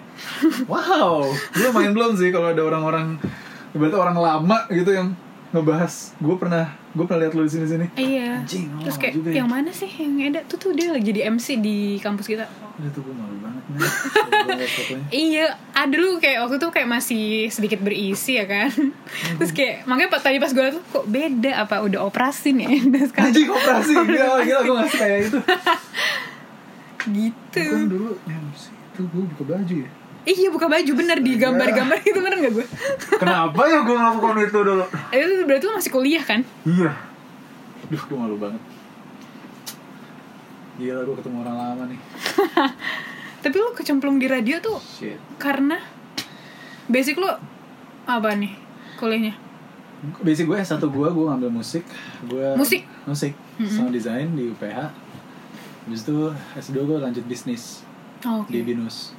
Wow, 0.67 1.31
belum 1.55 1.71
main 1.71 1.91
belum 1.95 2.11
sih 2.19 2.29
kalau 2.31 2.51
ada 2.51 2.61
orang-orang 2.63 3.19
berarti 3.75 3.95
orang 3.95 4.17
lama 4.19 4.57
gitu 4.71 4.91
yang 4.91 5.11
ngebahas. 5.55 5.93
Gue 6.19 6.35
pernah 6.35 6.75
gue 6.91 7.03
pernah 7.07 7.19
lihat 7.27 7.33
lu 7.35 7.43
di 7.47 7.51
sini 7.51 7.65
sini. 7.67 7.85
iya 7.95 8.39
Anjing, 8.43 8.71
oh, 8.71 8.83
terus 8.87 8.95
kayak 8.95 9.13
juga 9.19 9.29
ya. 9.31 9.43
yang 9.43 9.49
mana 9.51 9.71
sih 9.71 9.87
yang 9.87 10.31
Eda 10.31 10.47
tuh 10.47 10.55
tuh 10.55 10.71
dia 10.71 10.95
lagi 10.95 11.11
jadi 11.11 11.27
MC 11.27 11.59
di 11.59 11.99
kampus 11.99 12.27
kita 12.27 12.47
Itu 12.79 12.99
gue 13.03 13.15
malu 13.15 13.35
banget. 13.39 13.63
Iya, 15.09 15.57
ada 15.73 15.91
dulu 15.91 16.21
kayak 16.21 16.45
waktu 16.47 16.55
itu 16.61 16.67
kayak 16.69 16.89
masih 16.89 17.25
sedikit 17.49 17.81
berisi 17.81 18.37
ya 18.37 18.45
kan. 18.45 18.69
Terus 19.41 19.51
kayak 19.51 19.89
makanya 19.89 20.09
pas 20.13 20.21
tadi 20.23 20.37
pas 20.39 20.51
gue 20.53 20.67
tuh 20.75 20.83
kok 20.93 21.05
beda 21.09 21.51
apa 21.65 21.81
udah 21.83 22.05
operasi 22.07 22.55
nih 22.55 22.67
Eda 22.85 23.01
sekarang 23.09 23.33
Anjing 23.33 23.49
operasi, 23.51 23.93
gila 23.95 24.39
gila 24.45 24.59
gue 24.63 24.75
nggak 24.79 24.91
kayak 24.95 25.19
itu. 25.27 25.39
gitu. 27.19 27.63
Kan 27.63 27.87
dulu 27.91 28.11
MC 28.27 28.63
itu 28.71 29.01
gue 29.03 29.23
buka 29.35 29.43
baju 29.55 29.75
ya. 29.83 29.91
Iya 30.25 30.49
buka 30.49 30.65
baju 30.65 30.91
bener 30.97 31.21
di 31.21 31.37
gambar-gambar 31.37 32.01
itu 32.01 32.17
bener 32.17 32.37
gak 32.39 32.53
gue? 32.53 32.65
Kenapa 33.15 33.61
ya 33.65 33.79
gue 33.81 33.93
melakukan 33.93 34.37
itu 34.41 34.57
dulu? 34.57 34.85
Itu 35.09 35.45
berarti 35.45 35.63
lu 35.63 35.73
masih 35.73 35.91
kuliah 35.91 36.23
kan? 36.23 36.41
Iya. 36.65 36.91
Duh, 37.85 38.01
gue 38.01 38.17
malu 38.17 38.35
banget. 38.35 38.57
Gila, 40.75 41.01
gue 41.03 41.15
ketemu 41.15 41.37
orang 41.39 41.55
lama 41.55 41.83
nih. 41.87 41.99
Tapi 43.45 43.55
lu 43.55 43.69
kecemplung 43.71 44.17
di 44.17 44.25
radio 44.25 44.57
tuh 44.57 44.81
Shit. 44.81 45.21
karena 45.37 45.77
basic 46.85 47.15
lu 47.15 47.29
apa 48.03 48.33
nih 48.33 48.57
kuliahnya? 48.97 49.37
Basic 50.19 50.45
gue 50.45 50.57
S1 50.57 50.81
gue, 50.81 51.07
gue 51.07 51.25
ngambil 51.25 51.49
musik 51.51 51.85
gue 52.25 52.45
Musik? 52.53 52.81
Musik 53.05 53.33
Sound 53.63 53.89
design 53.89 54.33
di 54.33 54.49
UPH 54.49 54.77
Habis 55.85 56.01
itu 56.03 56.17
S2 56.57 56.77
gue 56.83 56.97
lanjut 56.99 57.25
bisnis 57.25 57.85
Oh, 58.21 58.41
Oke. 58.41 58.49
di 58.49 58.61
Binus 58.61 59.13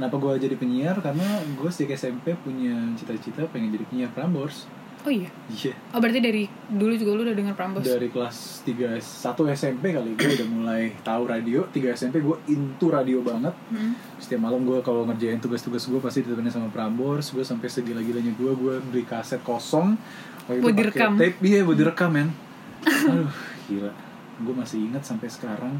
Kenapa 0.00 0.16
gue 0.16 0.48
jadi 0.48 0.56
penyiar? 0.56 0.96
Karena 1.04 1.44
gue 1.44 1.68
sejak 1.68 1.92
SMP 1.92 2.32
punya 2.40 2.72
cita-cita 2.96 3.44
pengen 3.52 3.68
jadi 3.76 3.84
penyiar 3.84 4.08
Prambors. 4.16 4.64
Oh 5.04 5.12
iya. 5.12 5.28
Iya. 5.52 5.76
Oh 5.92 6.00
berarti 6.00 6.24
dari 6.24 6.48
dulu 6.72 6.96
juga 6.96 7.10
lu 7.12 7.22
udah 7.28 7.36
denger 7.36 7.52
Prambos. 7.52 7.84
Dari 7.84 8.08
kelas 8.08 8.64
3, 8.64 8.96
1 8.96 9.56
SMP 9.60 9.92
kali. 9.92 10.16
Gue 10.16 10.40
udah 10.40 10.48
mulai 10.48 10.96
tahu 11.04 11.28
radio. 11.28 11.68
3 11.68 11.92
SMP 11.92 12.24
gue 12.24 12.32
into 12.48 12.88
radio 12.88 13.20
banget. 13.20 13.52
Hmm. 13.68 13.92
Setiap 14.16 14.40
malam 14.40 14.64
gue 14.64 14.80
kalau 14.80 15.04
ngerjain 15.04 15.36
tugas-tugas 15.36 15.84
gue 15.84 16.00
pasti 16.00 16.24
ditemenin 16.24 16.48
sama 16.48 16.72
Prambors. 16.72 17.36
Gue 17.36 17.44
sampai 17.44 17.68
segila-gilanya 17.68 18.32
gue, 18.32 18.52
gue 18.56 18.74
beli 18.88 19.04
kaset 19.04 19.44
kosong. 19.44 20.00
Waktu 20.48 20.64
Buat 20.64 20.76
direkam. 20.80 21.20
Tape, 21.20 21.36
iya 21.44 21.60
buat 21.60 21.76
direkam 21.76 22.08
men. 22.16 22.32
Aduh 23.12 23.28
gila. 23.68 23.92
Gue 24.40 24.54
masih 24.56 24.80
ingat 24.88 25.04
sampai 25.04 25.28
sekarang 25.28 25.76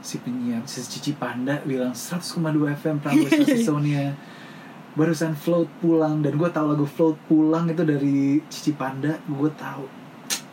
Si 0.00 0.22
penyiar, 0.22 0.62
si 0.68 0.84
Cici 0.84 1.12
Panda 1.16 1.60
bilang 1.64 1.92
100,2 1.92 2.40
FM 2.78 2.96
Prambors 3.02 3.32
versi 3.32 3.64
Sonia 3.64 4.12
Barusan 4.96 5.36
float 5.36 5.68
pulang 5.84 6.24
Dan 6.24 6.40
gue 6.40 6.48
tahu 6.48 6.66
lagu 6.72 6.86
float 6.88 7.16
pulang 7.28 7.68
itu 7.68 7.82
dari 7.84 8.40
Cici 8.48 8.72
Panda 8.72 9.18
Gue 9.28 9.50
tahu. 9.56 9.84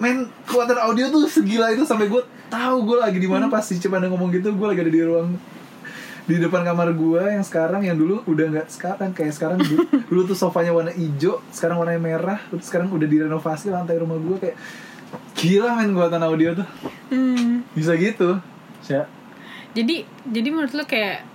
Men, 0.02 0.28
kekuatan 0.44 0.80
audio 0.84 1.08
tuh 1.14 1.30
segila 1.30 1.70
itu 1.72 1.86
sampai 1.86 2.10
gue 2.10 2.24
tahu 2.50 2.86
gue 2.86 2.98
lagi 3.00 3.18
di 3.22 3.30
mana 3.30 3.48
pas 3.48 3.64
Cici 3.64 3.88
Panda 3.88 4.10
ngomong 4.10 4.34
gitu 4.34 4.52
gue 4.52 4.68
lagi 4.68 4.82
ada 4.84 4.92
di 4.92 5.02
ruang 5.06 5.38
di 6.24 6.40
depan 6.40 6.64
kamar 6.64 6.96
gua 6.96 7.36
yang 7.36 7.44
sekarang 7.44 7.84
yang 7.84 8.00
dulu 8.00 8.24
udah 8.24 8.48
nggak 8.48 8.68
sekarang 8.72 9.12
kayak 9.12 9.36
sekarang 9.36 9.60
dulu, 9.60 9.84
dulu 10.10 10.22
tuh 10.32 10.38
sofanya 10.40 10.72
warna 10.72 10.96
hijau 10.96 11.44
sekarang 11.52 11.84
warnanya 11.84 12.00
merah 12.00 12.40
terus 12.48 12.72
sekarang 12.72 12.88
udah 12.96 13.04
direnovasi 13.04 13.76
lantai 13.76 14.00
rumah 14.00 14.16
gua 14.16 14.40
kayak 14.40 14.56
gila 15.36 15.76
men 15.76 15.92
buatan 15.92 16.24
audio 16.24 16.56
tuh. 16.56 16.68
Hmm. 17.12 17.68
bisa 17.76 17.94
gitu. 18.00 18.40
Ya 18.88 19.04
Jadi 19.74 19.96
jadi 20.24 20.48
menurut 20.48 20.72
lu 20.72 20.84
kayak 20.84 21.26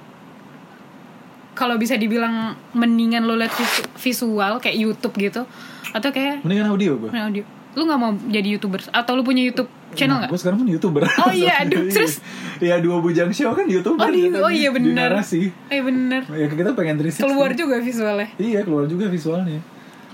kalau 1.52 1.74
bisa 1.74 1.94
dibilang 1.94 2.54
mendingan 2.70 3.26
lo 3.26 3.34
liat 3.34 3.50
visu- 3.50 3.90
visual 3.98 4.58
kayak 4.58 4.76
YouTube 4.76 5.14
gitu 5.16 5.42
atau 5.90 6.08
kayak 6.08 6.46
mendingan 6.46 6.68
audio 6.68 6.94
gua 6.96 7.10
main 7.10 7.26
audio. 7.26 7.42
Lu 7.74 7.82
nggak 7.84 7.98
mau 7.98 8.10
jadi 8.26 8.48
YouTuber 8.54 8.80
atau 8.88 9.12
lu 9.12 9.22
punya 9.22 9.42
YouTube 9.42 9.66
channel 9.90 10.18
nggak? 10.18 10.30
gue 10.30 10.38
sekarang 10.38 10.58
kan 10.60 10.68
youtuber 10.68 11.02
Oh 11.18 11.30
iya, 11.30 11.58
aduh, 11.62 11.88
serius? 11.88 12.20
ya 12.58 12.76
dua 12.76 12.98
bujang 12.98 13.30
show 13.30 13.50
kan 13.52 13.64
youtuber 13.64 13.98
Oh, 13.98 14.08
di, 14.08 14.20
gitu, 14.24 14.38
oh 14.38 14.50
iya 14.50 14.68
benar. 14.68 15.14
narasi 15.14 15.48
Eh 15.66 15.80
bener. 15.80 16.26
ya 16.28 16.46
kita 16.46 16.74
pengen 16.74 16.98
360 16.98 17.18
Keluar 17.18 17.50
juga 17.52 17.76
visualnya. 17.78 18.28
iya 18.36 18.60
keluar 18.62 18.84
juga 18.84 19.06
visualnya 19.06 19.58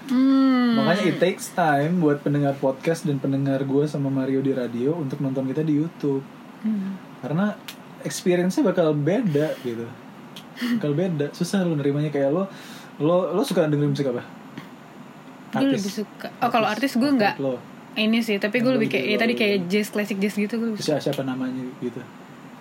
Hmm. 0.04 0.76
Makanya 0.76 1.04
it 1.06 1.16
takes 1.16 1.48
time 1.50 1.96
buat 1.96 2.20
pendengar 2.20 2.52
podcast 2.54 3.08
dan 3.08 3.16
pendengar 3.16 3.64
gue 3.64 3.84
sama 3.84 4.12
Mario 4.12 4.38
di 4.38 4.52
radio 4.52 4.92
untuk 4.92 5.16
nonton 5.18 5.48
kita 5.48 5.60
di 5.60 5.80
YouTube. 5.80 6.20
Hmm. 6.60 7.00
Karena 7.18 7.56
experience-nya 8.04 8.62
bakal 8.62 8.92
beda 8.92 9.56
gitu. 9.60 9.88
Bakal 10.78 10.92
beda. 10.92 11.26
Susah 11.30 11.60
lu 11.60 11.74
nerimanya 11.74 12.08
kayak 12.08 12.30
lo 12.30 12.46
lo 12.96 13.32
lo 13.32 13.42
suka 13.42 13.64
dengerin 13.64 13.90
musik 13.90 14.06
apa? 14.06 14.22
Gue 15.52 15.70
lebih 15.70 15.92
suka. 15.92 16.28
Oh 16.38 16.50
kalau 16.50 16.66
artis 16.66 16.94
gue 16.94 17.06
nggak. 17.08 17.38
Lo. 17.38 17.58
Ini 17.94 18.18
sih, 18.20 18.36
tapi 18.36 18.58
gue 18.58 18.66
Yang 18.66 18.76
lebih 18.76 18.88
kayak 18.90 19.04
ya 19.06 19.16
tadi 19.16 19.32
lo- 19.32 19.38
kayak 19.38 19.56
jazz 19.66 19.88
classic 19.88 20.18
jazz 20.18 20.34
gitu 20.34 20.54
gue. 20.56 20.74
Siapa, 20.76 20.98
siapa 21.00 21.22
namanya 21.22 21.62
gitu? 21.78 22.02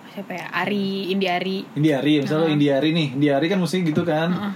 Siapa 0.09 0.29
ya? 0.29 0.45
Ari, 0.55 1.09
Indi 1.09 1.25
Ari. 1.25 1.57
Indiari, 1.73 2.21
misalnya 2.21 2.37
lo 2.39 2.45
Uh-huh. 2.45 2.53
Indiari 2.53 2.89
nih. 2.91 3.07
Indiari 3.11 3.45
kan 3.47 3.57
musik 3.57 3.81
gitu 3.81 4.05
kan. 4.05 4.29
Heeh. 4.29 4.53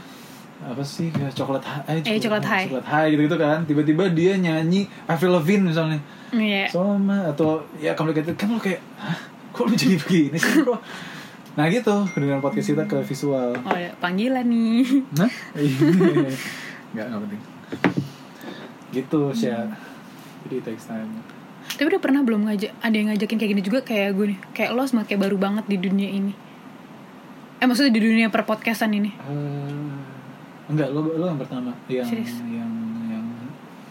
Apa 0.60 0.82
sih? 0.82 1.10
Ya, 1.12 1.30
coklat 1.32 1.62
high. 1.62 2.02
Eh, 2.04 2.18
Coklat 2.20 2.42
High. 2.44 2.66
Coklat 2.70 2.88
high 2.88 3.10
gitu-gitu 3.12 3.38
kan. 3.38 3.66
Tiba-tiba 3.66 4.10
dia 4.10 4.34
nyanyi 4.36 4.86
Avril 5.06 5.34
Lavigne 5.34 5.66
misalnya. 5.68 5.98
Iya. 6.30 6.70
Soma 6.70 7.26
atau 7.26 7.66
ya 7.78 7.94
complicated 7.94 8.34
kan 8.34 8.50
lo 8.50 8.60
kayak 8.60 8.82
Hah, 8.98 9.18
kok 9.58 9.66
lu 9.66 9.76
jadi 9.76 9.98
begini 9.98 10.38
sih 10.38 10.62
bro 10.62 10.78
nah 11.54 11.66
gitu 11.68 11.90
dengan 12.14 12.38
podcast 12.38 12.70
kita 12.70 12.86
ke 12.86 13.02
visual 13.04 13.58
Oh, 13.58 13.72
ada 13.72 13.90
panggilan 13.98 14.46
nih. 14.46 14.86
nah 15.12 15.26
nggak 16.88 17.06
nggak 17.08 17.20
penting 17.20 17.42
gitu 18.90 19.22
sih 19.34 19.52
jadi 20.44 20.56
takes 20.64 20.86
time 20.86 21.10
Tapi 21.68 21.84
udah 21.86 22.00
pernah 22.00 22.22
belum 22.22 22.46
ngajak 22.46 22.72
ada 22.78 22.96
yang 22.96 23.12
ngajakin 23.12 23.36
kayak 23.36 23.52
gini 23.52 23.62
juga 23.62 23.80
kayak 23.82 24.16
gue 24.16 24.26
nih. 24.32 24.40
Kayak 24.52 24.72
lo 24.72 24.88
sama 24.88 25.04
kayak 25.04 25.20
baru 25.20 25.36
banget 25.36 25.68
di 25.68 25.76
dunia 25.76 26.08
ini. 26.08 26.32
Eh 27.60 27.68
maksudnya 27.68 27.92
di 27.92 28.00
dunia 28.00 28.32
per 28.32 28.48
podcastan 28.48 28.96
ini. 28.96 29.12
Eh, 29.12 29.92
enggak 30.72 30.90
lo 30.90 31.04
lo 31.12 31.28
yang 31.28 31.36
pertama 31.36 31.76
yang 31.86 32.08
Serius? 32.08 32.40
yang 32.48 32.72
yang 33.06 33.26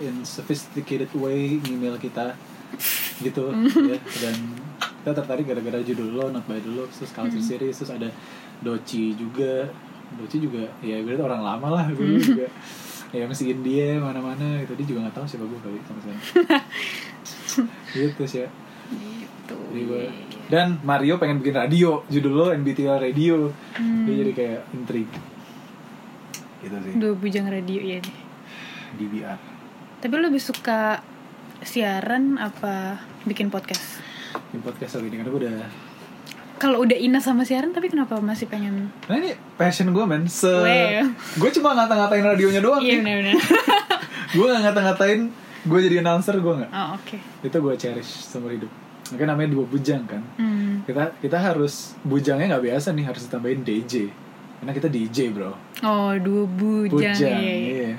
in 0.00 0.24
sophisticated 0.24 1.12
way 1.12 1.60
email 1.62 1.94
kita 1.96 2.32
gitu 3.20 3.52
Hmm. 3.52 3.68
ya 3.86 4.00
dan 4.18 4.36
kita 5.06 5.14
tertarik 5.16 5.46
gara-gara 5.46 5.78
judul 5.80 6.08
lo 6.10 6.24
not 6.28 6.42
by 6.44 6.58
the 6.58 6.66
looks 6.68 6.98
terus 6.98 7.14
culture 7.14 7.38
Hmm. 7.38 7.46
series 7.48 7.78
terus 7.78 7.94
ada 7.94 8.10
Doci 8.58 9.14
juga 9.14 9.70
Doci 10.12 10.36
juga 10.40 10.66
ya 10.80 10.98
berarti 10.98 11.22
orang 11.22 11.42
lama 11.44 11.68
lah 11.72 11.86
gue 11.88 12.02
Hmm. 12.02 12.18
juga 12.18 12.46
ya 13.08 13.22
masih 13.24 13.54
India 13.54 13.96
mana-mana 13.96 14.58
gitu 14.60 14.74
dia 14.74 14.86
juga 14.88 14.98
nggak 15.00 15.14
tahu 15.14 15.26
siapa 15.28 15.46
gue 15.46 15.60
kali 15.60 15.78
sama 15.80 15.98
sekarang 16.02 16.22
gitu 17.94 18.22
sih 18.26 18.42
ya 18.42 18.50
Gitu. 18.86 19.54
Jadi 19.72 20.10
dan 20.46 20.78
Mario 20.82 21.18
pengen 21.18 21.38
bikin 21.38 21.54
radio 21.54 22.02
judul 22.06 22.32
lo 22.34 22.46
NBTL 22.52 22.98
Radio 23.00 23.50
Hmm. 23.74 24.02
dia 24.04 24.14
jadi 24.20 24.32
kayak 24.32 24.60
intrik 24.72 25.06
gitu 26.60 26.76
sih 26.82 26.92
Dua 26.96 27.14
bujang 27.14 27.46
radio 27.46 27.78
ya 27.78 27.98
deh. 27.98 28.16
DVR 28.96 29.38
Tapi 29.96 30.12
lo 30.12 30.26
lebih 30.26 30.38
suka 30.40 30.98
siaran 31.62 32.36
apa 32.36 32.98
bikin 33.22 33.48
podcast? 33.48 33.95
Di 34.46 34.58
podcast 34.58 34.98
ini 34.98 35.12
karena 35.14 35.28
gue 35.28 35.40
udah 35.42 35.58
Kalau 36.56 36.80
udah 36.80 36.96
ina 36.96 37.20
sama 37.20 37.44
siaran 37.44 37.68
tapi 37.70 37.86
kenapa 37.86 38.16
masih 38.16 38.48
pengen 38.48 38.88
nah 39.04 39.14
ini 39.14 39.36
passion 39.54 39.90
gue 39.90 40.04
men 40.04 40.24
se 40.24 40.48
gue 41.36 41.50
cuma 41.52 41.74
ngata-ngatain 41.74 42.24
radionya 42.24 42.60
doang 42.60 42.80
Iya 42.80 43.00
benar-benar. 43.00 43.36
gue 44.36 44.46
gak 44.46 44.62
ngata-ngatain 44.64 45.20
gue 45.62 45.78
jadi 45.82 45.96
announcer 45.98 46.36
gue 46.36 46.54
nggak 46.56 46.70
oh 46.70 46.88
oke. 46.94 47.18
itu 47.42 47.56
gue 47.56 47.74
cherish 47.76 48.24
seumur 48.24 48.50
hidup 48.50 48.70
makanya 49.06 49.34
namanya 49.34 49.50
dua 49.52 49.64
bujang 49.64 50.02
kan 50.04 50.22
Hmm. 50.34 50.82
kita 50.82 51.14
kita 51.18 51.36
harus 51.36 51.94
bujangnya 52.02 52.50
nggak 52.50 52.64
biasa 52.64 52.90
nih 52.90 53.04
harus 53.04 53.26
ditambahin 53.26 53.60
DJ 53.60 54.10
karena 54.56 54.72
kita 54.72 54.88
DJ 54.88 55.30
bro 55.30 55.52
Oh 55.82 56.16
dua 56.16 56.48
bujang, 56.48 57.12
bujang 57.12 57.36
iya, 57.36 57.52
iya. 57.52 57.72
iya 57.84 57.94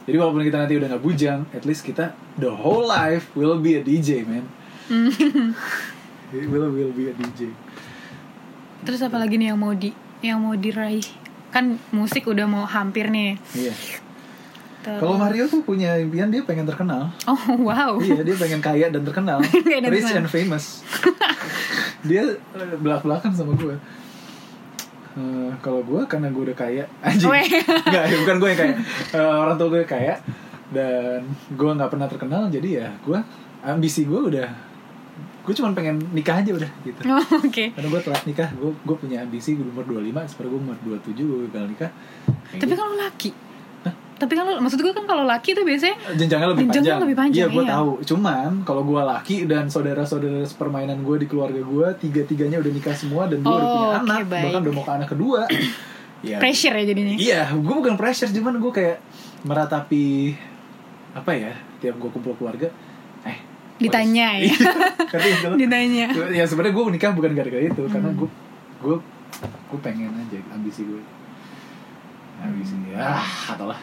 Jadi 0.00 0.16
walaupun 0.16 0.42
kita 0.42 0.58
nanti 0.58 0.74
udah 0.74 0.88
nggak 0.90 1.04
bujang, 1.04 1.40
at 1.50 1.62
least 1.62 1.80
kita 1.80 2.10
the 2.36 2.50
whole 2.50 2.82
life 2.82 3.30
will 3.32 3.54
be 3.56 3.78
a 3.78 3.82
DJ, 3.84 4.26
man. 4.26 4.42
Will 6.30 6.70
will 6.70 6.92
be 6.94 7.10
a 7.10 7.14
DJ. 7.14 7.50
Terus 8.86 9.02
apa 9.02 9.18
lagi 9.18 9.34
nih 9.34 9.50
yang 9.50 9.58
mau 9.58 9.74
di 9.74 9.90
yang 10.22 10.38
mau 10.42 10.54
diraih? 10.54 11.02
Kan 11.50 11.82
musik 11.90 12.26
udah 12.30 12.46
mau 12.46 12.62
hampir 12.66 13.10
nih. 13.10 13.34
Iya. 13.54 13.74
Kalau 14.80 15.20
Mario 15.20 15.44
tuh 15.44 15.60
punya 15.60 15.98
impian 16.00 16.32
dia 16.32 16.40
pengen 16.40 16.64
terkenal. 16.64 17.12
Oh 17.28 17.36
wow. 17.60 18.00
iya, 18.00 18.24
dia 18.24 18.32
pengen 18.32 18.64
kaya 18.64 18.88
dan 18.88 19.04
terkenal. 19.04 19.44
Dan 19.68 19.92
Rich 19.92 20.16
and 20.16 20.30
famous. 20.30 20.80
dia 22.08 22.24
belak-belakan 22.80 23.34
sama 23.36 23.52
gue. 23.60 23.76
Eh, 25.10 25.50
kalau 25.60 25.82
gue 25.82 26.00
karena 26.06 26.30
gue 26.30 26.42
udah 26.48 26.56
kaya 26.56 26.86
anjing 27.02 27.26
nggak 27.26 28.04
ya, 28.08 28.16
bukan 28.22 28.36
gue 28.38 28.48
yang 28.54 28.60
kaya 28.62 28.74
Eh, 29.10 29.18
orang 29.42 29.58
tua 29.58 29.68
gue 29.74 29.82
kaya 29.82 30.14
dan 30.70 31.26
gue 31.50 31.70
nggak 31.74 31.90
pernah 31.90 32.06
terkenal 32.06 32.46
jadi 32.46 32.68
ya 32.70 32.88
gue 33.02 33.18
ambisi 33.66 34.06
gue 34.06 34.20
udah 34.30 34.69
gue 35.40 35.54
cuma 35.54 35.70
pengen 35.70 35.96
nikah 36.10 36.36
aja 36.36 36.50
udah 36.52 36.70
gitu 36.82 37.00
Oh, 37.06 37.24
Oke. 37.40 37.70
karena 37.70 37.88
gue 37.88 38.00
telat 38.00 38.22
nikah 38.24 38.48
gue 38.52 38.70
gue 38.76 38.96
punya 38.96 39.20
ambisi 39.20 39.52
gue 39.52 39.64
umur 39.64 39.82
25 39.84 40.04
sekarang 40.28 40.50
gue 40.50 40.60
umur 40.62 40.76
27 40.82 41.16
gue 41.16 41.38
gagal 41.46 41.66
nikah 41.68 41.90
Kayak 42.46 42.58
Tapi 42.58 42.66
gitu. 42.66 42.74
kalau 42.76 42.94
laki, 42.96 43.30
tapi 44.16 44.32
kalau 44.34 44.52
maksud 44.58 44.78
gue 44.78 44.92
kan 44.92 45.04
kalau 45.04 45.24
laki 45.24 45.50
tuh 45.52 45.62
biasanya 45.62 45.96
jenjangnya 46.12 46.48
lebih 46.48 46.62
Jenjangnya 46.66 46.76
panjang. 46.90 47.00
lebih 47.00 47.16
panjang, 47.16 47.40
Iya, 47.40 47.46
gue 47.50 47.64
iya. 47.64 47.72
tahu. 47.72 47.90
Cuman 48.04 48.50
kalau 48.62 48.82
gue 48.84 49.00
laki 49.00 49.36
dan 49.44 49.64
saudara-saudara 49.66 50.44
sepermainan 50.44 51.00
gue 51.00 51.16
di 51.16 51.26
keluarga 51.26 51.56
gue 51.58 51.86
tiga-tiganya 51.96 52.58
udah 52.58 52.68
nikah 52.70 52.92
semua 52.92 53.24
dan 53.24 53.40
gue 53.40 53.48
udah 53.48 53.64
Oh, 53.64 53.72
punya 53.72 53.88
oke, 53.88 54.00
anak, 54.02 54.20
baik. 54.26 54.44
bahkan 54.44 54.60
udah 54.60 54.74
mau 54.74 54.84
ke 54.84 54.92
anak 54.94 55.08
kedua. 55.08 55.40
ya. 56.26 56.36
pressure 56.36 56.74
ya 56.74 56.84
jadinya. 56.84 57.14
Iya, 57.16 57.40
gue 57.54 57.74
bukan 57.74 57.94
pressure, 57.94 58.28
cuman 58.28 58.54
gue 58.58 58.72
kayak 58.74 58.96
meratapi 59.42 60.36
apa 61.12 61.30
ya? 61.32 61.52
Tiap 61.78 61.96
gue 61.96 62.10
kumpul 62.10 62.34
keluarga, 62.34 62.68
Ditanya 63.80 64.28
ya. 64.44 64.52
Ditanya. 65.60 66.06
Ya 66.30 66.44
sebenarnya 66.44 66.76
gue 66.76 66.84
nikah 66.92 67.12
bukan 67.12 67.32
gara-gara 67.32 67.64
itu, 67.64 67.82
Hmm. 67.82 67.92
karena 67.92 68.10
gue 68.12 68.28
gue 68.80 68.96
gue 69.42 69.78
pengen 69.80 70.12
aja 70.14 70.38
ambisi 70.52 70.84
gue. 70.84 71.02
Ambisi 72.40 72.76
ya, 72.88 73.20
atau 73.48 73.68
lah. 73.68 73.80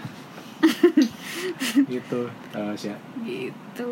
gitu, 1.86 2.22
uh. 2.58 2.74
Gitu. 3.22 3.92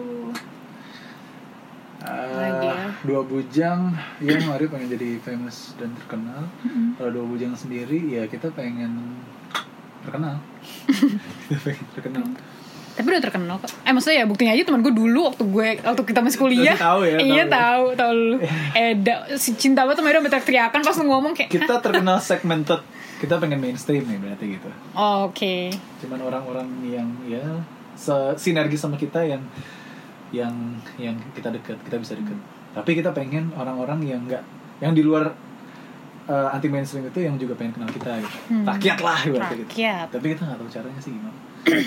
Eh, 2.05 2.37
Lagi 2.37 2.69
ya. 2.69 2.89
dua 3.01 3.21
bujang 3.23 3.89
ya 4.19 4.37
Mario 4.45 4.69
pengen 4.69 4.93
jadi 4.93 5.17
famous 5.17 5.73
dan 5.73 5.89
terkenal 5.95 6.45
kalau 6.97 7.09
dua 7.09 7.25
bujang 7.25 7.57
sendiri 7.57 7.97
ya 8.13 8.29
kita 8.29 8.53
pengen 8.53 9.17
terkenal 10.05 10.37
kita 10.85 11.57
pengen 11.65 11.85
terkenal 11.97 12.25
Tapi 12.95 13.05
udah 13.05 13.21
terkenal 13.21 13.55
kok. 13.57 13.67
Eh 13.81 13.91
maksudnya 13.91 14.17
ya 14.17 14.25
buktinya 14.25 14.51
aja 14.51 14.63
teman 14.63 14.79
gue 14.79 14.91
dulu 14.91 15.27
waktu 15.27 15.43
gue 15.43 15.67
waktu 15.79 16.01
kita 16.01 16.19
masih 16.19 16.39
kuliah. 16.39 16.75
Tahu 16.75 16.99
ya, 17.03 17.17
Iya 17.17 17.43
tahu 17.45 17.83
ya. 17.85 17.95
tahu, 17.97 18.13
lu. 18.15 18.35
Eda 18.71 19.13
si 19.35 19.51
cinta 19.53 19.83
banget 19.83 19.99
sama 19.99 20.09
Eda 20.09 20.19
sampai 20.21 20.41
teriakan 20.41 20.79
pas 20.81 20.97
ngomong 20.97 21.33
kayak. 21.33 21.49
kita 21.49 21.75
terkenal 21.77 22.17
segmented 22.17 22.79
kita 23.15 23.35
pengen 23.37 23.57
mainstream 23.57 24.03
nih 24.03 24.15
berarti 24.17 24.45
gitu 24.49 24.67
Oh, 24.91 25.27
Oke. 25.27 25.71
cuman 25.99 26.19
orang-orang 26.21 26.67
yang 26.85 27.07
ya 27.25 27.43
sinergi 28.35 28.75
sama 28.75 28.95
kita 28.95 29.23
yang 29.23 29.39
yang 30.29 30.51
yang 30.97 31.15
kita 31.31 31.47
deket 31.49 31.79
kita 31.81 31.95
bisa 31.95 32.11
deket 32.13 32.35
tapi 32.71 32.91
kita 32.93 33.11
pengen 33.11 33.51
orang-orang 33.53 34.03
yang 34.03 34.19
enggak 34.21 34.43
yang 34.77 34.91
di 34.91 34.99
luar 34.99 35.31
uh, 36.25 36.49
anti 36.49 36.67
mainstream 36.67 37.07
itu 37.07 37.19
yang 37.21 37.35
juga 37.35 37.55
pengen 37.55 37.71
kenal 37.73 37.87
kita 37.89 38.19
gitu 38.19 38.37
Hmm. 38.51 38.67
rakyat 38.67 38.97
lah 38.99 39.19
ibaratnya 39.21 39.57
gitu 39.57 39.69
Rakyat. 39.69 40.07
tapi 40.11 40.25
kita 40.29 40.41
nggak 40.43 40.59
tahu 40.59 40.69
caranya 40.69 40.99
sih 40.99 41.11
gimana 41.11 41.37
Eh 41.65 41.83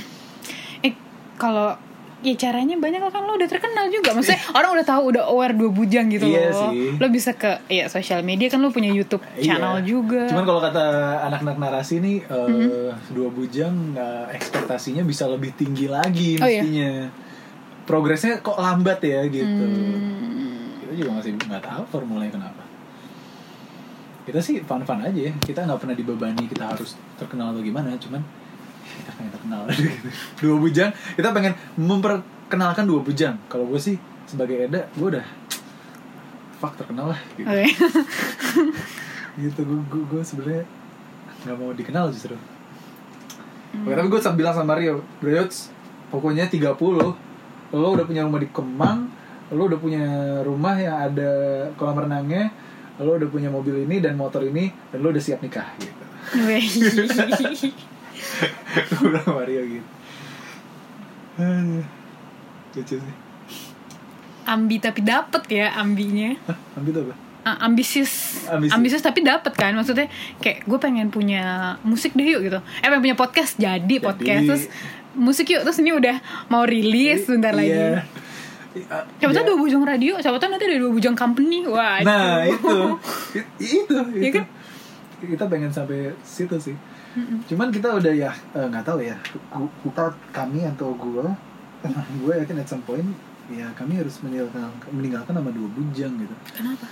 kalau 1.39 1.79
ya 2.19 2.35
caranya 2.35 2.75
banyak 2.75 2.99
kan 3.01 3.23
lo 3.23 3.33
udah 3.33 3.47
terkenal 3.47 3.87
juga 3.87 4.11
maksudnya 4.11 4.43
orang 4.59 4.75
udah 4.75 4.83
tahu 4.85 5.03
udah 5.09 5.23
aware 5.25 5.55
dua 5.55 5.71
bujang 5.71 6.11
gitu 6.11 6.27
Iya 6.27 6.51
loh 6.51 6.75
sih. 6.75 6.99
lo 6.99 7.07
bisa 7.09 7.31
ke 7.33 7.63
ya 7.69 7.87
sosial 7.87 8.21
media 8.21 8.47
kan 8.47 8.59
lo 8.59 8.69
punya 8.69 8.91
YouTube 8.91 9.23
channel 9.39 9.79
Iya. 9.79 9.87
juga 9.87 10.27
Cuman 10.27 10.43
kalau 10.43 10.59
kata 10.59 10.83
anak-anak 11.25 11.57
narasi 11.57 12.03
nih 12.03 12.19
eh, 12.21 12.91
dua 13.09 13.31
bujang 13.31 13.95
eh, 13.95 14.35
ekspektasinya 14.35 15.01
bisa 15.03 15.25
lebih 15.25 15.55
tinggi 15.55 15.87
lagi 15.87 16.35
Oh, 16.37 16.45
iya? 16.45 16.59
mestinya. 16.59 16.93
Progresnya 17.85 18.37
kok 18.39 18.59
lambat 18.59 18.99
ya 19.01 19.23
gitu. 19.25 19.49
Hmm. 19.65 20.75
Kita 20.77 20.93
juga 20.95 21.11
masih 21.15 21.39
nggak 21.39 21.63
tahu 21.63 21.83
formulanya 21.89 22.35
kenapa. 22.35 22.63
Kita 24.27 24.43
sih 24.43 24.61
fun-fun 24.61 25.01
aja 25.01 25.21
ya. 25.23 25.33
Kita 25.39 25.65
nggak 25.65 25.79
pernah 25.79 25.97
dibebani 25.97 26.45
kita 26.45 26.69
harus 26.69 26.99
terkenal 27.17 27.49
atau 27.49 27.65
gimana. 27.65 27.97
Cuman 27.97 28.21
terkenal 29.11 29.63
gitu. 29.73 30.09
Dua 30.45 30.57
bujang. 30.61 30.91
Kita 31.17 31.33
pengen 31.33 31.55
memperkenalkan 31.77 32.85
dua 32.85 33.01
bujang. 33.01 33.37
Kalau 33.49 33.65
gue 33.69 33.81
sih 33.81 33.97
sebagai 34.29 34.69
Eda, 34.69 34.89
gue 34.93 35.09
udah 35.19 35.27
fuck 36.61 36.77
terkenal 36.77 37.17
lah. 37.17 37.21
Gitu 37.37 37.49
Oke. 37.49 37.67
gitu 39.39 39.61
gue 39.63 39.79
gue, 39.87 40.03
gue 40.11 40.23
sebenarnya 40.27 40.65
nggak 41.47 41.57
mau 41.57 41.71
dikenal 41.71 42.11
justru 42.11 42.35
Oke, 43.69 43.95
tapi 43.95 44.09
gue 44.11 44.21
bilang 44.35 44.55
sama 44.57 44.75
Mario 44.75 45.07
Bro 45.23 45.47
pokoknya 46.11 46.51
30 46.51 46.75
lo 47.69 47.89
udah 47.95 48.05
punya 48.09 48.27
rumah 48.27 48.41
di 48.43 48.49
Kemang 48.51 49.07
lo 49.55 49.63
udah 49.71 49.79
punya 49.79 50.05
rumah 50.43 50.75
yang 50.77 50.97
ada 51.13 51.31
kolam 51.79 52.03
renangnya 52.03 52.51
lo 52.99 53.15
udah 53.15 53.31
punya 53.31 53.47
mobil 53.47 53.87
ini 53.87 54.03
dan 54.03 54.19
motor 54.19 54.43
ini 54.43 54.73
dan 54.91 54.99
lo 54.99 55.15
udah 55.15 55.23
siap 55.23 55.39
nikah 55.39 55.69
gitu 55.79 56.05
Sama 58.91 59.21
Mario 59.33 59.63
gitu. 59.65 59.87
Lucu 62.75 62.97
sih. 62.99 63.15
Ambi 64.49 64.81
tapi 64.81 65.05
dapet 65.05 65.43
ya 65.51 65.77
ambinya. 65.77 66.33
Hah, 66.49 66.57
ambil 66.81 66.93
itu 66.93 67.01
apa? 67.05 67.15
Ah, 67.45 67.57
ambisius. 67.65 68.45
Ambisius. 68.49 68.75
ambisius 68.77 69.03
tapi 69.05 69.21
dapet 69.25 69.53
kan 69.57 69.73
maksudnya 69.73 70.09
kayak 70.41 70.69
gue 70.69 70.79
pengen 70.81 71.09
punya 71.09 71.77
musik 71.81 72.13
deh 72.13 72.25
yuk 72.25 72.45
gitu. 72.45 72.59
Eh 72.81 72.89
pengen 72.89 73.05
punya 73.05 73.17
podcast 73.17 73.57
jadi, 73.57 73.95
podcast. 74.01 74.45
Terus 74.45 74.65
musik 75.17 75.49
yuk 75.49 75.65
terus 75.65 75.81
ini 75.81 75.93
udah 75.93 76.17
mau 76.49 76.65
rilis 76.65 77.25
sebentar 77.25 77.53
lagi. 77.53 77.73
Iya. 77.73 78.05
siapa 79.19 79.33
Ya. 79.33 79.37
tahu 79.43 79.57
dua 79.57 79.59
bujang 79.59 79.83
radio 79.83 80.13
siapa 80.21 80.39
tahu 80.39 80.55
nanti 80.55 80.69
ada 80.69 80.77
dua 80.77 80.93
bujang 80.93 81.17
company. 81.17 81.65
Wah 81.65 81.99
Nah 82.05 82.45
itu. 82.45 82.77
Itu 83.59 83.97
Iya 84.13 84.29
itu. 84.29 84.39
kan? 84.39 84.45
Kita 85.19 85.45
pengen 85.51 85.71
sampai 85.71 86.15
situ 86.23 86.55
sih. 86.59 86.77
Cuman 87.51 87.75
kita 87.75 87.99
udah 87.99 88.13
ya 88.15 88.31
eh, 88.55 88.67
nggak 88.71 88.87
tahu 88.87 89.03
ya 89.03 89.17
kita 89.83 90.15
kami 90.31 90.63
atau 90.63 90.95
gue 90.95 91.27
gue 92.23 92.33
yakin 92.43 92.59
at 92.59 92.69
some 92.69 92.83
point 92.83 93.07
ya 93.49 93.67
kami 93.75 93.97
harus 93.99 94.21
meninggalkan 94.21 94.71
meninggalkan 94.93 95.33
nama 95.35 95.51
dua 95.51 95.69
bujang 95.73 96.15
gitu. 96.21 96.35
kenapa 96.55 96.87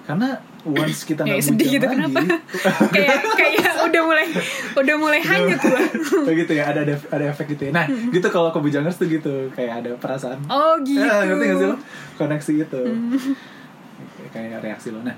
Karena 0.00 0.42
once 0.66 1.06
kita 1.06 1.22
nggak 1.22 1.38
sedih 1.38 1.66
bujang 1.70 1.74
gitu, 1.76 1.86
lagi, 1.86 1.98
kenapa? 2.02 2.20
kayak 2.94 3.18
kayak 3.38 3.72
udah 3.86 4.02
mulai 4.02 4.26
udah 4.74 4.94
mulai 4.98 5.20
hanyut 5.22 5.60
gue 5.60 5.82
begitu 6.26 6.52
ya 6.58 6.72
ada 6.74 6.82
ada 6.82 6.94
ada 6.98 7.24
efek 7.30 7.54
gitu 7.54 7.70
ya. 7.70 7.72
Nah 7.76 7.86
gitu 7.86 8.26
kalau 8.32 8.50
ke 8.50 8.58
bujangers 8.58 8.98
tuh 8.98 9.06
gitu 9.06 9.52
kayak 9.54 9.84
ada 9.86 9.90
perasaan. 10.00 10.42
oh 10.50 10.74
gitu 10.82 10.98
Eh, 11.04 11.22
ngerti 11.30 11.44
gak 11.46 11.58
sih 11.62 11.68
lo? 11.70 11.76
Koneksi 12.18 12.52
itu 12.66 12.82
Kayak 14.30 14.62
reaksi 14.62 14.88
lo 14.94 15.02
Nah 15.02 15.14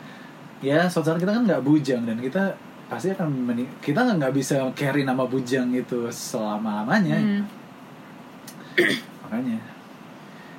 Ya 0.63 0.87
saat 0.87 1.19
kita 1.19 1.35
kan 1.35 1.43
nggak 1.43 1.61
bujang 1.61 2.07
Dan 2.07 2.23
kita 2.23 2.55
pasti 2.87 3.11
akan 3.11 3.29
meni- 3.29 3.69
Kita 3.83 4.07
nggak 4.07 4.31
bisa 4.31 4.63
carry 4.73 5.03
nama 5.03 5.27
bujang 5.27 5.75
itu 5.75 6.07
Selama-lamanya. 6.09 7.19
Hmm. 7.19 7.43
Makanya. 9.27 9.59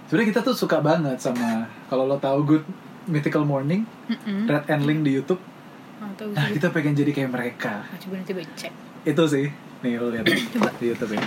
Sebenernya 0.05 0.29
kita 0.29 0.41
tuh 0.43 0.53
suka 0.53 0.83
banget 0.83 1.17
sama 1.17 1.65
Kalau 1.87 2.03
lo 2.05 2.19
tahu 2.19 2.43
Good 2.43 2.65
Mythical 3.07 3.43
Morning 3.43 3.83
Mm-mm. 4.07 4.47
Red 4.47 4.67
and 4.67 4.83
Link 4.83 5.03
di 5.03 5.15
Youtube. 5.15 5.39
Oh, 5.99 6.11
Nah 6.35 6.47
kita 6.51 6.67
pengen 6.71 6.95
jadi 6.95 7.11
kayak 7.15 7.31
mereka. 7.31 7.83
Ah, 7.83 7.95
coba 7.95 8.19
nanti 8.19 8.31
cek 8.55 8.71
Itu 9.03 9.23
sih. 9.27 9.47
Nih 9.83 9.99
lo 9.99 10.11
lihat 10.11 10.27
di 10.79 10.87
Youtube 10.87 11.11
ya 11.11 11.23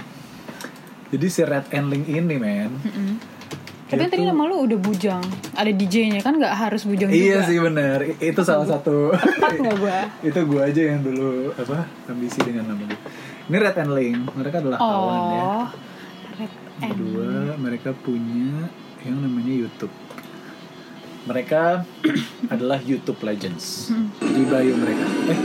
Jadi 1.12 1.26
si 1.28 1.40
Red 1.44 1.68
and 1.72 1.88
Link 1.88 2.08
ini 2.08 2.36
men 2.36 2.72
Mm-mm. 2.80 3.35
Tapi 3.86 4.10
tadi 4.10 4.26
nama 4.26 4.42
lu 4.44 4.66
udah 4.66 4.78
bujang. 4.78 5.22
Ada 5.54 5.70
DJ-nya 5.70 6.18
kan 6.18 6.34
gak 6.36 6.54
harus 6.58 6.82
bujang 6.82 7.06
Iya 7.06 7.38
juga? 7.38 7.46
sih 7.46 7.58
bener. 7.58 7.98
I- 8.02 8.34
Itu 8.34 8.42
salah 8.42 8.66
satu. 8.66 9.14
Tepat 9.14 9.54
gue? 9.62 9.98
itu 10.28 10.40
gue 10.42 10.60
aja 10.60 10.82
yang 10.90 11.00
dulu 11.00 11.54
apa 11.54 11.86
ambisi 12.06 12.42
dengan 12.42 12.74
nama 12.74 12.82
gue 12.82 12.98
ini 13.46 13.56
Red 13.56 13.78
and 13.78 13.92
Link. 13.94 14.18
Mereka 14.34 14.56
adalah 14.58 14.78
kawan 14.78 15.20
ya. 15.30 15.38
Oh 15.38 15.64
Red 16.34 16.52
and 16.76 16.90
kedua 16.90 17.30
mereka 17.56 17.90
punya 17.94 18.66
yang 19.00 19.22
namanya 19.22 19.54
YouTube. 19.54 19.94
Mereka 21.24 21.86
adalah 22.54 22.82
YouTube 22.82 23.22
Legends. 23.22 23.94
Hmm. 23.94 24.10
di 24.18 24.42
bio 24.42 24.74
mereka. 24.74 25.06
Eh 25.30 25.38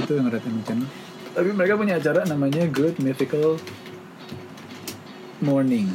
itu 0.00 0.12
yang 0.12 0.26
Red 0.26 0.42
and 0.42 0.54
Link 0.54 0.64
channel 0.64 0.88
tapi 1.34 1.50
mereka 1.50 1.74
punya 1.74 1.98
acara 1.98 2.22
namanya 2.24 2.62
Good 2.64 3.02
Mythical 3.02 3.58
Morning 5.40 5.90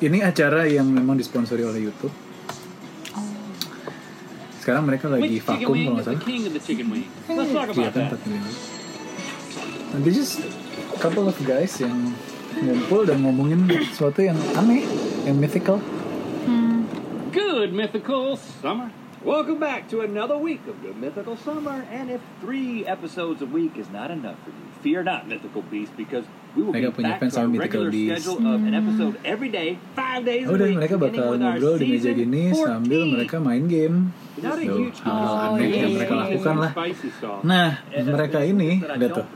ini 0.00 0.24
acara 0.24 0.64
yang 0.64 0.88
memang 0.88 1.20
disponsori 1.20 1.66
oleh 1.66 1.90
YouTube 1.90 2.14
sekarang 4.62 4.86
mereka 4.86 5.10
lagi 5.10 5.42
Which 5.42 5.42
vakum 5.42 5.74
kalau 5.74 5.98
nggak 5.98 6.06
the 6.06 6.14
salah 6.14 6.22
the 6.54 6.62
Iya 7.74 7.90
kan 7.90 8.14
that. 8.14 8.22
4 8.22 8.30
miliar. 8.30 8.54
They 10.06 10.12
just 10.14 10.40
couple 11.02 11.26
of 11.26 11.36
guys 11.42 11.76
yang 11.82 12.14
ngumpul 12.62 13.04
dan 13.04 13.26
ngomongin 13.26 13.66
sesuatu 13.90 14.22
yang 14.22 14.38
aneh, 14.54 14.86
yang 15.26 15.36
mythical. 15.36 15.82
Good 17.34 17.74
mythical 17.74 18.38
summer. 18.38 18.88
Welcome 19.22 19.60
back 19.62 19.86
to 19.94 20.02
another 20.02 20.34
week 20.34 20.66
of 20.66 20.82
Good 20.82 20.98
Mythical 20.98 21.38
Summer. 21.38 21.86
And 21.94 22.10
if 22.10 22.18
three 22.42 22.82
episodes 22.82 23.38
a 23.38 23.46
week 23.46 23.78
is 23.78 23.86
not 23.86 24.10
enough 24.10 24.34
for 24.42 24.50
you, 24.50 24.66
fear 24.82 25.00
not, 25.00 25.24
Mythical 25.24 25.62
Beast, 25.64 25.94
because 25.94 26.26
we 26.52 26.60
will 26.60 26.74
Mereka 26.74 26.90
be 26.90 26.96
punya 26.98 27.08
back 27.08 27.20
fans 27.20 27.32
to 27.32 27.38
our 27.38 27.44
sama 27.44 27.54
Mythical 27.54 27.82
regular 27.86 27.90
Beast. 27.90 28.10
schedule 28.18 28.38
of 28.44 28.60
an 28.60 28.74
episode 28.74 29.14
every 29.24 29.48
day, 29.48 29.68
five 29.94 30.22
days 30.22 30.44
a 30.44 30.50
Udah 30.50 30.66
week. 30.66 30.76
mereka 30.76 30.94
bakal 30.96 31.24
with 31.30 31.40
our 31.40 31.56
ngobrol 31.56 31.74
di 31.74 31.86
meja 31.88 32.02
season 32.04 32.14
gini 32.20 32.42
sambil 32.52 33.00
14. 33.00 33.14
mereka 33.14 33.36
main 33.38 33.64
game. 33.64 33.96
A 34.32 34.56
huge 34.56 34.96
hal-hal 34.98 35.28
Oh, 35.28 35.54
aneh 35.54 35.68
yang 35.70 35.92
mereka 35.92 36.14
lakukan 36.16 36.54
lah. 36.58 36.72
Nah, 37.42 37.68
uh, 37.86 38.04
mereka 38.08 38.38
ini, 38.42 38.70
lihat 38.80 39.12
tuh, 39.12 39.26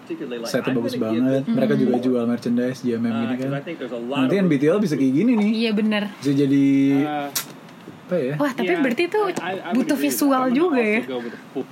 setnya 0.42 0.72
bagus 0.74 0.97
banget. 0.97 1.42
Mereka 1.47 1.72
juga 1.76 1.94
jual 2.01 2.24
merchandise 2.24 2.80
JMM 2.80 3.05
Uh, 3.07 3.18
gini 3.22 3.34
kan. 3.38 3.51
A 3.53 4.18
Nanti 4.18 4.34
NBTL 4.36 4.78
bisa 4.78 4.97
kayak 4.97 5.14
gini 5.14 5.32
nih. 5.36 5.51
Iya 5.62 5.70
bener. 5.72 6.03
Bisa 6.16 6.32
jadi 6.34 6.66
Uh, 6.99 7.28
apa 8.07 8.15
ya? 8.15 8.35
Wah 8.39 8.55
tapi 8.55 8.71
yeah, 8.71 8.79
berarti 8.79 9.03
itu 9.11 9.21
butuh 9.75 9.99
visual 9.99 10.45
juga 10.55 10.79
ya. 10.79 11.01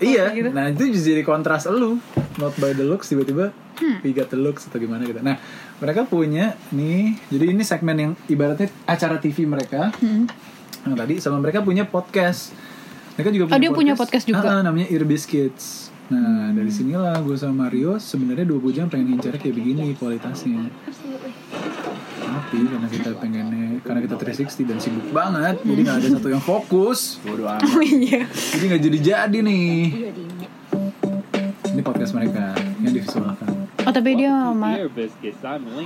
Iya, 0.02 0.24
gitu. 0.34 0.48
nah 0.50 0.66
itu 0.66 0.90
jadi 0.90 1.22
kontras 1.22 1.70
elu. 1.70 2.02
Not 2.42 2.58
by 2.58 2.74
the 2.74 2.82
looks, 2.82 3.06
tiba-tiba 3.06 3.54
we 4.02 4.10
got 4.10 4.26
the 4.34 4.38
looks 4.38 4.66
atau 4.66 4.82
gimana 4.82 5.06
gitu. 5.06 5.22
Nah, 5.22 5.38
mereka 5.78 6.02
punya 6.02 6.58
nih 6.74 7.14
Jadi 7.30 7.44
ini 7.54 7.62
segmen 7.62 7.96
yang 7.96 8.12
ibaratnya 8.26 8.66
acara 8.90 9.22
TV 9.22 9.46
mereka. 9.46 9.94
Yang 10.82 10.96
tadi 10.98 11.14
sama 11.22 11.38
mereka 11.38 11.62
punya 11.62 11.86
podcast. 11.86 12.50
Mereka 13.14 13.30
juga 13.30 13.54
Oh, 13.54 13.60
dia 13.62 13.70
punya 13.70 13.94
podcast. 13.94 14.26
juga? 14.26 14.42
Ah, 14.42 14.58
ah, 14.58 14.60
namanya 14.66 14.90
Ear 14.90 15.06
Biscuits. 15.06 15.94
Nah, 16.10 16.52
dari 16.52 16.68
sinilah 16.68 17.16
gue 17.24 17.32
sama 17.38 17.64
Mario 17.64 17.96
sebenarnya 17.96 18.44
dua 18.44 18.60
bujang 18.60 18.92
pengen 18.92 19.16
ngincar 19.16 19.40
kayak 19.40 19.56
begini 19.56 19.96
kualitasnya 19.96 20.68
tapi 22.54 22.70
karena 22.70 22.88
kita 22.88 23.10
pengennya 23.18 23.66
karena 23.82 24.00
kita 24.00 24.14
360 24.16 24.70
dan 24.70 24.78
sibuk 24.78 25.06
banget 25.10 25.56
jadi 25.60 25.80
nggak 25.82 25.96
ada 25.98 26.08
satu 26.14 26.28
yang 26.28 26.38
fokus 26.40 27.18
bodo 27.20 27.44
amat 27.44 27.66
Oh 27.66 27.82
iya. 27.82 28.22
jadi 28.30 28.64
nggak 28.64 28.82
jadi 28.84 28.98
jadi 29.02 29.38
nih 29.40 29.66
ini 31.68 31.82
podcast 31.82 32.14
mereka 32.14 32.54
yang 32.78 32.94
divisualkan 32.94 33.50
Oh 33.84 33.92
tapi 33.92 34.16
dia 34.16 34.32
ma-. 34.32 34.80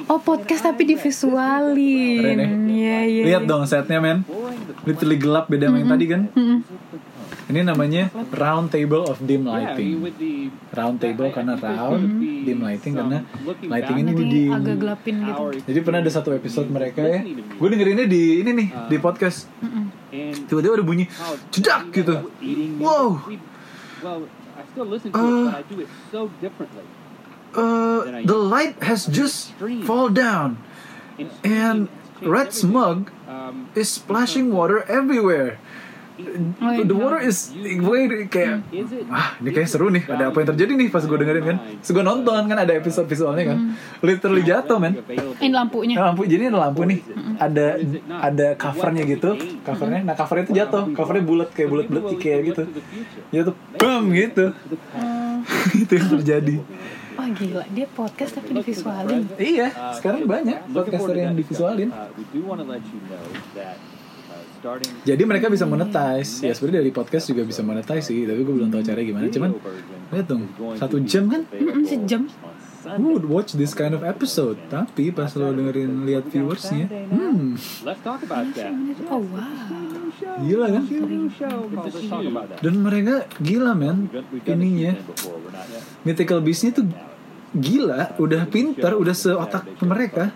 Oh 0.06 0.22
podcast 0.22 0.62
tapi 0.62 0.86
divisualin. 0.86 2.22
Keren 2.22 2.38
ya? 2.38 2.46
Iya 2.70 2.98
iya. 3.10 3.22
lihat 3.26 3.42
dong 3.42 3.66
setnya 3.66 3.98
men 3.98 4.22
literally 4.86 5.18
gelap 5.18 5.50
beda 5.50 5.66
sama 5.66 5.82
yang 5.82 5.90
tadi 5.90 6.06
kan 6.06 6.20
ini 7.48 7.64
namanya 7.64 8.12
round 8.36 8.68
table 8.68 9.08
of 9.08 9.16
dim 9.24 9.48
lighting. 9.48 10.04
round 10.68 11.00
table 11.00 11.32
karena 11.32 11.56
round 11.56 12.20
dim 12.20 12.60
lighting 12.60 12.92
karena 12.92 13.24
lighting 13.64 13.96
ini 13.98 14.10
di 14.12 14.42
agak 14.46 14.76
gelapin 14.76 15.14
gitu. 15.24 15.42
jadi 15.64 15.78
pernah 15.80 16.00
ada 16.04 16.12
satu 16.12 16.36
episode 16.36 16.68
mereka 16.68 17.00
ya. 17.00 17.24
gue 17.24 17.68
dengerinnya 17.68 18.04
di 18.04 18.44
ini 18.44 18.50
nih 18.52 18.68
di 18.86 18.96
podcast. 19.00 19.48
And 20.08 20.48
tiba-tiba 20.48 20.80
ada 20.80 20.84
bunyi 20.84 21.04
cedak 21.48 21.92
gitu. 21.92 22.32
Wow. 22.80 23.20
we- 23.28 23.40
well, 24.00 24.24
I 24.56 24.64
still 24.72 24.88
listen 24.88 25.12
to 25.12 25.16
Uh, 25.16 25.24
it, 25.24 25.44
but 25.44 25.56
I 25.56 25.62
do 25.68 25.76
it 25.84 25.90
so 26.08 26.32
differently. 26.40 26.84
uh, 27.52 28.24
the 28.24 28.36
light 28.36 28.76
has 28.84 29.04
just 29.04 29.52
fall 29.84 30.08
down. 30.08 30.60
And, 31.44 31.88
red 32.18 32.50
smug 32.50 33.14
um, 33.30 33.70
is 33.78 33.86
splashing 33.86 34.50
water 34.50 34.82
everywhere. 34.90 35.62
The 36.84 36.96
water 36.96 37.20
is 37.22 37.54
way 37.78 38.10
kayak 38.26 38.66
ah 39.14 39.38
ini 39.38 39.50
kayak 39.54 39.68
seru 39.70 39.86
nih 39.88 40.02
ada 40.10 40.34
apa 40.34 40.42
yang 40.42 40.48
terjadi 40.54 40.72
nih 40.74 40.88
pas 40.90 41.02
gue 41.06 41.18
dengerin 41.18 41.44
kan? 41.46 41.56
Terus 41.78 41.90
gue 41.94 42.04
nonton 42.04 42.42
kan 42.50 42.58
ada 42.58 42.72
episode 42.74 43.06
visualnya 43.06 43.54
kan? 43.54 43.58
Literally 44.02 44.42
jatuh 44.42 44.78
men. 44.82 44.98
Ini 45.38 45.54
lampunya. 45.54 45.94
Nah, 45.94 46.04
lampu 46.10 46.26
jadi 46.26 46.50
ada 46.50 46.58
lampu 46.68 46.82
nih. 46.84 46.98
Ada 47.38 47.66
ada 48.10 48.46
covernya 48.58 49.02
gitu. 49.06 49.30
Covernya? 49.62 50.00
Nah 50.02 50.14
covernya 50.18 50.44
itu 50.50 50.54
jatuh. 50.58 50.82
Covernya 50.92 51.24
bulat 51.24 51.50
kayak 51.54 51.68
bulat 51.70 51.86
bulat 51.86 52.04
kayak 52.18 52.40
gitu. 52.54 52.62
jatuh 53.30 53.54
bam 53.78 54.02
gitu. 54.10 54.44
Itu 55.86 55.92
yang 55.94 56.08
terjadi. 56.18 56.56
Wah 57.14 57.28
gila. 57.34 57.64
Dia 57.74 57.86
podcast 57.90 58.38
tapi 58.38 58.58
divisualin. 58.58 59.26
iya 59.38 59.70
sekarang 59.94 60.26
banyak 60.26 60.70
podcaster 60.70 61.14
yang 61.18 61.34
divisualin 61.34 61.90
jadi 65.06 65.22
mereka 65.24 65.46
bisa 65.48 65.64
monetize. 65.64 66.42
Ya 66.42 66.52
sebenarnya 66.52 66.82
dari 66.82 66.92
podcast 66.92 67.30
juga 67.30 67.42
bisa 67.46 67.62
monetize 67.62 68.10
sih 68.10 68.26
tapi 68.26 68.40
gue 68.42 68.54
belum 68.54 68.70
tahu 68.70 68.82
caranya 68.82 69.06
gimana. 69.06 69.26
Cuman 69.30 69.50
lihat 70.12 70.26
dong 70.26 70.44
satu 70.76 70.96
jam 71.06 71.30
kan? 71.30 71.42
Mm-mm, 71.50 71.84
sejam. 71.86 72.26
Who 72.88 73.18
would 73.18 73.26
watch 73.28 73.52
this 73.58 73.76
kind 73.76 73.92
of 73.92 74.00
episode? 74.06 74.56
Tapi 74.70 75.12
pas 75.12 75.28
lo 75.36 75.52
dengerin 75.52 76.08
lihat 76.08 76.30
viewersnya 76.30 76.88
hmm. 76.88 77.58
Let's 77.84 78.00
talk 78.00 78.22
about 78.24 78.48
that. 78.56 78.72
Oh 79.12 79.20
wow. 79.20 79.44
gila 80.38 80.66
kan? 80.72 80.84
Dan 82.62 82.74
mereka 82.80 83.28
gila 83.42 83.74
men 83.74 84.08
ininya. 84.46 84.94
mythical 86.06 86.40
beastnya 86.40 86.72
tuh 86.72 86.86
gila 87.50 88.12
udah 88.16 88.44
pintar 88.44 88.92
udah 88.92 89.12
seotak 89.12 89.64
mereka. 89.80 90.28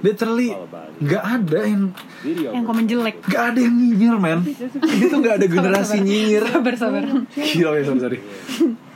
Literally 0.00 0.50
nggak 0.96 1.24
ada 1.24 1.60
yang 1.62 1.82
Yang 2.24 2.64
komen 2.64 2.84
jelek. 2.84 3.16
nggak 3.22 3.42
ada 3.44 3.58
yang 3.58 3.74
nyinyir 3.74 4.16
men. 4.16 4.40
Ini 4.44 5.04
tuh 5.06 5.18
nggak 5.20 5.34
ada 5.38 5.46
generasi 5.46 5.96
nyinyir. 6.00 6.42
Sabar 6.48 6.74
sabar. 6.74 7.02
gila 7.30 7.70
ya 7.74 7.82
sorry 7.84 8.00
sorry. 8.00 8.18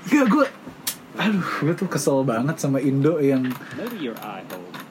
Gak 0.09 0.27
gue 0.27 0.47
aduh 1.15 1.49
gue 1.61 1.75
tuh 1.75 1.87
kesel 1.87 2.23
banget 2.23 2.57
sama 2.57 2.79
Indo 2.79 3.19
yang 3.19 3.43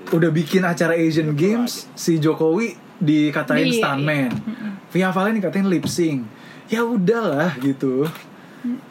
udah 0.08 0.30
bikin 0.30 0.62
acara 0.62 0.94
Asian 0.94 1.32
Games 1.34 1.88
si 1.94 2.16
Jokowi 2.18 2.76
dikatain 2.98 3.66
Di- 3.66 3.80
stuntman. 3.80 4.32
Via 4.88 5.12
Valen 5.12 5.36
dikatain 5.36 5.68
lip 5.68 5.84
sync. 5.86 6.24
Ya 6.68 6.84
udahlah 6.84 7.56
gitu 7.60 8.04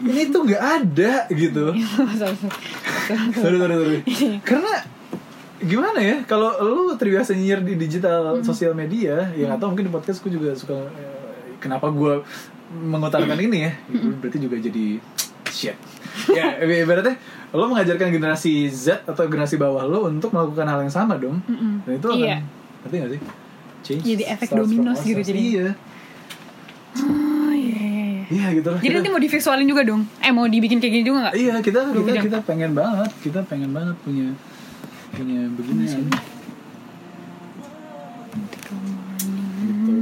ini 0.01 0.23
tuh 0.29 0.41
nggak 0.45 0.63
ada 0.63 1.13
gitu. 1.31 1.73
Sabar. 2.15 2.51
sorry 3.43 3.57
sorry. 3.57 3.75
Sorry 3.75 3.99
karena 4.43 4.75
gimana 5.57 5.99
ya 5.99 6.17
kalau 6.25 6.53
lu 6.61 6.93
terbiasa 6.95 7.33
nyinyir 7.33 7.65
di 7.65 7.75
digital 7.77 8.45
sosial 8.45 8.73
media 8.73 9.33
ya 9.33 9.53
atau 9.53 9.73
mungkin 9.73 9.89
di 9.89 9.93
podcast 9.93 10.21
gue 10.21 10.29
juga 10.31 10.53
suka 10.53 10.77
eh, 10.77 11.57
kenapa 11.57 11.89
gue 11.89 12.21
mengutarakan 12.77 13.39
ini 13.41 13.59
ya? 13.65 13.73
Itu 13.89 14.13
berarti 14.21 14.39
juga 14.39 14.57
jadi 14.59 15.01
shit. 15.49 15.77
Ya 16.29 16.61
ibaratnya 16.61 17.17
lo 17.55 17.71
mengajarkan 17.71 18.11
generasi 18.11 18.69
Z 18.69 19.07
atau 19.07 19.25
generasi 19.27 19.57
bawah 19.57 19.87
lo 19.87 20.05
untuk 20.05 20.35
melakukan 20.35 20.67
hal 20.67 20.85
yang 20.85 20.93
sama 20.93 21.17
dong. 21.17 21.41
Dan 21.87 21.93
itu 21.97 22.07
akan 22.11 22.21
Iya. 22.21 22.37
ngerti 22.85 22.97
gak 23.01 23.11
sih? 23.17 23.21
Change 23.87 24.03
Jadi 24.03 24.25
efek 24.27 24.49
dominos 24.51 24.99
gitu 25.01 25.21
jadinya. 25.23 25.41
iya 25.41 25.69
iya 28.29 28.47
gitu 28.53 28.69
lah 28.69 28.79
Jadi 28.79 28.87
Kita- 28.87 28.97
nanti 28.97 29.09
mau 29.09 29.21
divisualin 29.21 29.67
juga 29.67 29.83
dong? 29.83 30.03
Eh 30.19 30.31
mau 30.31 30.45
dibikin 30.45 30.79
kayak 30.79 30.93
gini 30.93 31.05
juga 31.05 31.19
nggak? 31.23 31.35
Iya 31.37 31.55
kita 31.59 31.81
kita 31.85 31.95
bujang. 31.95 32.25
kita 32.25 32.39
pengen 32.43 32.71
banget 32.73 33.11
kita 33.21 33.41
pengen 33.43 33.71
banget 33.71 33.97
punya 34.01 34.29
punya 35.13 35.41
beginian. 35.51 36.11
Gitu. 39.57 39.95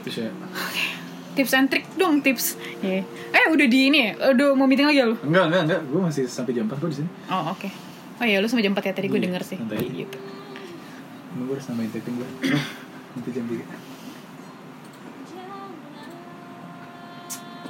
Terus 0.00 0.16
ya. 0.18 0.30
Tips 1.30 1.52
and 1.54 1.66
trick 1.70 1.86
dong 1.94 2.20
tips. 2.20 2.58
Iya. 2.80 3.06
Eh 3.30 3.44
udah 3.48 3.66
di 3.66 3.80
ini 3.86 3.98
ya? 4.02 4.32
Udah 4.32 4.52
mau 4.52 4.66
meeting 4.66 4.88
lagi 4.88 4.98
ya 4.98 5.06
lu? 5.06 5.16
Enggak 5.20 5.44
enggak 5.46 5.62
enggak. 5.64 5.80
Gue 5.86 6.00
masih 6.02 6.24
sampai 6.26 6.52
jam 6.52 6.66
4 6.66 6.76
gue 6.76 6.90
di 6.90 6.96
sini. 7.00 7.08
Oh 7.28 7.54
oke. 7.54 7.68
Oh 8.20 8.26
iya 8.26 8.36
lu 8.38 8.46
sampai 8.46 8.64
jam 8.64 8.74
4 8.74 8.82
ya 8.82 8.92
tadi 8.92 9.06
gue 9.06 9.16
Iya, 9.16 9.26
denger 9.30 9.42
sih. 9.44 9.56
santai. 9.56 9.78
Gitu. 9.86 10.16
Emang 11.30 11.44
gue 11.46 11.54
harus 11.54 11.66
nambahin 11.70 11.90
taping 11.92 12.16
gue. 12.16 12.28
Nanti 13.10 13.30
jam 13.30 13.44
3 13.44 13.64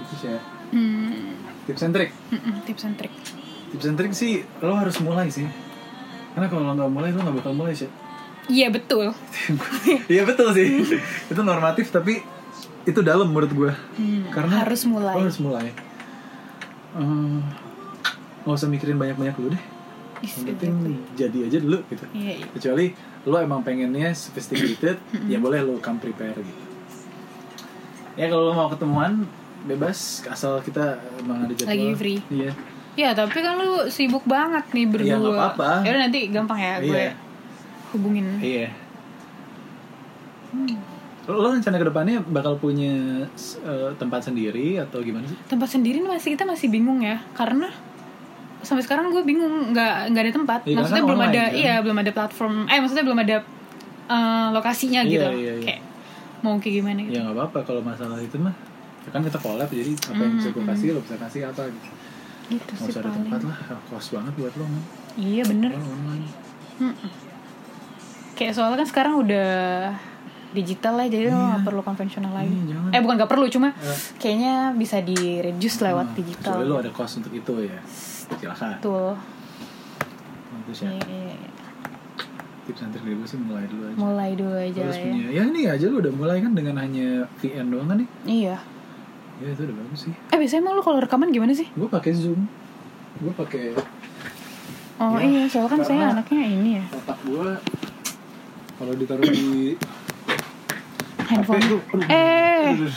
Terus 0.01 0.21
ya. 0.23 0.39
Hmm, 0.71 1.35
Tips 1.67 1.83
and 1.83 1.93
trick. 1.93 2.11
mm-mm, 2.31 2.55
tips 2.65 2.83
and 2.85 2.95
trick. 2.95 3.13
Tips 3.71 3.87
and 3.87 3.97
trick 3.97 4.13
sih 4.13 4.33
lo 4.61 4.75
harus 4.75 4.99
mulai 4.99 5.27
sih. 5.29 5.47
Karena 6.33 6.47
kalau 6.47 6.63
lo 6.65 6.73
nggak 6.75 6.91
mulai 6.91 7.11
lo 7.11 7.21
nggak 7.21 7.37
bakal 7.37 7.53
mulai 7.53 7.75
sih. 7.75 7.91
Iya 8.47 8.71
betul. 8.71 9.15
Iya 10.13 10.23
betul 10.25 10.51
sih. 10.51 10.67
itu 11.27 11.41
normatif 11.41 11.91
tapi 11.91 12.23
itu 12.83 13.01
dalam 13.01 13.31
menurut 13.31 13.51
gue. 13.51 13.73
Karena 14.31 14.67
harus 14.67 14.83
mulai. 14.85 15.15
Lo 15.15 15.23
harus 15.23 15.39
mulai. 15.39 15.67
Eh, 16.91 17.39
nggak 18.43 18.57
usah 18.57 18.67
mikirin 18.67 18.99
banyak-banyak 18.99 19.35
dulu 19.37 19.49
deh. 19.55 19.63
Yang 20.21 20.45
penting 20.53 20.73
jadi 21.15 21.39
aja 21.47 21.59
dulu 21.61 21.79
gitu. 21.87 22.05
Iya, 22.11 22.33
iya. 22.37 22.47
Kecuali 22.51 22.87
lo 23.23 23.37
emang 23.37 23.61
pengennya 23.61 24.13
sophisticated, 24.13 24.97
ya 25.33 25.37
boleh 25.37 25.61
lo 25.61 25.77
come 25.79 25.99
prepare 25.99 26.37
gitu. 26.37 26.63
Ya 28.15 28.27
kalau 28.27 28.49
lo 28.49 28.55
mau 28.55 28.69
ketemuan 28.69 29.25
bebas 29.61 30.25
asal 30.25 30.61
kita 30.61 30.97
emang 31.19 31.45
ada 31.45 31.53
jadwal. 31.53 31.71
Lagi 31.71 31.89
free. 31.95 32.21
Iya. 32.29 32.53
Ya 32.97 33.11
tapi 33.13 33.39
kan 33.39 33.55
lu 33.55 33.87
sibuk 33.87 34.25
banget 34.25 34.65
nih 34.73 34.87
berdua. 34.89 35.07
Iya, 35.07 35.17
nggak 35.17 35.37
apa-apa. 35.37 35.71
Ya 35.85 35.91
nanti 35.97 36.21
gampang 36.29 36.59
ya 36.59 36.75
gue 36.81 36.91
Iya. 36.91 37.13
hubungin. 37.93 38.27
Iya. 38.41 38.69
Lo, 41.31 41.37
lo 41.39 41.49
rencana 41.55 41.79
ke 41.79 41.87
depannya 41.87 42.17
bakal 42.27 42.59
punya 42.59 43.25
eh, 43.63 43.91
tempat 43.95 44.27
sendiri 44.27 44.81
atau 44.83 44.99
gimana 45.05 45.29
sih? 45.29 45.39
Tempat 45.47 45.69
sendiri 45.71 46.03
masih 46.03 46.35
kita 46.35 46.43
masih 46.43 46.67
bingung 46.67 47.05
ya 47.05 47.23
karena 47.37 47.71
sampai 48.61 48.83
sekarang 48.83 49.09
gue 49.09 49.23
bingung 49.23 49.73
nggak 49.73 50.13
nggak 50.13 50.23
ada 50.25 50.33
tempat. 50.35 50.61
Iya, 50.65 50.77
maksudnya 50.77 51.05
belum 51.05 51.21
online, 51.21 51.33
ada 51.33 51.43
kan? 51.43 51.57
iya 51.57 51.75
belum 51.81 51.99
ada 51.99 52.11
platform 52.13 52.55
eh 52.67 52.79
maksudnya 52.79 53.05
belum 53.05 53.21
ada 53.21 53.37
eh, 54.07 54.49
lokasinya 54.53 55.01
Iya, 55.01 55.11
gitu. 55.11 55.29
iya, 55.35 55.53
iya. 55.57 55.65
kayak 55.65 55.81
mau 56.41 56.57
kayak 56.57 56.75
gimana 56.81 56.99
gitu. 57.05 57.15
Ya 57.17 57.21
nggak 57.25 57.37
apa-apa 57.37 57.59
kalau 57.65 57.83
masalah 57.83 58.19
itu 58.19 58.37
mah. 58.37 58.55
Ya 59.01 59.11
kan 59.11 59.21
kita 59.21 59.39
collab 59.39 59.69
jadi 59.69 59.93
apa 59.97 60.21
yang 60.21 60.35
bisa 60.37 60.49
gue 60.51 60.65
kasih 60.67 60.87
lo 60.93 61.01
bisa 61.01 61.17
kasih 61.17 61.41
apa 61.49 61.63
gitu. 61.69 61.89
Gitu 62.51 62.71
nggak 62.71 62.83
sih 62.83 62.93
usah 62.93 63.01
ada 63.01 63.09
paling. 63.09 63.19
tempat 63.25 63.41
lah 63.47 63.59
kos 63.87 64.07
banget 64.13 64.33
buat 64.37 64.53
lo 64.57 64.65
man. 64.67 64.83
iya 65.17 65.43
bener. 65.45 65.71
Online. 65.73 66.27
Kayak 68.35 68.53
soalnya 68.57 68.77
kan 68.81 68.89
sekarang 68.89 69.15
udah 69.21 69.51
digital 70.53 70.99
ya 70.99 71.07
jadi 71.09 71.25
lo 71.27 71.37
nggak 71.37 71.63
perlu 71.65 71.81
konvensional 71.81 72.33
lagi. 72.33 72.51
Jangan. 72.67 72.91
eh 72.91 73.01
bukan 73.01 73.15
nggak 73.17 73.31
perlu 73.31 73.47
cuma 73.47 73.69
Eh. 73.73 73.99
kayaknya 74.17 74.55
bisa 74.73 74.99
di 75.01 75.15
reduce 75.39 75.79
lewat 75.81 76.07
Nah, 76.07 76.17
digital. 76.17 76.55
kecuali 76.55 76.67
lo 76.67 76.77
ada 76.77 76.91
kos 76.91 77.13
untuk 77.17 77.31
itu 77.31 77.53
ya. 77.63 77.79
Silakan. 78.33 78.77
Betul. 78.77 79.13
Terus 80.63 80.79
ya. 80.81 80.91
Iya, 80.91 81.03
iya, 81.05 81.35
iya. 81.37 81.49
tips 82.63 82.81
trik 82.85 83.03
dari 83.03 83.15
gue 83.15 83.27
sih 83.27 83.35
mulai 83.37 83.65
dulu 83.65 83.83
aja. 83.85 83.97
Mulai 83.97 84.31
dulu 84.33 84.55
aja 84.55 84.81
harus 84.81 84.91
lah 84.93 85.01
ya. 85.01 85.07
punya 85.09 85.27
ya 85.29 85.43
ini 85.45 85.61
aja 85.67 85.85
lo 85.87 85.97
udah 85.99 86.13
mulai 86.13 86.39
kan 86.39 86.53
dengan 86.53 86.75
hanya 86.77 87.09
VN 87.37 87.67
doang 87.69 87.87
kan 87.87 87.97
nih 87.97 88.09
iya. 88.25 88.57
Ya 89.37 89.49
itu 89.49 89.63
udah 89.63 89.77
bagus 89.77 90.01
sih. 90.05 90.15
Eh 90.29 90.37
biasanya 90.37 90.61
emang 90.61 90.75
lo 90.75 90.83
kalau 90.85 90.99
rekaman 90.99 91.29
gimana 91.29 91.51
sih? 91.51 91.67
Gue 91.73 91.87
pakai 91.87 92.13
zoom. 92.13 92.47
Gue 93.17 93.33
pakai 93.33 93.75
oh 94.99 95.17
Ya, 95.17 95.25
iya 95.25 95.43
soalnya 95.47 95.71
kan 95.71 95.81
saya 95.83 96.13
anaknya 96.13 96.45
ini 96.45 96.71
ya. 96.77 96.85
otak 96.93 97.19
gue 97.25 97.49
kalau 98.77 98.93
ditaruh 98.95 99.25
di 99.25 99.75
handphone. 101.31 101.63
eh. 102.05 102.75
Aduh. 102.75 102.93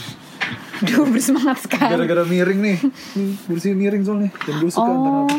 Duh 0.84 1.06
bersemangat 1.08 1.58
sekali. 1.60 1.94
Gara-gara 1.94 2.24
miring 2.24 2.60
nih. 2.60 2.78
Nih 3.14 3.32
kursi 3.46 3.72
miring 3.72 4.02
soalnya. 4.02 4.32
Dan 4.36 4.54
gue 4.60 4.68
suka 4.68 4.84
Oh. 4.84 5.30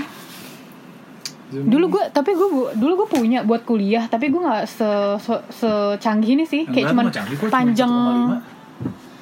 zoom 1.47 1.68
dulu 1.68 1.86
gue 1.88 2.05
tapi 2.11 2.32
gue 2.32 2.49
dulu 2.74 2.92
gue 2.97 3.09
punya 3.12 3.42
buat 3.42 3.62
kuliah 3.62 4.09
tapi 4.09 4.26
gue 4.26 4.40
nggak 4.40 4.64
se, 4.64 4.88
se 5.20 5.34
secanggih 5.53 6.30
ini 6.32 6.45
sih. 6.45 6.64
Kayak 6.64 6.90
cuman 6.90 7.05
canggih 7.11 7.36
cuma 7.36 7.51
panjang. 7.53 7.92
1,5. 7.92 8.55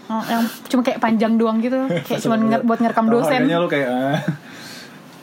Oh, 0.08 0.22
yang 0.26 0.42
cuma 0.66 0.82
kayak 0.82 0.98
panjang 0.98 1.32
doang 1.34 1.58
gitu. 1.58 1.76
Kayak 2.02 2.20
cuman 2.24 2.38
nge- 2.46 2.64
buat 2.64 2.78
ngerekam 2.78 3.06
dosen. 3.08 3.40
harganya 3.42 3.58
lo 3.58 3.66
kayak 3.66 3.88
ah. 3.88 4.18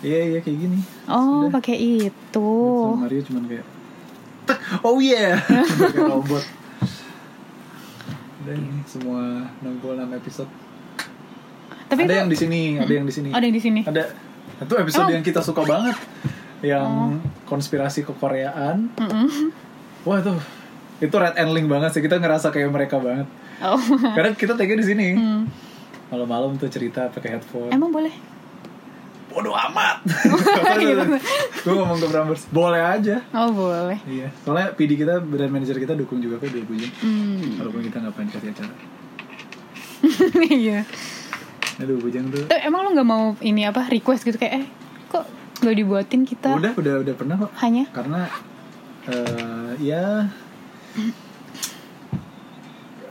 iya 0.01 0.19
iya 0.27 0.39
kayak 0.39 0.57
gini. 0.59 0.79
Oh 1.07 1.47
pakai 1.47 1.75
itu. 2.03 2.51
Mario 2.93 3.21
cuman 3.23 3.43
kayak 3.47 3.65
"Tek, 4.45 4.57
oh 4.81 4.97
yeah. 4.99 5.39
Robot 6.11 6.43
udah 8.49 8.57
ini 8.57 8.81
semua 8.89 9.45
66 9.61 10.17
episode. 10.17 10.51
Tapi 11.89 12.01
ada 12.05 12.09
itu 12.09 12.13
yang 12.17 12.29
di 12.29 12.37
sini 12.37 12.61
ada 12.81 12.93
yang 12.93 13.05
di 13.05 13.13
sini. 13.13 13.29
Ada 13.29 13.43
yang 13.45 13.55
di 13.55 13.61
sini. 13.61 13.81
Ada. 13.85 14.03
Itu 14.65 14.73
episode 14.73 15.05
Emang? 15.05 15.13
yang 15.13 15.23
kita 15.23 15.41
suka 15.45 15.61
banget. 15.61 15.95
Yang 16.65 16.89
konspirasi 17.45 18.01
kekoreaan. 18.09 18.89
Mm-mm. 18.97 19.53
wah 20.01 20.17
itu 20.17 20.33
itu 20.99 21.15
red 21.15 21.37
and 21.37 21.53
link 21.53 21.69
banget 21.69 21.93
sih. 21.93 22.01
Kita 22.01 22.17
ngerasa 22.17 22.49
kayak 22.49 22.73
mereka 22.73 22.97
banget. 22.97 23.29
Oh. 23.61 23.77
Karena 24.17 24.33
kita 24.33 24.57
tagnya 24.57 24.81
di 24.81 24.87
sini. 24.87 25.07
Hmm. 25.13 25.45
malam-malam 26.09 26.57
tuh 26.57 26.65
cerita 26.73 27.05
pakai 27.13 27.37
headphone. 27.37 27.69
Emang 27.69 27.93
boleh 27.93 28.09
bodoh 29.39 29.55
amat. 29.55 30.03
Gitu. 30.79 31.15
gue 31.63 31.73
ngomong 31.75 31.97
ke 31.99 32.07
Brambers. 32.11 32.43
Boleh 32.51 32.83
aja. 32.83 33.23
Oh 33.31 33.51
boleh. 33.55 33.99
Iya. 34.03 34.27
Soalnya 34.43 34.75
PD 34.75 34.99
kita 34.99 35.23
brand 35.23 35.51
manager 35.51 35.79
kita 35.79 35.95
dukung 35.95 36.19
juga 36.19 36.39
kok 36.43 36.51
dia 36.51 36.63
punya 36.63 36.87
hmm. 36.99 37.59
walaupun 37.63 37.81
kita 37.87 37.97
nggak 38.03 38.13
pengen 38.15 38.29
kasih 38.35 38.49
acara. 38.51 38.75
Iya. 40.63 40.79
Aduh 41.79 41.95
bujang 41.99 42.27
tuh 42.27 42.43
Tapi 42.47 42.59
emang 42.67 42.83
lo 42.83 42.89
nggak 42.91 43.07
mau 43.07 43.23
ini 43.39 43.63
apa 43.63 43.87
request 43.87 44.27
gitu? 44.27 44.35
Kayak 44.35 44.63
eh 44.63 44.65
kok 45.07 45.25
gak 45.63 45.75
dibuatin 45.75 46.27
kita? 46.27 46.55
Udah 46.59 46.75
udah 46.75 46.93
udah 47.03 47.13
pernah 47.15 47.35
kok. 47.39 47.51
Hanya? 47.63 47.87
Karena 47.95 48.27
eh 49.07 49.71
ya 49.79 50.27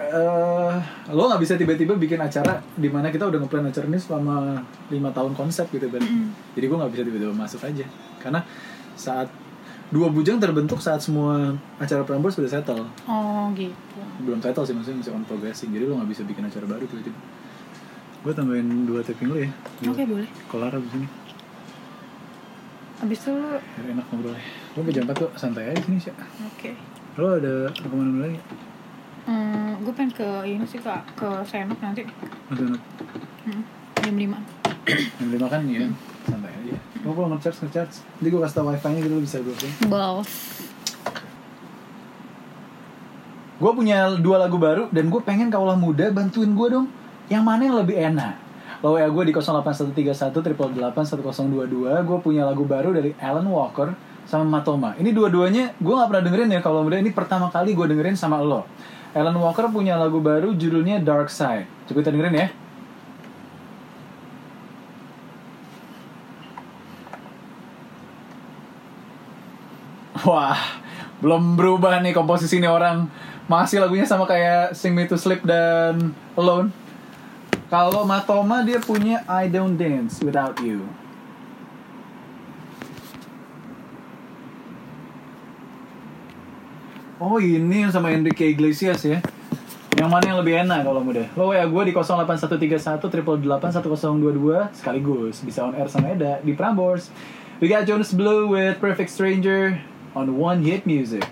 eh 0.08 0.74
lo 1.12 1.22
nggak 1.28 1.40
bisa 1.44 1.54
tiba-tiba 1.60 1.92
bikin 1.94 2.16
acara 2.16 2.64
di 2.74 2.88
mana 2.88 3.12
kita 3.12 3.28
udah 3.28 3.38
ngeplan 3.44 3.68
acara 3.68 3.84
ini 3.84 4.00
selama 4.00 4.56
lima 4.88 5.12
tahun 5.12 5.36
konsep 5.36 5.68
gitu 5.68 5.88
Ben. 5.92 6.00
Jadi 6.56 6.64
gue 6.64 6.76
nggak 6.80 6.92
bisa 6.96 7.02
tiba-tiba 7.04 7.34
masuk 7.36 7.60
aja 7.60 7.84
karena 8.18 8.40
saat 8.96 9.28
dua 9.88 10.12
bujang 10.12 10.36
terbentuk 10.36 10.80
saat 10.84 11.00
semua 11.00 11.56
acara 11.80 12.04
Prambors 12.04 12.36
sudah 12.36 12.48
settle. 12.48 12.84
oh 13.08 13.48
gitu 13.56 14.00
Belum 14.24 14.40
settle 14.40 14.64
sih 14.64 14.74
maksudnya 14.76 15.00
masih 15.00 15.12
on 15.16 15.24
progressing. 15.28 15.70
Jadi 15.72 15.84
lo 15.84 15.96
nggak 16.00 16.10
bisa 16.12 16.22
bikin 16.24 16.44
acara 16.44 16.64
baru 16.64 16.84
tiba-tiba. 16.88 17.18
Gue 18.24 18.32
tambahin 18.34 18.68
dua 18.88 19.00
taping 19.04 19.28
lo 19.30 19.36
ya. 19.38 19.48
Oke 19.86 20.02
boleh 20.04 20.28
Kelar 20.48 20.72
abis 20.72 20.92
ini. 20.96 21.08
abis 22.98 23.18
itu 23.22 23.30
lo 23.30 23.60
Biar 23.62 23.86
enak 23.94 24.06
ngobrolnya. 24.10 24.44
Lo 24.74 24.80
jam 24.90 25.04
4 25.06 25.14
tuh 25.14 25.30
santai 25.38 25.70
aja 25.70 25.80
sini 25.84 26.00
sih. 26.02 26.12
oke 26.16 26.70
Lo 27.18 27.34
ada 27.38 27.70
rekaman 27.70 28.18
lagi? 28.18 28.38
Hmm, 29.28 29.84
gue 29.84 29.92
pengen 29.92 30.12
ke 30.16 30.28
ini 30.48 30.64
sih 30.64 30.80
kak 30.80 31.04
ke 31.12 31.28
senok 31.44 31.78
nanti. 31.84 32.08
Anak 32.48 32.80
hmm, 33.44 33.62
jam 34.00 34.16
lima. 34.16 34.38
Yang 35.20 35.30
lima 35.36 35.46
kan 35.52 35.60
ya 35.68 35.84
santai 36.24 36.52
aja. 36.64 36.76
Mau 37.04 37.12
kalau 37.12 37.28
ngecharge 37.36 37.60
ngecharge. 37.68 37.96
Nanti 38.00 38.28
gue 38.32 38.40
kasih 38.40 38.56
tau 38.56 38.66
wifi 38.72 38.88
nya 38.88 39.00
gitu 39.04 39.14
lo 39.14 39.22
bisa 39.22 39.38
gue 39.44 39.54
balls 39.86 40.32
gue 43.58 43.72
punya 43.74 44.14
dua 44.22 44.38
lagu 44.38 44.54
baru 44.54 44.86
dan 44.94 45.10
gue 45.10 45.18
pengen 45.18 45.50
kaulah 45.50 45.74
muda 45.74 46.14
bantuin 46.14 46.54
gue 46.54 46.68
dong. 46.70 46.86
Yang 47.26 47.42
mana 47.42 47.62
yang 47.66 47.76
lebih 47.82 47.96
enak? 47.98 48.38
Lo 48.86 48.94
ya 48.94 49.10
gue 49.10 49.24
di 49.26 49.34
08131 49.34 50.30
triple 50.30 50.70
1022 50.78 52.06
gue 52.06 52.18
punya 52.22 52.46
lagu 52.46 52.62
baru 52.62 52.94
dari 52.94 53.18
Alan 53.18 53.50
Walker 53.50 53.98
sama 54.30 54.46
Matoma. 54.46 54.94
Ini 54.94 55.10
dua-duanya 55.10 55.74
gue 55.74 55.90
nggak 55.90 56.08
pernah 56.08 56.22
dengerin 56.22 56.54
ya 56.54 56.60
kalau 56.62 56.86
muda. 56.86 57.02
Ini 57.02 57.10
pertama 57.10 57.50
kali 57.50 57.74
gue 57.74 57.86
dengerin 57.90 58.14
sama 58.14 58.38
lo 58.38 58.62
Alan 59.16 59.36
Walker 59.36 59.68
punya 59.72 59.96
lagu 59.96 60.20
baru 60.20 60.52
judulnya 60.52 61.00
Dark 61.00 61.32
Side 61.32 61.68
coba 61.88 62.04
kita 62.04 62.12
dengerin 62.12 62.36
ya 62.36 62.48
Wah, 70.26 70.58
belum 71.22 71.54
berubah 71.54 72.02
nih 72.02 72.10
komposisi 72.12 72.58
ini 72.58 72.66
orang. 72.66 73.06
Masih 73.48 73.80
lagunya 73.80 74.04
sama 74.04 74.28
kayak 74.28 74.76
Sing 74.76 74.92
Me 74.92 75.08
to 75.08 75.16
Sleep 75.16 75.40
dan 75.46 76.12
Alone. 76.36 76.68
Kalau 77.72 78.04
Matoma 78.04 78.60
dia 78.60 78.76
punya 78.76 79.24
I 79.24 79.48
Don't 79.48 79.78
Dance 79.78 80.20
Without 80.20 80.58
You. 80.60 80.84
Oh 87.18 87.42
ini 87.42 87.82
sama 87.90 88.14
Enrique 88.14 88.54
Iglesias 88.54 89.02
ya. 89.02 89.18
Yang 89.98 90.06
mana 90.06 90.24
yang 90.30 90.38
lebih 90.38 90.54
enak 90.62 90.86
kalau 90.86 91.02
muda? 91.02 91.26
Lo 91.34 91.50
ya 91.50 91.66
gue 91.66 91.82
di 91.90 91.92
08131 91.92 92.78
triple 93.10 93.42
1022 93.42 94.70
sekaligus 94.70 95.42
bisa 95.42 95.66
on 95.66 95.74
air 95.74 95.90
sama 95.90 96.14
Eda 96.14 96.38
di 96.46 96.54
Prambors. 96.54 97.10
We 97.58 97.66
got 97.66 97.90
Jonas 97.90 98.14
Blue 98.14 98.46
with 98.46 98.78
Perfect 98.78 99.10
Stranger 99.10 99.82
on 100.14 100.38
One 100.38 100.62
Hit 100.62 100.86
Music. 100.86 101.26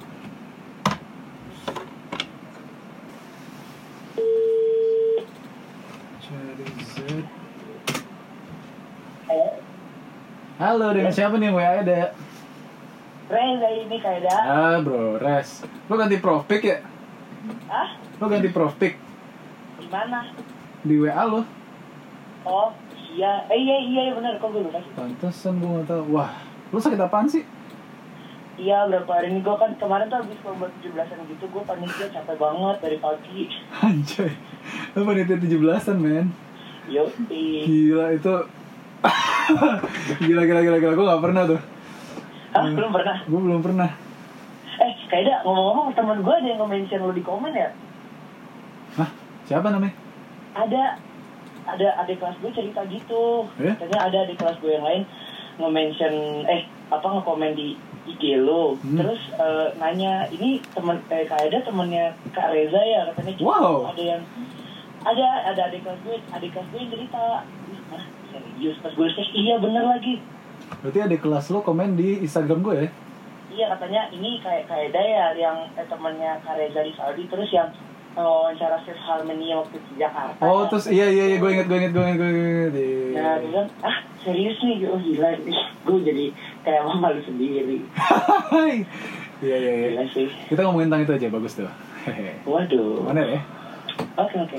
Halo, 10.58 10.90
dengan 10.90 11.14
siapa 11.14 11.38
nih 11.38 11.54
WA 11.54 11.86
Eda? 11.86 12.25
Reza 13.26 13.68
ini 13.74 13.96
kayak 13.98 14.22
ada. 14.22 14.34
Ah 14.38 14.76
bro, 14.78 15.18
res. 15.18 15.66
Lo 15.90 15.98
ganti 15.98 16.22
profik 16.22 16.62
ya? 16.62 16.78
Hah? 17.66 17.98
Lo 18.22 18.26
ganti 18.30 18.50
profik 18.54 18.94
Gimana? 19.82 20.30
di 20.86 20.94
WA 21.02 21.22
lo? 21.26 21.42
Oh, 22.46 22.70
iya. 22.94 23.42
Eh, 23.50 23.58
iya, 23.58 23.76
iya, 23.82 24.14
benar. 24.14 24.38
Kok 24.38 24.54
gue 24.54 24.62
lupa 24.62 24.78
sih? 24.78 24.94
Pantesan 24.94 25.58
gue 25.58 25.82
gak 25.82 25.90
tau. 25.90 26.06
Wah, 26.14 26.30
lo 26.70 26.78
sakit 26.78 27.02
apaan 27.02 27.26
sih? 27.26 27.42
Iya, 28.56 28.86
berapa 28.86 29.10
hari 29.10 29.34
ini 29.34 29.42
gue 29.42 29.56
kan 29.58 29.74
kemarin 29.74 30.06
tuh 30.06 30.22
habis 30.22 30.38
lomba 30.46 30.70
17-an 30.80 31.28
gitu, 31.28 31.44
gue 31.44 31.62
panitia 31.66 32.08
capek 32.08 32.40
banget 32.40 32.76
dari 32.80 32.98
pagi. 33.02 33.40
Anjay, 33.84 34.32
lo 34.94 35.02
panitia 35.02 35.36
17-an 35.36 35.98
men. 35.98 36.26
Yo, 36.86 37.02
Gila 37.26 38.14
itu 38.14 38.30
Gila 40.22 40.42
gila 40.46 40.60
gila 40.62 40.78
gila 40.78 40.94
Gue 40.94 41.06
gak 41.10 41.18
pernah 41.18 41.42
tuh 41.42 41.58
Hah, 42.56 42.64
belum 42.72 42.90
pernah? 42.92 43.16
Gue 43.28 43.40
belum 43.44 43.60
pernah 43.60 43.90
Eh, 44.76 44.92
kayaknya 45.08 45.40
ngomong-ngomong 45.44 45.96
temen 45.96 46.20
gue 46.20 46.34
ada 46.36 46.48
yang 46.48 46.60
nge-mention 46.60 47.00
lo 47.00 47.12
di 47.16 47.24
komen 47.24 47.52
ya? 47.52 47.72
Hah? 49.00 49.08
Siapa 49.48 49.72
namanya? 49.72 49.96
Ada, 50.52 51.00
ada 51.64 51.88
adik 52.04 52.20
kelas 52.20 52.36
gue 52.44 52.52
cerita 52.52 52.84
gitu. 52.84 53.48
Eh? 53.56 53.72
Katanya 53.72 54.00
ada 54.04 54.16
adik 54.28 54.36
kelas 54.36 54.60
gue 54.60 54.72
yang 54.76 54.84
lain 54.84 55.08
nge-mention, 55.56 56.44
eh, 56.44 56.68
apa 56.92 57.06
nge-komen 57.08 57.56
di 57.56 57.80
IG 58.04 58.36
lo. 58.44 58.76
Hmm. 58.76 59.00
Terus 59.00 59.20
eh, 59.40 59.68
nanya, 59.80 60.28
ini 60.28 60.60
temen, 60.76 61.00
eh, 61.08 61.24
kayak 61.24 61.48
ada 61.48 61.64
temennya 61.64 62.12
Kak 62.36 62.52
Reza 62.52 62.80
ya? 62.84 63.08
Katanya 63.12 63.32
gitu. 63.32 63.48
Wow. 63.48 63.88
Ada 63.96 64.02
yang, 64.16 64.22
ada, 65.08 65.26
ada 65.56 65.60
adik 65.72 65.88
kelas 65.88 66.00
gue, 66.04 66.16
adik 66.36 66.52
kelas 66.52 66.68
gue 66.68 66.80
yang 66.84 66.92
cerita. 66.92 67.48
Hah, 67.96 68.04
serius? 68.28 68.76
Pas 68.84 68.92
gue 68.92 69.08
cek, 69.08 69.28
iya 69.32 69.56
bener 69.56 69.88
lagi. 69.88 70.20
Berarti 70.82 70.98
ada 71.02 71.16
kelas 71.16 71.46
lo 71.54 71.62
komen 71.62 71.94
di 71.94 72.22
Instagram 72.22 72.58
gue 72.62 72.74
ya? 72.74 72.88
Iya 73.56 73.66
katanya 73.72 74.02
ini 74.12 74.42
kayak 74.42 74.68
kayak 74.68 74.90
Daya 74.92 75.32
yang 75.38 75.56
eh, 75.78 75.86
temannya 75.86 76.42
Kareza 76.44 76.80
di 76.82 76.92
Saudi 76.92 77.24
terus 77.30 77.48
yang 77.54 77.70
eh, 78.18 78.20
wawancara 78.20 78.82
Fifth 78.84 79.00
Harmony 79.00 79.54
waktu 79.54 79.78
di 79.80 79.94
Jakarta. 79.96 80.42
Oh 80.44 80.66
terus 80.68 80.90
iya 80.90 81.08
iya 81.08 81.32
iya 81.32 81.36
gue 81.38 81.50
inget 81.50 81.66
gue 81.70 81.78
inget 81.78 81.92
gue 81.94 82.02
inget 82.04 82.18
gue 82.18 82.30
inget. 82.30 82.74
Iya. 82.74 83.06
Nah, 83.16 83.34
dia 83.40 83.48
bilang, 83.48 83.68
ah 83.80 83.96
serius 84.20 84.58
nih, 84.60 84.84
oh 84.90 84.98
gila, 85.00 85.30
gue 85.86 85.98
jadi 86.04 86.24
kayak 86.66 86.82
malu 87.00 87.20
sendiri. 87.24 87.78
Iya 89.36 89.56
iya 89.56 89.72
iya. 89.92 90.02
Kita 90.48 90.60
ngomongin 90.64 90.88
tentang 90.88 91.04
itu 91.04 91.12
aja 91.16 91.28
bagus 91.28 91.52
tuh. 91.56 91.68
Waduh. 92.48 93.04
Mana 93.04 93.20
ya? 93.24 93.40
Oke 94.16 94.36
oke. 94.40 94.58